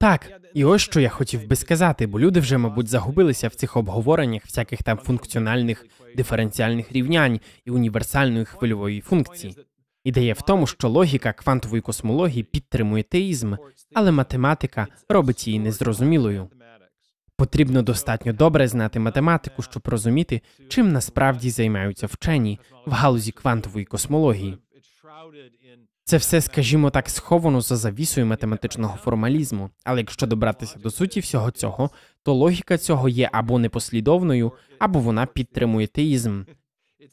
Так, 0.00 0.32
і 0.54 0.64
ось 0.64 0.82
що 0.82 1.00
я 1.00 1.08
хотів 1.08 1.48
би 1.48 1.56
сказати, 1.56 2.06
бо 2.06 2.20
люди 2.20 2.40
вже, 2.40 2.58
мабуть, 2.58 2.88
загубилися 2.88 3.48
в 3.48 3.54
цих 3.54 3.76
обговореннях 3.76 4.42
всяких 4.44 4.82
там 4.82 4.98
функціональних 4.98 5.86
диференціальних 6.16 6.92
рівнянь 6.92 7.40
і 7.64 7.70
універсальної 7.70 8.44
хвильової 8.44 9.00
функції. 9.00 9.56
Ідея 10.04 10.34
в 10.34 10.42
тому, 10.42 10.66
що 10.66 10.88
логіка 10.88 11.32
квантової 11.32 11.82
космології 11.82 12.42
підтримує 12.42 13.02
теїзм, 13.02 13.54
але 13.94 14.10
математика 14.10 14.86
робить 15.08 15.46
її 15.46 15.58
незрозумілою. 15.58 16.48
Потрібно 17.44 17.82
достатньо 17.82 18.32
добре 18.32 18.68
знати 18.68 18.98
математику, 18.98 19.62
щоб 19.62 19.82
розуміти, 19.88 20.40
чим 20.68 20.92
насправді 20.92 21.50
займаються 21.50 22.06
вчені 22.06 22.60
в 22.86 22.90
галузі 22.90 23.32
квантової 23.32 23.84
космології. 23.84 24.58
Це 26.04 26.16
все, 26.16 26.40
скажімо 26.40 26.90
так, 26.90 27.10
сховано 27.10 27.60
за 27.60 27.76
завісою 27.76 28.26
математичного 28.26 28.96
формалізму. 28.96 29.70
Але 29.84 30.00
якщо 30.00 30.26
добратися 30.26 30.78
до 30.78 30.90
суті 30.90 31.20
всього 31.20 31.50
цього, 31.50 31.90
то 32.22 32.34
логіка 32.34 32.78
цього 32.78 33.08
є 33.08 33.30
або 33.32 33.58
непослідовною, 33.58 34.52
або 34.78 35.00
вона 35.00 35.26
підтримує 35.26 35.86
теїзм. 35.86 36.42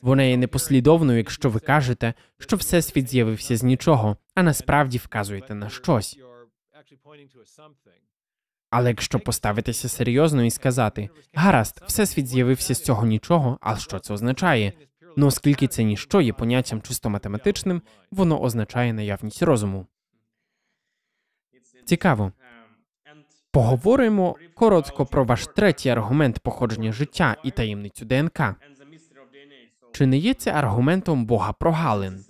Вона 0.01 0.23
є 0.23 0.37
непослідовною, 0.37 1.17
якщо 1.17 1.49
ви 1.49 1.59
кажете, 1.59 2.13
що 2.37 2.55
всесвіт 2.55 3.09
з'явився 3.09 3.57
з 3.57 3.63
нічого, 3.63 4.17
а 4.35 4.43
насправді 4.43 4.97
вказуєте 4.97 5.55
на 5.55 5.69
щось. 5.69 6.19
Але 8.71 8.89
якщо 8.89 9.19
поставитися 9.19 9.89
серйозно 9.89 10.43
і 10.43 10.51
сказати 10.51 11.09
гаразд, 11.33 11.83
всесвіт 11.87 12.27
з'явився 12.27 12.75
з 12.75 12.83
цього 12.83 13.05
нічого, 13.05 13.57
а 13.61 13.77
що 13.77 13.99
це 13.99 14.13
означає? 14.13 14.73
Ну 15.17 15.27
оскільки 15.27 15.67
це 15.67 15.83
ніщо 15.83 16.21
є 16.21 16.33
поняттям 16.33 16.81
чисто 16.81 17.09
математичним, 17.09 17.81
воно 18.11 18.41
означає 18.41 18.93
наявність 18.93 19.43
розуму. 19.43 19.85
Цікаво. 21.85 22.31
Поговоримо 23.51 24.35
коротко 24.53 25.05
про 25.05 25.23
ваш 25.23 25.47
третій 25.47 25.89
аргумент 25.89 26.39
походження 26.39 26.91
життя 26.91 27.37
і 27.43 27.51
таємницю 27.51 28.05
ДНК. 28.05 28.41
Чи 29.91 30.05
не 30.05 30.17
є 30.17 30.33
це 30.33 30.51
аргументом 30.51 31.25
Бога 31.25 31.53
прогалин? 31.53 32.25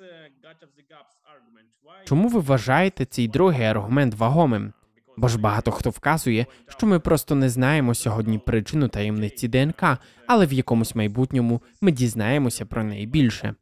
Чому 2.06 2.28
ви 2.28 2.40
вважаєте 2.40 3.06
цей 3.06 3.28
другий 3.28 3.66
аргумент 3.66 4.16
вагомим? 4.16 4.74
Бо 5.18 5.28
ж 5.28 5.40
багато 5.40 5.72
хто 5.72 5.90
вказує, 5.90 6.46
що 6.68 6.88
ми 6.88 7.00
просто 7.00 7.36
не 7.36 7.50
знаємо 7.50 7.96
сьогодні 7.96 8.38
причину 8.38 8.88
таємниці 8.88 9.48
ДНК, 9.48 9.84
але 10.28 10.46
в 10.46 10.54
якомусь 10.54 10.96
майбутньому 10.96 11.62
ми 11.82 11.92
дізнаємося 11.92 12.66
про 12.66 12.84
неї 12.84 13.06
більше. 13.06 13.56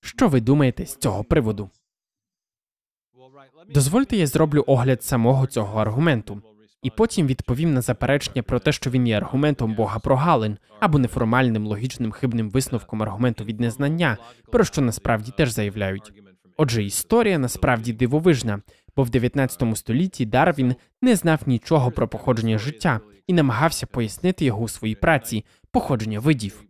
Що 0.00 0.28
ви 0.28 0.40
думаєте 0.40 0.86
з 0.86 0.96
цього 0.96 1.24
приводу? 1.24 1.70
Дозвольте, 3.68 4.16
я 4.16 4.26
зроблю 4.26 4.64
огляд 4.66 5.02
самого 5.02 5.46
цього 5.46 5.80
аргументу, 5.80 6.42
і 6.82 6.90
потім 6.90 7.26
відповім 7.26 7.74
на 7.74 7.80
заперечення 7.80 8.42
про 8.42 8.58
те, 8.58 8.72
що 8.72 8.90
він 8.90 9.06
є 9.06 9.16
аргументом 9.16 9.74
Бога 9.74 9.98
прогалин 9.98 10.58
або 10.80 10.98
неформальним 10.98 11.66
логічним 11.66 12.12
хибним 12.12 12.50
висновком 12.50 13.02
аргументу 13.02 13.44
від 13.44 13.60
незнання, 13.60 14.16
про 14.52 14.64
що 14.64 14.82
насправді 14.82 15.32
теж 15.36 15.50
заявляють. 15.50 16.23
Отже, 16.56 16.84
історія 16.84 17.38
насправді 17.38 17.92
дивовижна, 17.92 18.62
бо 18.96 19.02
в 19.02 19.10
19 19.10 19.76
столітті 19.76 20.26
Дарвін 20.26 20.74
не 21.02 21.16
знав 21.16 21.40
нічого 21.46 21.90
про 21.90 22.08
походження 22.08 22.58
життя 22.58 23.00
і 23.26 23.32
намагався 23.32 23.86
пояснити 23.86 24.44
його 24.44 24.62
у 24.62 24.68
своїй 24.68 24.94
праці 24.94 25.44
походження 25.70 26.20
видів. 26.20 26.64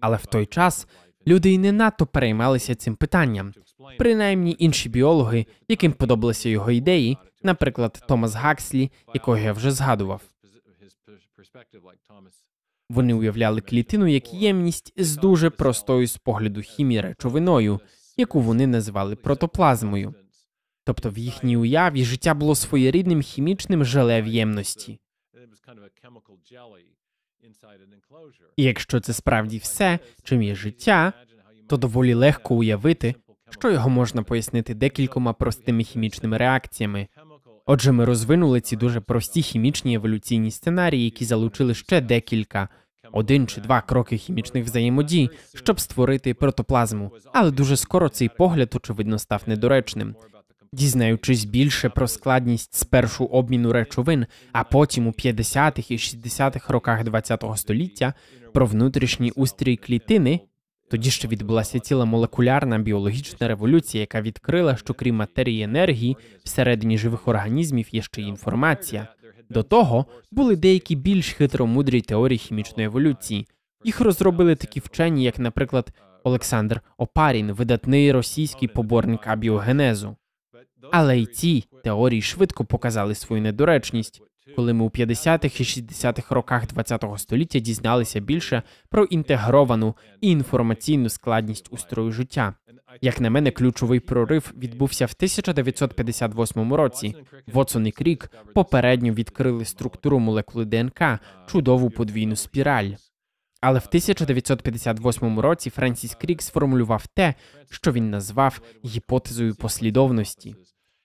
Але 0.00 0.16
в 0.16 0.26
той 0.26 0.46
час 0.46 0.86
люди 1.26 1.50
й 1.50 1.58
не 1.58 1.72
надто 1.72 2.06
переймалися 2.06 2.74
цим 2.74 2.96
питанням. 2.96 3.52
Принаймні 3.98 4.56
інші 4.58 4.88
біологи, 4.88 5.46
яким 5.68 5.92
подобалися 5.92 6.48
його 6.48 6.70
ідеї, 6.70 7.18
наприклад, 7.42 8.04
Томас 8.08 8.34
Гакслі, 8.34 8.90
якого 9.14 9.38
я 9.38 9.52
вже 9.52 9.70
згадував. 9.70 10.22
Вони 12.90 13.14
уявляли 13.14 13.60
клітину 13.60 14.06
як 14.06 14.34
ємність 14.34 14.92
з 14.96 15.16
дуже 15.16 15.50
простою 15.50 16.06
з 16.06 16.16
погляду 16.16 16.62
хімії 16.62 17.00
речовиною, 17.00 17.80
яку 18.20 18.40
вони 18.40 18.66
називали 18.66 19.16
протоплазмою. 19.16 20.14
Тобто 20.84 21.10
в 21.10 21.18
їхній 21.18 21.56
уяві 21.56 22.04
життя 22.04 22.34
було 22.34 22.54
своєрідним 22.54 23.22
хімічним 23.22 23.84
желе 23.84 24.22
в 24.22 24.26
ємності. 24.26 25.00
І 28.56 28.62
якщо 28.62 29.00
це 29.00 29.12
справді 29.12 29.58
все, 29.58 29.98
чим 30.22 30.42
є 30.42 30.54
життя, 30.54 31.12
то 31.68 31.76
доволі 31.76 32.14
легко 32.14 32.54
уявити, 32.54 33.14
що 33.50 33.70
його 33.70 33.88
можна 33.88 34.22
пояснити 34.22 34.74
декількома 34.74 35.32
простими 35.32 35.82
хімічними 35.82 36.36
реакціями. 36.36 37.08
Отже, 37.66 37.92
ми 37.92 38.04
розвинули 38.04 38.60
ці 38.60 38.76
дуже 38.76 39.00
прості 39.00 39.42
хімічні 39.42 39.94
еволюційні 39.94 40.50
сценарії, 40.50 41.04
які 41.04 41.24
залучили 41.24 41.74
ще 41.74 42.00
декілька 42.00 42.68
один 43.12 43.46
чи 43.46 43.60
два 43.60 43.80
кроки 43.80 44.16
хімічних 44.16 44.64
взаємодій, 44.64 45.30
щоб 45.54 45.80
створити 45.80 46.34
протоплазму. 46.34 47.10
Але 47.32 47.50
дуже 47.50 47.76
скоро 47.76 48.08
цей 48.08 48.28
погляд, 48.28 48.72
очевидно, 48.74 49.18
став 49.18 49.42
недоречним. 49.46 50.14
Дізнаючись 50.72 51.44
більше 51.44 51.88
про 51.88 52.08
складність 52.08 52.74
спершу 52.74 53.24
обміну 53.24 53.72
речовин, 53.72 54.26
а 54.52 54.64
потім 54.64 55.06
у 55.06 55.10
50-х 55.10 55.90
і 55.90 55.96
60-х 55.96 56.72
роках 56.72 57.00
ХХ 57.00 57.56
століття 57.56 58.14
про 58.52 58.66
внутрішній 58.66 59.30
устрій 59.30 59.76
клітини, 59.76 60.40
тоді 60.90 61.10
ще 61.10 61.28
відбулася 61.28 61.80
ціла 61.80 62.04
молекулярна 62.04 62.78
біологічна 62.78 63.48
революція, 63.48 64.00
яка 64.00 64.20
відкрила, 64.20 64.76
що 64.76 64.94
крім 64.94 65.16
матерії 65.16 65.62
енергії, 65.62 66.16
всередині 66.44 66.98
живих 66.98 67.28
організмів 67.28 67.88
є 67.92 68.02
ще 68.02 68.22
й 68.22 68.24
інформація. 68.24 69.08
До 69.50 69.62
того 69.62 70.06
були 70.30 70.56
деякі 70.56 70.96
більш 70.96 71.32
хитромудрі 71.32 72.00
теорії 72.00 72.38
хімічної 72.38 72.86
еволюції. 72.86 73.46
Їх 73.84 74.00
розробили 74.00 74.54
такі 74.54 74.80
вчені, 74.80 75.24
як, 75.24 75.38
наприклад, 75.38 75.92
Олександр 76.24 76.80
Опарін, 76.98 77.52
видатний 77.52 78.12
російський 78.12 78.68
поборник 78.68 79.26
абіогенезу. 79.26 80.16
Але 80.92 81.18
й 81.18 81.26
ці 81.26 81.64
теорії 81.84 82.22
швидко 82.22 82.64
показали 82.64 83.14
свою 83.14 83.42
недоречність, 83.42 84.22
коли 84.56 84.72
ми 84.72 84.84
у 84.84 84.88
50-х 84.88 85.60
і 85.60 85.64
60-х 85.64 86.34
роках 86.34 86.62
ХХ 86.62 87.18
століття 87.18 87.58
дізналися 87.58 88.20
більше 88.20 88.62
про 88.88 89.04
інтегровану 89.04 89.96
і 90.20 90.30
інформаційну 90.30 91.08
складність 91.08 91.68
устрою 91.70 92.12
життя. 92.12 92.54
Як 93.00 93.20
на 93.20 93.30
мене, 93.30 93.50
ключовий 93.50 94.00
прорив 94.00 94.52
відбувся 94.58 95.06
в 95.06 95.12
1958 95.16 96.74
році. 96.74 97.14
Вотсон 97.46 97.86
і 97.86 97.92
Крік 97.92 98.30
попередньо 98.54 99.12
відкрили 99.12 99.64
структуру 99.64 100.18
молекули 100.18 100.64
ДНК, 100.64 101.02
чудову 101.46 101.90
подвійну 101.90 102.36
спіраль. 102.36 102.90
Але 103.60 103.78
в 103.78 103.84
1958 103.88 105.40
році 105.40 105.70
Френсіс 105.70 106.14
Крік 106.14 106.42
сформулював 106.42 107.06
те, 107.06 107.34
що 107.70 107.92
він 107.92 108.10
назвав 108.10 108.60
гіпотезою 108.84 109.54
послідовності. 109.54 110.56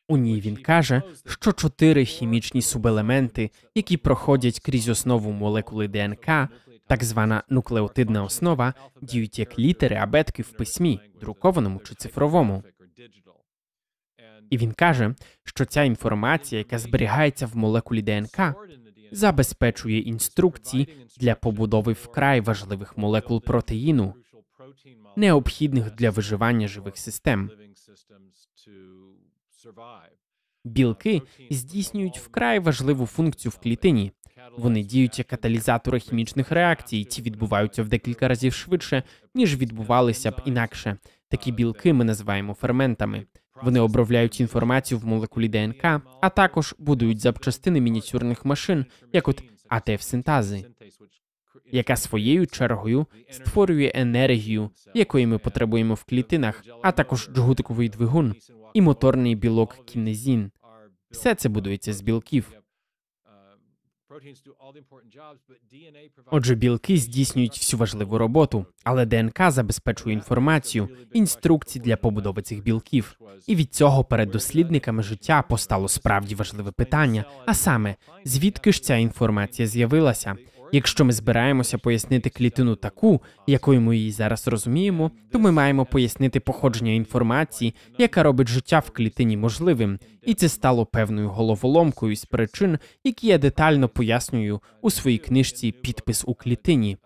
У 0.07 0.17
ній 0.17 0.41
він 0.41 0.57
каже, 0.57 1.01
що 1.25 1.51
чотири 1.51 2.05
хімічні 2.05 2.61
субелементи, 2.61 3.51
які 3.75 3.97
проходять 3.97 4.59
крізь 4.59 4.89
основу 4.89 5.31
молекули 5.31 5.87
ДНК, 5.87 6.49
так 6.87 7.03
звана 7.03 7.43
нуклеотидна 7.49 8.23
основа, 8.23 8.73
діють 9.01 9.39
як 9.39 9.59
літери 9.59 9.95
абетки 9.95 10.41
в 10.41 10.51
письмі, 10.51 10.99
друкованому 11.21 11.79
чи 11.79 11.95
цифровому. 11.95 12.63
І 14.49 14.57
він 14.57 14.71
каже, 14.71 15.15
що 15.43 15.65
ця 15.65 15.83
інформація, 15.83 16.59
яка 16.59 16.79
зберігається 16.79 17.45
в 17.45 17.57
молекулі 17.57 18.01
ДНК, 18.01 18.55
забезпечує 19.11 19.99
інструкції 19.99 20.87
для 21.17 21.35
побудови 21.35 21.93
вкрай 21.93 22.41
важливих 22.41 22.97
молекул 22.97 23.41
протеїну, 23.41 24.13
необхідних 25.15 25.95
для 25.95 26.09
виживання 26.09 26.67
живих 26.67 26.97
систем. 26.97 27.51
Білки 30.63 31.21
здійснюють 31.51 32.19
вкрай 32.19 32.59
важливу 32.59 33.05
функцію 33.05 33.51
в 33.51 33.57
клітині. 33.57 34.11
Вони 34.57 34.83
діють 34.83 35.19
як 35.19 35.27
каталізатори 35.27 35.99
хімічних 35.99 36.51
реакцій, 36.51 37.03
ті 37.03 37.21
відбуваються 37.21 37.83
в 37.83 37.89
декілька 37.89 38.27
разів 38.27 38.53
швидше, 38.53 39.03
ніж 39.35 39.57
відбувалися 39.57 40.31
б 40.31 40.41
інакше. 40.45 40.97
Такі 41.29 41.51
білки 41.51 41.93
ми 41.93 42.03
називаємо 42.03 42.53
ферментами. 42.53 43.25
Вони 43.63 43.79
обробляють 43.79 44.39
інформацію 44.39 44.99
в 44.99 45.05
молекулі 45.05 45.47
ДНК, 45.47 46.01
а 46.21 46.29
також 46.29 46.75
будують 46.79 47.19
запчастини 47.19 47.81
мініатюрних 47.81 48.45
машин, 48.45 48.85
як 49.13 49.27
от 49.27 49.43
АТФ-синтази, 49.69 50.65
яка 51.71 51.95
своєю 51.95 52.47
чергою 52.47 53.05
створює 53.29 53.91
енергію, 53.95 54.69
якої 54.93 55.27
ми 55.27 55.37
потребуємо 55.37 55.93
в 55.93 56.03
клітинах, 56.03 56.63
а 56.81 56.91
також 56.91 57.29
джгутиковий 57.33 57.89
двигун 57.89 58.35
і 58.73 58.81
моторний 58.81 59.35
білок 59.35 59.85
кінезін. 59.85 60.51
Все 61.11 61.35
це 61.35 61.49
будується 61.49 61.93
з 61.93 62.01
білків. 62.01 62.51
Отже, 66.25 66.55
білки 66.55 66.97
здійснюють 66.97 67.57
всю 67.57 67.79
важливу 67.79 68.17
роботу, 68.17 68.65
але 68.83 69.05
ДНК 69.05 69.51
забезпечує 69.51 70.13
інформацію, 70.15 70.89
інструкції 71.13 71.83
для 71.85 71.97
побудови 71.97 72.41
цих 72.41 72.63
білків. 72.63 73.19
І 73.47 73.55
від 73.55 73.73
цього 73.73 74.03
перед 74.03 74.31
дослідниками 74.31 75.03
життя 75.03 75.41
постало 75.41 75.87
справді 75.87 76.35
важливе 76.35 76.71
питання: 76.71 77.25
а 77.45 77.53
саме, 77.53 77.95
звідки 78.25 78.71
ж 78.71 78.83
ця 78.83 78.95
інформація 78.95 79.67
з'явилася? 79.67 80.35
Якщо 80.71 81.05
ми 81.05 81.13
збираємося 81.13 81.77
пояснити 81.77 82.29
клітину 82.29 82.75
таку, 82.75 83.21
якою 83.47 83.81
ми 83.81 83.97
її 83.97 84.11
зараз 84.11 84.47
розуміємо, 84.47 85.11
то 85.31 85.39
ми 85.39 85.51
маємо 85.51 85.85
пояснити 85.85 86.39
походження 86.39 86.91
інформації, 86.91 87.75
яка 87.97 88.23
робить 88.23 88.47
життя 88.47 88.79
в 88.79 88.89
клітині 88.89 89.37
можливим, 89.37 89.99
і 90.25 90.33
це 90.33 90.49
стало 90.49 90.85
певною 90.85 91.29
головоломкою 91.29 92.15
з 92.15 92.25
причин, 92.25 92.79
які 93.03 93.27
я 93.27 93.37
детально 93.37 93.89
пояснюю 93.89 94.61
у 94.81 94.91
своїй 94.91 95.17
книжці 95.17 95.71
Підпис 95.71 96.23
у 96.27 96.33
клітині, 96.33 96.97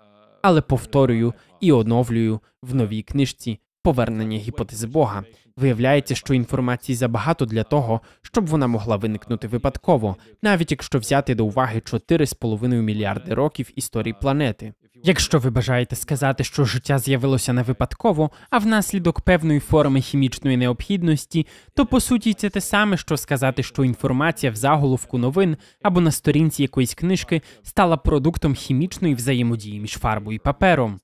але 0.41 0.61
повторюю 0.61 1.33
і 1.59 1.71
оновлюю 1.71 2.39
в 2.61 2.75
новій 2.75 3.01
книжці 3.01 3.59
повернення 3.83 4.37
гіпотези 4.37 4.87
Бога. 4.87 5.23
Виявляється, 5.59 6.15
що 6.15 6.33
інформації 6.33 6.95
забагато 6.95 7.45
для 7.45 7.63
того, 7.63 8.01
щоб 8.21 8.45
вона 8.45 8.67
могла 8.67 8.95
виникнути 8.95 9.47
випадково, 9.47 10.15
навіть 10.41 10.71
якщо 10.71 10.99
взяти 10.99 11.35
до 11.35 11.45
уваги 11.45 11.79
4,5 11.79 12.81
мільярди 12.81 13.33
років 13.33 13.69
історії 13.75 14.15
планети. 14.21 14.73
Якщо 15.03 15.39
ви 15.39 15.49
бажаєте 15.49 15.95
сказати, 15.95 16.43
що 16.43 16.65
життя 16.65 16.99
з'явилося 16.99 17.53
не 17.53 17.63
випадково, 17.63 18.31
а 18.49 18.57
внаслідок 18.57 19.21
певної 19.21 19.59
форми 19.59 20.01
хімічної 20.01 20.57
необхідності, 20.57 21.47
то 21.75 21.85
по 21.85 21.99
суті 21.99 22.33
це 22.33 22.49
те 22.49 22.61
саме, 22.61 22.97
що 22.97 23.17
сказати, 23.17 23.63
що 23.63 23.83
інформація 23.83 24.51
в 24.51 24.55
заголовку 24.55 25.17
новин 25.17 25.57
або 25.81 26.01
на 26.01 26.11
сторінці 26.11 26.61
якоїсь 26.61 26.93
книжки 26.93 27.41
стала 27.63 27.97
продуктом 27.97 28.53
хімічної 28.53 29.15
взаємодії 29.15 29.79
між 29.79 29.91
фарбою 29.91 30.35
і 30.35 30.39
папером. 30.39 30.99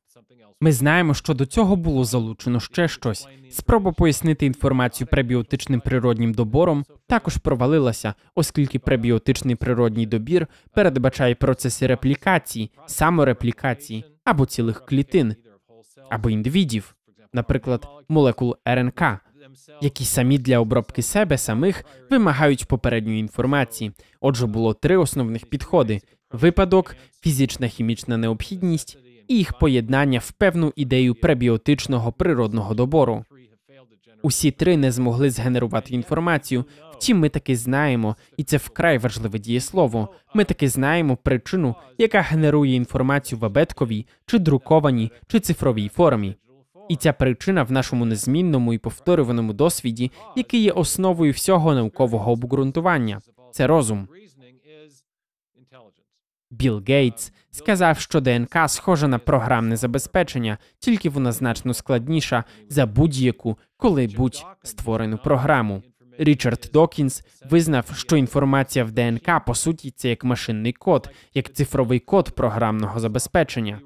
Ми 0.61 0.71
знаємо, 0.71 1.13
що 1.13 1.33
до 1.33 1.45
цього 1.45 1.75
було 1.75 2.05
залучено 2.05 2.59
ще 2.59 2.87
щось. 2.87 3.27
Спроба 3.51 3.91
пояснити 3.91 4.45
інформацію 4.45 5.07
пребіотичним 5.07 5.79
природнім 5.81 6.33
добором 6.33 6.85
також 7.07 7.37
провалилася, 7.37 8.13
оскільки 8.35 8.79
пребіотичний 8.79 9.55
природній 9.55 10.05
добір 10.05 10.47
передбачає 10.73 11.35
процеси 11.35 11.87
реплікації, 11.87 12.71
самореплікації 12.87 14.05
або 14.23 14.45
цілих 14.45 14.85
клітин, 14.85 15.35
або 16.09 16.29
індивідів, 16.29 16.95
наприклад, 17.33 17.87
молекул 18.09 18.55
РНК. 18.67 19.01
які 19.81 20.05
самі 20.05 20.37
для 20.37 20.59
обробки 20.59 21.01
себе 21.01 21.37
самих 21.37 21.85
вимагають 22.09 22.65
попередньої 22.65 23.19
інформації. 23.19 23.91
Отже, 24.21 24.45
було 24.45 24.73
три 24.73 24.97
основних 24.97 25.45
підходи: 25.45 26.01
випадок, 26.31 26.95
фізична 27.21 27.67
хімічна 27.67 28.17
необхідність 28.17 28.97
і 29.27 29.37
їх 29.37 29.59
поєднання 29.59 30.19
в 30.19 30.31
певну 30.31 30.73
ідею 30.75 31.15
пребіотичного 31.15 32.11
природного 32.11 32.73
добору. 32.73 33.25
Усі 34.21 34.51
три 34.51 34.77
не 34.77 34.91
змогли 34.91 35.29
згенерувати 35.29 35.93
інформацію. 35.93 36.65
Втім, 36.93 37.19
ми 37.19 37.29
таки 37.29 37.55
знаємо, 37.55 38.15
і 38.37 38.43
це 38.43 38.57
вкрай 38.57 38.97
важливе 38.97 39.39
дієслово. 39.39 40.09
Ми 40.33 40.43
таки 40.43 40.69
знаємо 40.69 41.17
причину, 41.17 41.75
яка 41.97 42.21
генерує 42.21 42.75
інформацію 42.75 43.39
в 43.39 43.45
абетковій, 43.45 44.05
чи 44.25 44.39
друкованій, 44.39 45.11
чи 45.27 45.39
цифровій 45.39 45.89
формі. 45.89 46.35
І 46.89 46.95
ця 46.95 47.13
причина 47.13 47.63
в 47.63 47.71
нашому 47.71 48.05
незмінному 48.05 48.73
і 48.73 48.77
повторюваному 48.77 49.53
досвіді, 49.53 50.11
який 50.35 50.61
є 50.61 50.71
основою 50.71 51.31
всього 51.31 51.73
наукового 51.73 52.31
обґрунтування, 52.31 53.21
це 53.51 53.67
розум. 53.67 54.07
Білл 56.51 56.83
Гейтс 56.87 57.33
сказав, 57.55 57.99
що 57.99 58.21
ДНК 58.21 58.55
схожа 58.67 59.07
на 59.07 59.19
програмне 59.19 59.77
забезпечення, 59.77 60.57
тільки 60.79 61.09
вона 61.09 61.31
значно 61.31 61.73
складніша 61.73 62.43
за 62.69 62.85
будь-яку 62.85 63.57
коли-будь 63.77 64.45
створену 64.63 65.17
програму. 65.17 65.83
Річард 66.17 66.69
Докінс 66.73 67.23
визнав, 67.49 67.85
що 67.95 68.17
інформація 68.17 68.85
в 68.85 68.91
ДНК 68.91 69.45
по 69.45 69.55
суті 69.55 69.91
це 69.91 70.09
як 70.09 70.23
машинний 70.23 70.73
код, 70.73 71.09
як 71.33 71.53
цифровий 71.53 71.99
код 71.99 72.31
програмного 72.31 72.99
забезпечення. 72.99 73.79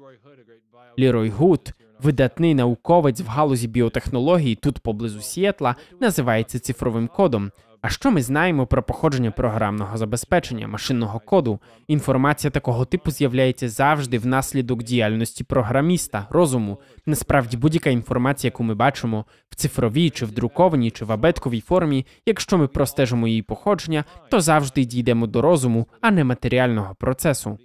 Лірой 0.98 1.28
Гуд, 1.28 1.72
видатний 2.02 2.54
науковець 2.54 3.20
в 3.20 3.26
галузі 3.26 3.68
біотехнології 3.68 4.54
тут 4.54 4.78
поблизу 4.78 5.20
Сіетла, 5.20 5.76
називається 6.00 6.58
цифровим 6.58 7.08
кодом. 7.08 7.50
А 7.82 7.88
що 7.88 8.10
ми 8.10 8.22
знаємо 8.22 8.66
про 8.66 8.82
походження 8.82 9.30
програмного 9.30 9.96
забезпечення, 9.96 10.68
машинного 10.68 11.20
коду? 11.20 11.60
Інформація 11.88 12.50
такого 12.50 12.84
типу 12.84 13.10
з'являється 13.10 13.68
завжди 13.68 14.18
внаслідок 14.18 14.82
діяльності 14.82 15.44
програміста, 15.44 16.26
розуму. 16.30 16.78
Насправді, 17.06 17.56
будь-яка 17.56 17.90
інформація, 17.90 18.48
яку 18.48 18.64
ми 18.64 18.74
бачимо 18.74 19.24
в 19.50 19.54
цифровій, 19.54 20.10
чи 20.10 20.26
в 20.26 20.32
друкованій, 20.32 20.90
чи 20.90 21.04
в 21.04 21.12
абетковій 21.12 21.60
формі, 21.60 22.06
якщо 22.26 22.58
ми 22.58 22.68
простежимо 22.68 23.28
її 23.28 23.42
походження, 23.42 24.04
то 24.30 24.40
завжди 24.40 24.84
дійдемо 24.84 25.26
до 25.26 25.42
розуму, 25.42 25.86
а 26.00 26.10
не 26.10 26.24
матеріального 26.24 26.94
процесу. 26.94 27.58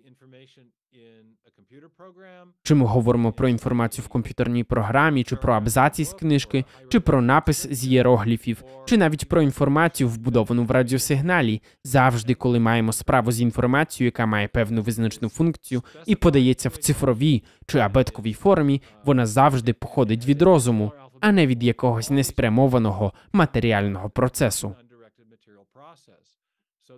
Чи 2.63 2.75
ми 2.75 2.85
говоримо 2.85 3.31
про 3.31 3.49
інформацію 3.49 4.05
в 4.05 4.07
комп'ютерній 4.07 4.63
програмі, 4.63 5.23
чи 5.23 5.35
про 5.35 5.53
абзаці 5.53 6.05
з 6.05 6.13
книжки, 6.13 6.65
чи 6.89 6.99
про 6.99 7.21
напис 7.21 7.67
з 7.71 7.85
єрогліфів, 7.85 8.63
чи 8.85 8.97
навіть 8.97 9.29
про 9.29 9.41
інформацію, 9.41 10.09
вбудовану 10.09 10.63
в 10.63 10.71
радіосигналі, 10.71 11.61
завжди, 11.83 12.33
коли 12.33 12.59
маємо 12.59 12.93
справу 12.93 13.31
з 13.31 13.41
інформацією, 13.41 14.07
яка 14.07 14.25
має 14.25 14.47
певну 14.47 14.81
визначну 14.81 15.29
функцію 15.29 15.83
і 16.05 16.15
подається 16.15 16.69
в 16.69 16.77
цифровій 16.77 17.43
чи 17.65 17.79
абетковій 17.79 18.33
формі, 18.33 18.81
вона 19.03 19.25
завжди 19.25 19.73
походить 19.73 20.25
від 20.25 20.41
розуму, 20.41 20.91
а 21.21 21.31
не 21.31 21.47
від 21.47 21.63
якогось 21.63 22.09
неспрямованого 22.09 23.13
матеріального 23.33 24.09
процесу. 24.09 24.75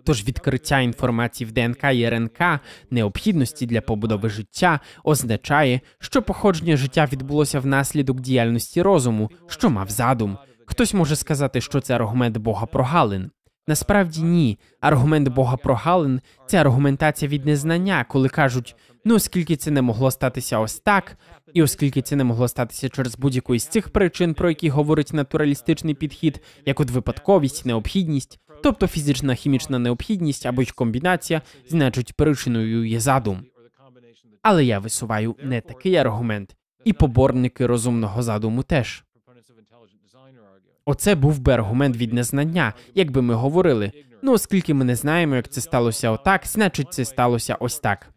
Тож 0.04 0.24
відкриття 0.24 0.80
інформації 0.80 1.50
в 1.50 1.52
ДНК 1.52 1.84
і 1.94 2.08
РНК 2.08 2.60
необхідності 2.90 3.66
для 3.66 3.80
побудови 3.80 4.28
життя 4.28 4.80
означає, 5.04 5.80
що 5.98 6.22
походження 6.22 6.76
життя 6.76 7.08
відбулося 7.12 7.60
внаслідок 7.60 8.20
діяльності 8.20 8.82
розуму, 8.82 9.30
що 9.46 9.70
мав 9.70 9.90
задум. 9.90 10.38
Хтось 10.66 10.94
може 10.94 11.16
сказати, 11.16 11.60
що 11.60 11.80
це 11.80 11.94
аргумент 11.94 12.36
Бога 12.36 12.66
прогалин. 12.66 13.30
Насправді 13.68 14.22
ні. 14.22 14.58
Аргумент 14.80 15.28
Бога 15.28 15.56
прогалин 15.56 16.20
це 16.46 16.60
аргументація 16.60 17.28
від 17.28 17.46
незнання, 17.46 18.04
коли 18.08 18.28
кажуть: 18.28 18.76
ну 19.04 19.14
оскільки 19.14 19.56
це 19.56 19.70
не 19.70 19.82
могло 19.82 20.10
статися 20.10 20.58
ось 20.58 20.80
так, 20.80 21.16
і 21.54 21.62
оскільки 21.62 22.02
це 22.02 22.16
не 22.16 22.24
могло 22.24 22.48
статися 22.48 22.88
через 22.88 23.18
будь-яку 23.18 23.54
із 23.54 23.66
цих 23.66 23.88
причин, 23.90 24.34
про 24.34 24.48
які 24.48 24.68
говорить 24.68 25.12
натуралістичний 25.12 25.94
підхід, 25.94 26.40
як 26.66 26.80
от 26.80 26.90
випадковість, 26.90 27.66
необхідність, 27.66 28.38
тобто 28.62 28.86
фізична 28.86 29.34
хімічна 29.34 29.78
необхідність 29.78 30.46
або 30.46 30.62
й 30.62 30.66
комбінація, 30.66 31.42
значить 31.68 32.12
причиною 32.12 32.84
є 32.84 33.00
задум. 33.00 33.44
Але 34.42 34.64
я 34.64 34.78
висуваю 34.78 35.34
не 35.42 35.60
такий 35.60 35.96
аргумент, 35.96 36.56
і 36.84 36.92
поборники 36.92 37.66
розумного 37.66 38.22
задуму 38.22 38.62
теж. 38.62 39.04
Оце 40.84 41.14
був 41.14 41.38
би 41.38 41.52
аргумент 41.52 41.96
від 41.96 42.12
незнання, 42.12 42.74
якби 42.94 43.22
ми 43.22 43.34
говорили. 43.34 43.92
Ну, 44.22 44.32
оскільки 44.32 44.74
ми 44.74 44.84
не 44.84 44.96
знаємо, 44.96 45.36
як 45.36 45.48
це 45.48 45.60
сталося 45.60 46.10
отак, 46.10 46.46
значить 46.46 46.92
це 46.92 47.04
сталося 47.04 47.54
ось 47.60 47.78
так. 47.78 48.08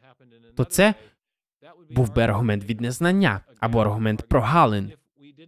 То 0.57 0.63
це 0.63 0.93
був 1.89 2.13
би 2.13 2.21
аргумент 2.21 2.63
від 2.63 2.81
незнання 2.81 3.41
або 3.59 3.79
аргумент 3.81 4.29
прогалин. 4.29 4.91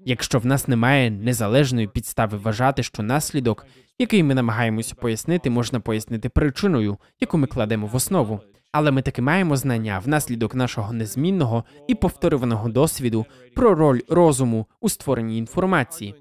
Якщо 0.05 0.39
в 0.39 0.45
нас 0.45 0.67
немає 0.67 1.11
незалежної 1.11 1.87
підстави 1.87 2.37
вважати, 2.37 2.83
що 2.83 3.03
наслідок, 3.03 3.65
який 3.99 4.23
ми 4.23 4.35
намагаємося 4.35 4.95
пояснити, 4.95 5.49
можна 5.49 5.79
пояснити 5.79 6.29
причиною, 6.29 6.97
яку 7.19 7.37
ми 7.37 7.47
кладемо 7.47 7.87
в 7.87 7.95
основу. 7.95 8.39
Але 8.71 8.91
ми 8.91 9.01
таки 9.01 9.21
маємо 9.21 9.57
знання 9.57 9.99
внаслідок 9.99 10.55
нашого 10.55 10.93
незмінного 10.93 11.63
і 11.87 11.95
повторюваного 11.95 12.69
досвіду 12.69 13.25
про 13.55 13.75
роль 13.75 13.99
розуму 14.09 14.65
у 14.81 14.89
створенні 14.89 15.37
інформації. 15.37 16.15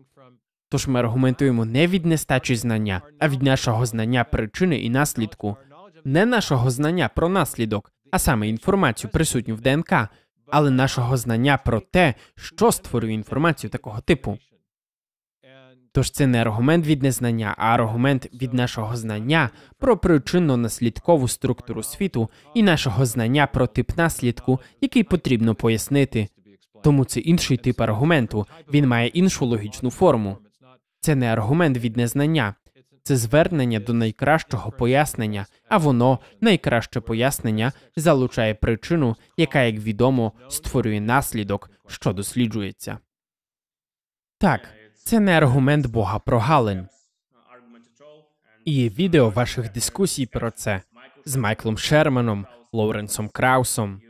Тож 0.69 0.87
ми 0.87 1.01
аргументуємо 1.01 1.65
не 1.65 1.87
від 1.87 2.07
нестачі 2.07 2.57
знання, 2.57 3.03
а 3.19 3.29
від 3.29 3.43
нашого 3.43 3.87
знання 3.87 4.25
причини 4.25 4.79
і 4.79 4.91
наслідку, 4.91 5.57
не 6.05 6.27
нашого 6.27 6.71
знання 6.71 7.11
про 7.15 7.29
наслідок, 7.29 7.93
а 8.11 8.19
саме 8.19 8.49
інформацію, 8.49 9.11
присутню 9.11 9.55
в 9.55 9.61
ДНК, 9.61 10.09
але 10.53 10.71
нашого 10.71 11.17
знання 11.17 11.57
про 11.57 11.81
те, 11.81 12.15
що 12.37 12.73
створює 12.73 13.13
інформацію 13.13 13.71
такого 13.71 14.01
типу. 14.01 14.39
Тож 15.93 16.11
це 16.11 16.27
не 16.27 16.41
аргумент 16.41 16.87
від 16.87 17.03
незнання, 17.03 17.55
а 17.59 17.67
аргумент 17.67 18.29
від 18.43 18.55
нашого 18.55 18.97
знання 18.97 19.51
про 19.79 19.97
причинно-наслідкову 19.97 21.29
структуру 21.29 21.83
світу 21.83 22.31
і 22.55 22.63
нашого 22.63 23.07
знання 23.07 23.47
про 23.47 23.67
тип 23.67 23.97
наслідку, 23.97 24.61
який 24.81 25.03
потрібно 25.03 25.55
пояснити. 25.55 26.29
Тому 26.83 27.05
це 27.05 27.21
інший 27.21 27.57
тип 27.57 27.81
аргументу, 27.81 28.47
він 28.73 28.89
має 28.89 29.09
іншу 29.09 29.47
логічну 29.47 29.91
форму. 29.91 30.39
Це 31.01 31.15
не 31.15 31.33
аргумент 31.33 31.79
від 31.79 31.97
незнання, 31.97 32.55
це 33.03 33.17
звернення 33.17 33.81
до 33.81 33.93
найкращого 33.93 34.71
пояснення, 34.71 35.47
а 35.69 35.79
воно 35.79 36.19
найкраще 36.41 37.01
пояснення 37.01 37.73
залучає 37.97 38.55
причину, 38.55 39.17
яка, 39.37 39.63
як 39.63 39.77
відомо, 39.77 40.33
створює 40.49 41.01
наслідок, 41.01 41.71
що 41.87 42.13
досліджується. 42.13 42.99
Так, 44.39 44.69
це 44.95 45.21
не 45.21 45.37
аргумент 45.39 45.87
Бога 45.87 46.19
про 46.19 46.39
Галин. 46.39 46.89
І 48.65 48.75
є 48.75 48.89
відео 48.89 49.31
ваших 49.31 49.73
дискусій 49.73 50.27
про 50.27 50.51
це 50.51 50.83
з 51.25 51.37
Майклом 51.37 51.79
Шерманом, 51.79 52.47
Лоуренсом 52.73 53.29
Краусом. 53.29 54.03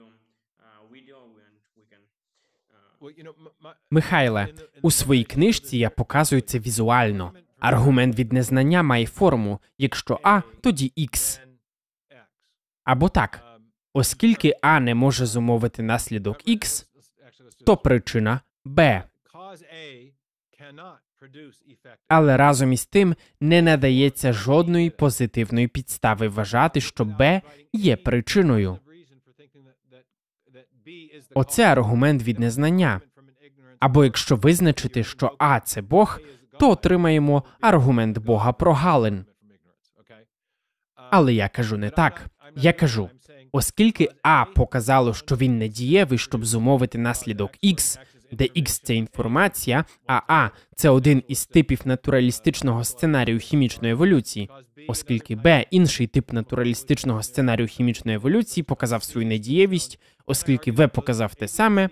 Михайле, 3.91 4.49
у 4.83 4.91
своїй 4.91 5.25
книжці 5.25 5.79
я 5.79 5.91
показую 5.91 6.43
це 6.43 6.59
візуально. 6.59 7.33
Аргумент 7.63 8.19
від 8.19 8.33
незнання 8.33 8.83
має 8.83 9.07
форму. 9.07 9.61
Якщо 9.79 10.21
А, 10.23 10.41
тоді 10.61 10.93
Х. 11.13 11.41
Або 12.85 13.09
так, 13.09 13.45
оскільки 13.95 14.55
А 14.63 14.81
не 14.81 14.95
може 14.95 15.27
зумовити 15.27 15.83
наслідок 15.83 16.39
Х, 16.63 16.87
то 17.67 17.77
причина 17.77 18.41
Б. 18.65 19.03
Але 22.09 22.37
разом 22.37 22.73
із 22.73 22.87
тим 22.87 23.15
не 23.41 23.63
надається 23.63 24.33
жодної 24.33 24.91
позитивної 24.91 25.69
підстави 25.69 26.29
вважати, 26.29 26.81
що 26.81 27.05
Б 27.05 27.43
є 27.73 27.97
причиною. 27.97 28.79
Оце 31.35 31.65
аргумент 31.65 32.23
від 32.23 32.41
незнання. 32.41 33.01
Або 33.79 34.05
якщо 34.05 34.37
визначити, 34.37 35.05
що 35.05 35.37
А 35.39 35.61
це 35.61 35.83
Бог, 35.83 36.21
то 36.63 36.71
отримаємо 36.71 37.43
аргумент 37.61 38.19
Бога 38.19 38.53
про 38.53 38.73
Галин. 38.73 39.25
Але 41.11 41.35
я 41.35 41.49
кажу 41.49 41.77
не 41.77 41.91
так. 41.91 42.27
Я 42.57 42.73
кажу, 42.73 43.11
оскільки 43.53 44.09
А 44.23 44.45
показало, 44.45 45.15
що 45.15 45.37
він 45.37 45.59
не 45.59 45.69
дієвий, 45.69 46.19
щоб 46.19 46.45
зумовити 46.45 46.99
наслідок 46.99 47.51
Х, 47.63 47.99
де 48.33 48.45
X– 48.45 48.67
це 48.85 48.95
інформація, 48.95 49.85
а 50.07 50.21
А 50.29 50.51
це 50.77 50.91
один 50.91 51.23
із 51.29 51.47
типів 51.47 51.81
натуралістичного 51.85 52.85
сценарію 52.85 53.39
хімічної 53.39 53.93
еволюції, 53.93 54.51
оскільки 54.89 55.37
Б 55.37 55.67
інший 55.71 56.07
тип 56.07 56.33
натуралістичного 56.33 57.23
сценарію 57.23 57.69
хімічної 57.69 58.17
еволюції 58.17 58.65
показав 58.65 59.03
свою 59.03 59.27
недієвість, 59.27 60.01
оскільки 60.27 60.73
В 60.73 60.89
показав 60.89 61.35
те 61.35 61.49
саме, 61.49 61.89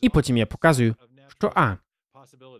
і 0.00 0.08
потім 0.08 0.36
я 0.36 0.46
показую, 0.46 0.94
що 1.38 1.52
А 1.54 1.76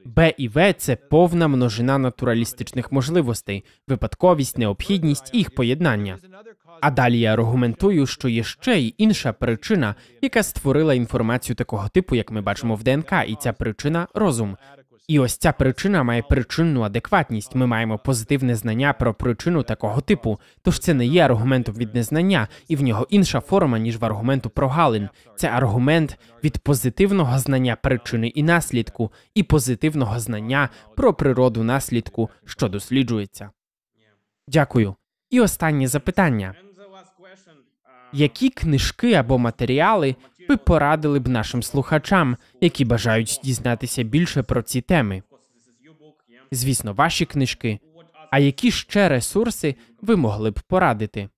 Б 0.05 0.35
і 0.39 0.49
В 0.49 0.73
це 0.73 0.97
повна 0.97 1.49
множина 1.49 1.99
натуралістичних 1.99 2.93
можливостей, 2.93 3.65
випадковість, 3.89 4.59
необхідність 4.59 5.31
і 5.33 5.39
їх 5.39 5.55
поєднання. 5.55 6.19
А 6.81 6.91
далі 6.91 7.21
я 7.21 7.33
аргументую, 7.33 8.07
що 8.07 8.29
є 8.29 8.45
ще 8.45 8.79
й 8.79 8.95
інша 8.99 9.33
причина, 9.33 9.95
яка 10.23 10.43
створила 10.43 10.95
інформацію 10.95 11.57
такого 11.57 11.89
типу, 11.89 12.15
як 12.15 12.31
ми 12.31 12.41
бачимо 12.41 12.75
в 12.75 12.83
ДНК, 12.83 13.13
і 13.29 13.35
ця 13.35 13.53
причина 13.53 14.07
розум. 14.15 14.57
І 15.09 15.19
ось 15.19 15.37
ця 15.37 15.53
причина 15.53 16.03
має 16.03 16.23
причинну 16.23 16.83
адекватність. 16.83 17.55
Ми 17.55 17.67
маємо 17.67 17.99
позитивне 17.99 18.57
знання 18.57 18.93
про 18.93 19.15
причину 19.15 19.63
такого 19.63 20.01
типу. 20.01 20.41
Тож 20.63 20.79
це 20.79 20.95
не 20.95 21.07
є 21.07 21.25
аргументом 21.25 21.75
від 21.75 21.95
незнання, 21.95 22.49
і 22.69 22.77
в 22.77 22.83
нього 22.83 23.07
інша 23.11 23.41
форма, 23.41 23.79
ніж 23.79 23.97
в 23.97 24.05
аргументу 24.05 24.51
про 24.51 24.69
Галин. 24.69 25.09
Це 25.37 25.49
аргумент 25.49 26.19
від 26.45 26.59
позитивного 26.59 27.39
знання 27.39 27.77
причини 27.77 28.29
і 28.29 28.43
наслідку, 28.43 29.13
і 29.35 29.43
позитивного 29.43 30.21
знання 30.21 30.69
про 30.97 31.15
природу 31.15 31.65
наслідку, 31.65 32.31
що 32.45 32.69
досліджується. 32.69 33.51
Дякую. 34.49 34.95
І 35.31 35.41
останнє 35.41 35.89
запитання: 35.89 36.55
які 38.13 38.51
книжки 38.51 39.15
або 39.15 39.39
матеріали 39.39 40.17
ви 40.49 40.57
порадили 40.57 41.19
б 41.19 41.29
нашим 41.29 41.63
слухачам, 41.63 42.37
які 42.61 42.85
бажають 42.85 43.41
дізнатися 43.45 44.03
більше 44.03 44.43
про 44.43 44.63
ці 44.63 44.81
теми? 44.81 45.23
Звісно, 46.51 46.93
ваші 46.93 47.25
книжки. 47.25 47.79
А 48.31 48.39
які 48.39 48.71
ще 48.71 49.09
ресурси 49.09 49.75
ви 50.03 50.17
могли 50.17 50.51
б 50.51 50.61
порадити? 50.61 51.29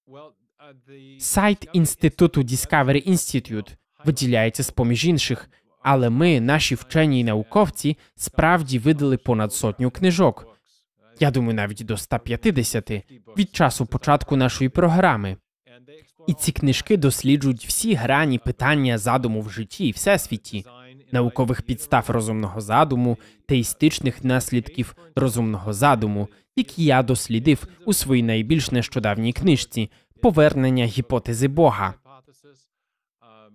Сайт 1.18 1.68
інституту 1.72 2.42
Discovery 2.42 3.10
Institute 3.10 3.76
виділяється 4.04 4.62
з 4.62 4.70
поміж 4.70 5.04
інших, 5.04 5.50
але 5.82 6.10
ми, 6.10 6.40
наші 6.40 6.74
вчені 6.74 7.20
і 7.20 7.24
науковці, 7.24 7.96
справді 8.16 8.78
видали 8.78 9.16
понад 9.16 9.52
сотню 9.52 9.90
книжок. 9.90 10.46
Я 11.20 11.30
думаю, 11.30 11.54
навіть 11.54 11.84
до 11.84 11.96
150 11.96 12.90
від 13.38 13.54
часу 13.56 13.86
початку 13.86 14.36
нашої 14.36 14.70
програми. 14.70 15.36
І 16.26 16.34
ці 16.34 16.52
книжки 16.52 16.96
досліджують 16.96 17.66
всі 17.66 17.94
грані 17.94 18.38
питання 18.38 18.98
задуму 18.98 19.40
в 19.40 19.50
житті 19.50 19.88
і 19.88 19.90
всесвіті, 19.90 20.64
наукових 21.12 21.62
підстав 21.62 22.04
розумного 22.08 22.60
задуму, 22.60 23.18
теїстичних 23.46 24.24
наслідків 24.24 24.96
розумного 25.16 25.72
задуму, 25.72 26.28
які 26.56 26.84
я 26.84 27.02
дослідив 27.02 27.66
у 27.84 27.92
своїй 27.92 28.22
найбільш 28.22 28.70
нещодавній 28.70 29.32
книжці 29.32 29.90
Повернення 30.22 30.84
гіпотези 30.84 31.48
Бога. 31.48 31.94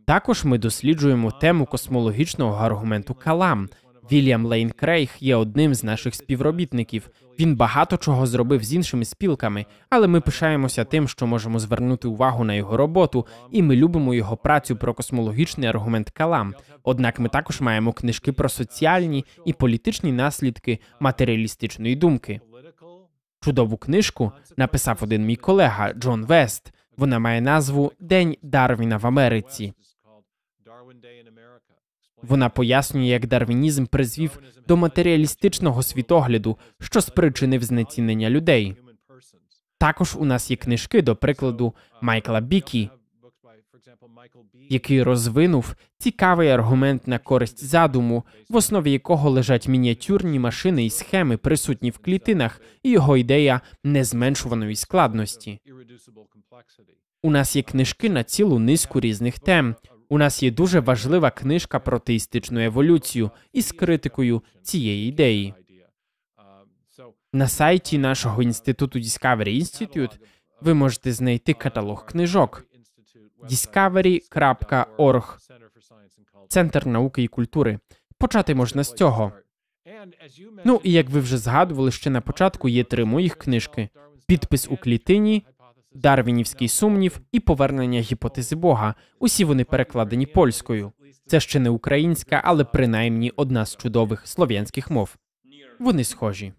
Також 0.05 0.43
ми 0.43 0.57
досліджуємо 0.57 1.31
тему 1.31 1.65
космологічного 1.65 2.65
аргументу 2.65 3.13
Калам. 3.13 3.69
Вільям 4.11 4.45
Лейн 4.45 4.69
Крейг 4.69 5.09
є 5.19 5.35
одним 5.35 5.75
з 5.75 5.83
наших 5.83 6.15
співробітників. 6.15 7.09
Він 7.39 7.55
багато 7.55 7.97
чого 7.97 8.27
зробив 8.27 8.63
з 8.63 8.73
іншими 8.73 9.05
спілками, 9.05 9.65
але 9.89 10.07
ми 10.07 10.21
пишаємося 10.21 10.85
тим, 10.85 11.07
що 11.07 11.27
можемо 11.27 11.59
звернути 11.59 12.07
увагу 12.07 12.43
на 12.43 12.53
його 12.53 12.77
роботу, 12.77 13.25
і 13.51 13.63
ми 13.63 13.75
любимо 13.75 14.13
його 14.13 14.37
працю 14.37 14.75
про 14.75 14.93
космологічний 14.93 15.69
аргумент 15.69 16.09
Калам. 16.09 16.55
Однак 16.83 17.19
ми 17.19 17.29
також 17.29 17.61
маємо 17.61 17.93
книжки 17.93 18.31
про 18.31 18.49
соціальні 18.49 19.25
і 19.45 19.53
політичні 19.53 20.11
наслідки 20.11 20.79
матеріалістичної 20.99 21.95
думки. 21.95 22.41
Чудову 23.41 23.77
книжку 23.77 24.31
написав 24.57 24.99
один 25.01 25.25
мій 25.25 25.35
колега 25.35 25.93
Джон 25.93 26.25
Вест. 26.25 26.73
Вона 26.97 27.19
має 27.19 27.41
назву 27.41 27.91
День 27.99 28.37
Дарвіна 28.41 28.97
в 28.97 29.07
Америці. 29.07 29.73
Вона 32.21 32.49
пояснює, 32.49 33.05
як 33.05 33.27
дарвінізм 33.27 33.85
призвів 33.85 34.39
до 34.67 34.77
матеріалістичного 34.77 35.83
світогляду, 35.83 36.57
що 36.79 37.01
спричинив 37.01 37.63
знецінення 37.63 38.29
людей. 38.29 38.75
Також 39.77 40.15
у 40.15 40.25
нас 40.25 40.51
є 40.51 40.57
книжки, 40.57 41.01
до 41.01 41.15
прикладу, 41.15 41.73
Майкла 42.01 42.41
Бікі, 42.41 42.89
який 44.69 45.03
розвинув 45.03 45.75
цікавий 45.97 46.49
аргумент 46.49 47.07
на 47.07 47.19
користь 47.19 47.63
задуму, 47.63 48.23
в 48.49 48.55
основі 48.55 48.91
якого 48.91 49.29
лежать 49.29 49.67
мініатюрні 49.67 50.39
машини 50.39 50.85
і 50.85 50.89
схеми, 50.89 51.37
присутні 51.37 51.89
в 51.89 51.97
клітинах, 51.97 52.61
і 52.83 52.91
його 52.91 53.17
ідея 53.17 53.61
незменшуваної 53.83 54.75
складності. 54.75 55.59
У 57.23 57.31
нас 57.31 57.55
є 57.55 57.61
книжки 57.61 58.09
на 58.09 58.23
цілу 58.23 58.59
низку 58.59 58.99
різних 58.99 59.39
тем. 59.39 59.75
У 60.11 60.17
нас 60.17 60.43
є 60.43 60.51
дуже 60.51 60.79
важлива 60.79 61.31
книжка 61.31 61.79
про 61.79 61.99
теїстичну 61.99 62.59
еволюцію 62.59 63.31
із 63.53 63.71
критикою 63.71 64.43
цієї 64.61 65.09
ідеї. 65.09 65.53
На 67.33 67.47
сайті 67.47 67.97
нашого 67.97 68.43
інституту 68.43 68.99
Discovery 68.99 69.59
Institute 69.59 70.19
ви 70.61 70.73
можете 70.73 71.13
знайти 71.13 71.53
каталог 71.53 72.05
книжок 72.05 72.65
discovery.org 73.43 75.37
Центр 76.47 76.87
науки 76.87 77.23
і 77.23 77.27
культури. 77.27 77.79
Почати 78.17 78.55
можна 78.55 78.83
з 78.83 78.93
цього. 78.93 79.31
Ну 80.65 80.81
і 80.83 80.91
як 80.91 81.09
ви 81.09 81.19
вже 81.19 81.37
згадували, 81.37 81.91
ще 81.91 82.09
на 82.09 82.21
початку 82.21 82.69
є 82.69 82.83
три 82.83 83.05
моїх 83.05 83.35
книжки: 83.35 83.89
підпис 84.27 84.67
у 84.71 84.77
клітині, 84.77 85.45
Дарвінівський 85.93 86.67
сумнів 86.67 87.19
і 87.31 87.39
повернення 87.39 87.99
гіпотези 87.99 88.55
Бога. 88.55 88.95
Усі 89.19 89.43
вони 89.43 89.63
перекладені 89.63 90.25
польською. 90.25 90.91
Це 91.25 91.39
ще 91.39 91.59
не 91.59 91.69
українська, 91.69 92.41
але 92.43 92.63
принаймні 92.63 93.31
одна 93.35 93.65
з 93.65 93.77
чудових 93.77 94.27
слов'янських 94.27 94.91
мов. 94.91 95.15
Вони 95.79 96.03
схожі. 96.03 96.53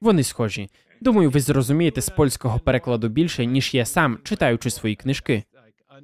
Вони 0.00 0.22
схожі. 0.22 0.68
Думаю, 1.00 1.30
ви 1.30 1.40
зрозумієте 1.40 2.00
з 2.00 2.08
польського 2.08 2.58
перекладу 2.58 3.08
більше, 3.08 3.46
ніж 3.46 3.74
я 3.74 3.84
сам, 3.84 4.18
читаючи 4.24 4.70
свої 4.70 4.94
книжки. 4.94 5.44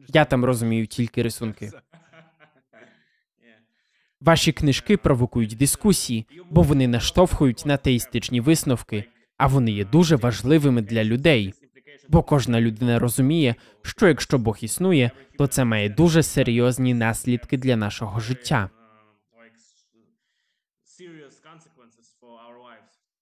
Я 0.09 0.25
там 0.25 0.45
розумію 0.45 0.87
тільки 0.87 1.23
рисунки. 1.23 1.71
Ваші 4.21 4.53
книжки 4.53 4.97
провокують 4.97 5.57
дискусії, 5.57 6.27
бо 6.51 6.63
вони 6.63 6.89
наштовхують 6.89 7.67
на 7.67 7.77
теїстичні 7.77 8.41
висновки, 8.41 9.05
а 9.37 9.47
вони 9.47 9.71
є 9.71 9.85
дуже 9.85 10.17
важливими 10.17 10.83
для 10.83 11.05
людей. 11.05 11.55
Бо 12.09 12.23
кожна 12.23 12.61
людина 12.61 12.99
розуміє, 12.99 13.55
що 13.83 14.09
якщо 14.09 14.39
Бог 14.39 14.59
існує, 14.61 15.11
то 15.39 15.47
це 15.47 15.65
має 15.65 15.89
дуже 15.89 16.23
серйозні 16.23 16.95
наслідки 16.95 17.59
для 17.59 17.77
нашого 17.77 18.21
життя. 18.21 18.71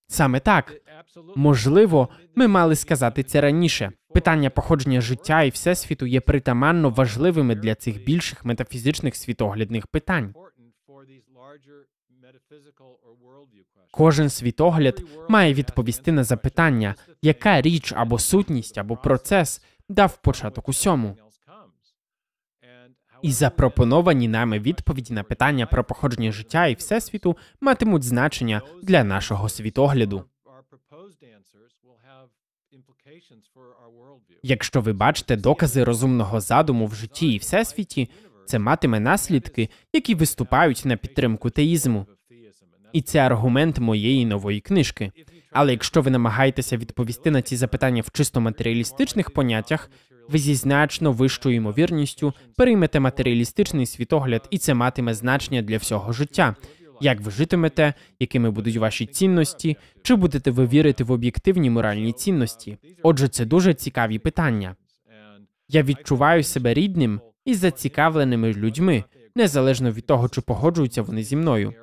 Саме 0.07 0.41
так 0.41 0.72
можливо, 1.37 2.09
ми 2.35 2.49
мали 2.49 2.76
сказати 2.76 3.22
це 3.22 3.41
раніше. 3.41 3.93
Питання 4.14 4.51
походження 4.51 5.01
життя 5.01 5.43
і 5.43 5.51
всесвіту 5.51 6.07
є 6.07 6.20
притаманно 6.20 6.91
важливими 6.91 7.55
для 7.55 7.74
цих 7.74 8.05
більших 8.05 8.45
метафізичних 8.45 9.16
світоглядних 9.16 9.87
питань. 9.87 10.35
Кожен 13.97 14.30
світогляд 14.30 15.03
має 15.28 15.55
відповісти 15.55 16.12
на 16.12 16.24
запитання, 16.24 16.95
яка 17.22 17.62
річ 17.62 17.92
або 17.97 18.18
сутність, 18.18 18.78
або 18.78 18.97
процес 18.97 19.62
дав 19.88 20.16
початок 20.16 20.68
усьому. 20.68 21.16
І 23.22 23.32
запропоновані 23.32 24.28
нами 24.28 24.59
відповіді 24.59 25.14
на 25.14 25.22
питання 25.22 25.66
про 25.66 25.84
походження 25.84 26.32
життя 26.32 26.66
і 26.66 26.74
всесвіту 26.74 27.36
матимуть 27.61 28.03
значення 28.03 28.62
для 28.82 29.05
нашого 29.05 29.49
світогляду. 29.49 30.24
Якщо 34.42 34.80
ви 34.80 34.92
бачите 34.92 35.36
докази 35.36 35.84
розумного 35.84 36.40
задуму 36.40 36.86
в 36.86 36.95
житті 36.95 37.32
і 37.32 37.38
всесвіті, 37.38 38.11
це 38.47 38.59
матиме 38.59 39.01
наслідки, 39.01 39.68
які 39.92 40.14
виступають 40.14 40.84
на 40.84 40.97
підтримку 40.97 41.51
теїзму. 41.51 42.07
І 42.95 43.03
це 43.03 43.18
аргумент 43.18 43.78
моєї 43.78 44.26
нової 44.26 44.61
книжки. 44.61 45.12
Але 45.53 45.72
якщо 45.72 46.03
ви 46.03 46.11
намагаєтеся 46.11 46.76
відповісти 46.76 47.30
на 47.30 47.42
ці 47.42 47.57
запитання 47.57 48.03
в 48.07 48.11
чисто 48.11 48.40
матеріалістичних 48.40 49.30
поняттях, 49.30 49.90
ви 50.28 50.38
зі 50.38 50.55
значно 50.55 51.12
вищою 51.12 51.57
ймовірністю 51.57 52.32
приймете 52.57 53.01
матеріалістичний 53.01 53.86
світогляд, 53.86 54.49
і 54.51 54.59
це 54.59 54.74
матиме 54.74 55.14
значення 55.14 55.62
для 55.62 55.76
всього 55.76 56.12
життя. 56.12 56.57
Як 57.01 57.20
ви 57.20 57.30
житимете, 57.30 57.95
якими 58.20 58.51
будуть 58.51 58.76
ваші 58.76 59.07
цінності, 59.07 59.76
чи 60.03 60.14
будете 60.14 60.51
ви 60.51 60.66
вірити 60.66 61.05
в 61.05 61.12
об'єктивні 61.12 61.70
моральні 61.70 62.12
цінності? 62.12 62.78
Отже, 63.03 63.28
це 63.28 63.45
дуже 63.45 63.74
цікаві 63.74 64.18
питання. 64.18 64.76
Я 65.68 65.82
відчуваю 65.82 66.42
себе 66.42 66.74
рідним 66.74 67.20
і 67.45 67.55
зацікавленими 67.55 68.53
людьми, 68.53 69.05
незалежно 69.36 69.90
від 69.90 70.07
того, 70.07 70.28
чи 70.28 70.40
погоджуються 70.40 71.03
вони 71.03 71.22
зі 71.22 71.36
мною. 71.36 71.74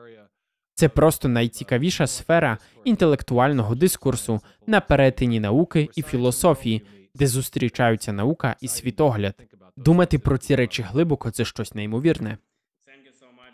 Це 0.81 0.89
просто 0.89 1.27
найцікавіша 1.27 2.07
сфера 2.07 2.57
інтелектуального 2.83 3.75
дискурсу 3.75 4.39
на 4.67 4.81
перетині 4.81 5.39
науки 5.39 5.89
і 5.95 6.01
філософії, 6.01 6.81
де 7.15 7.27
зустрічаються 7.27 8.13
наука 8.13 8.55
і 8.61 8.67
світогляд. 8.67 9.35
Думати 9.77 10.19
про 10.19 10.37
ці 10.37 10.55
речі 10.55 10.81
глибоко 10.81 11.31
це 11.31 11.45
щось 11.45 11.75
неймовірне. 11.75 12.37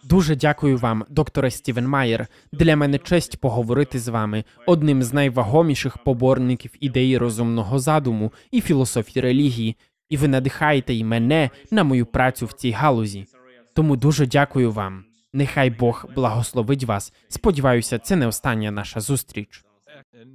Дуже 0.03 0.36
дякую 0.36 0.78
вам, 0.78 1.05
докторе 1.09 1.51
Стівен 1.51 1.88
Майер. 1.88 2.28
Для 2.51 2.75
мене 2.75 2.97
честь 2.97 3.41
поговорити 3.41 3.99
з 3.99 4.07
вами, 4.07 4.43
одним 4.65 5.03
з 5.03 5.13
найвагоміших 5.13 5.97
поборників 5.97 6.71
ідеї 6.80 7.17
розумного 7.17 7.80
задуму 7.80 8.34
і 8.51 8.61
філософії 8.61 9.23
релігії, 9.23 9.75
і 10.09 10.17
ви 10.17 10.28
надихаєте 10.28 10.93
й 10.93 11.03
мене 11.03 11.49
на 11.71 11.84
мою 11.84 12.05
працю 12.05 12.45
в 12.45 12.53
цій 12.53 12.71
галузі. 12.71 13.25
Тому 13.73 13.95
дуже 13.95 14.28
дякую 14.28 14.71
вам. 14.71 15.07
Нехай 15.34 15.69
Бог 15.69 16.05
благословить 16.15 16.84
вас. 16.84 17.13
Сподіваюся, 17.28 17.99
це 17.99 18.15
не 18.15 18.28
остання 18.28 18.71
наша 18.71 18.99
зустріч. 18.99 19.63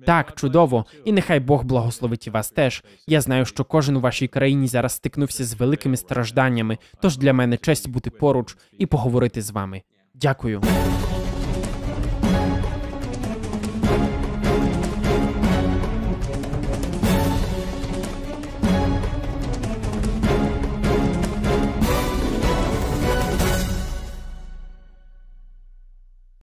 Так, 0.06 0.34
чудово, 0.34 0.86
і 1.04 1.12
нехай 1.12 1.40
Бог 1.40 1.64
благословить 1.64 2.26
і 2.26 2.30
вас 2.30 2.50
теж. 2.50 2.84
Я 3.06 3.20
знаю, 3.20 3.44
що 3.44 3.64
кожен 3.64 3.96
у 3.96 4.00
вашій 4.00 4.28
країні 4.28 4.66
зараз 4.66 4.92
стикнувся 4.92 5.44
з 5.44 5.54
великими 5.54 5.96
стражданнями, 5.96 6.78
тож 7.00 7.16
для 7.16 7.32
мене 7.32 7.56
честь 7.56 7.88
бути 7.88 8.10
поруч 8.10 8.56
і 8.78 8.86
поговорити 8.86 9.42
з 9.42 9.50
вами. 9.50 9.82
Дякую. 10.14 10.62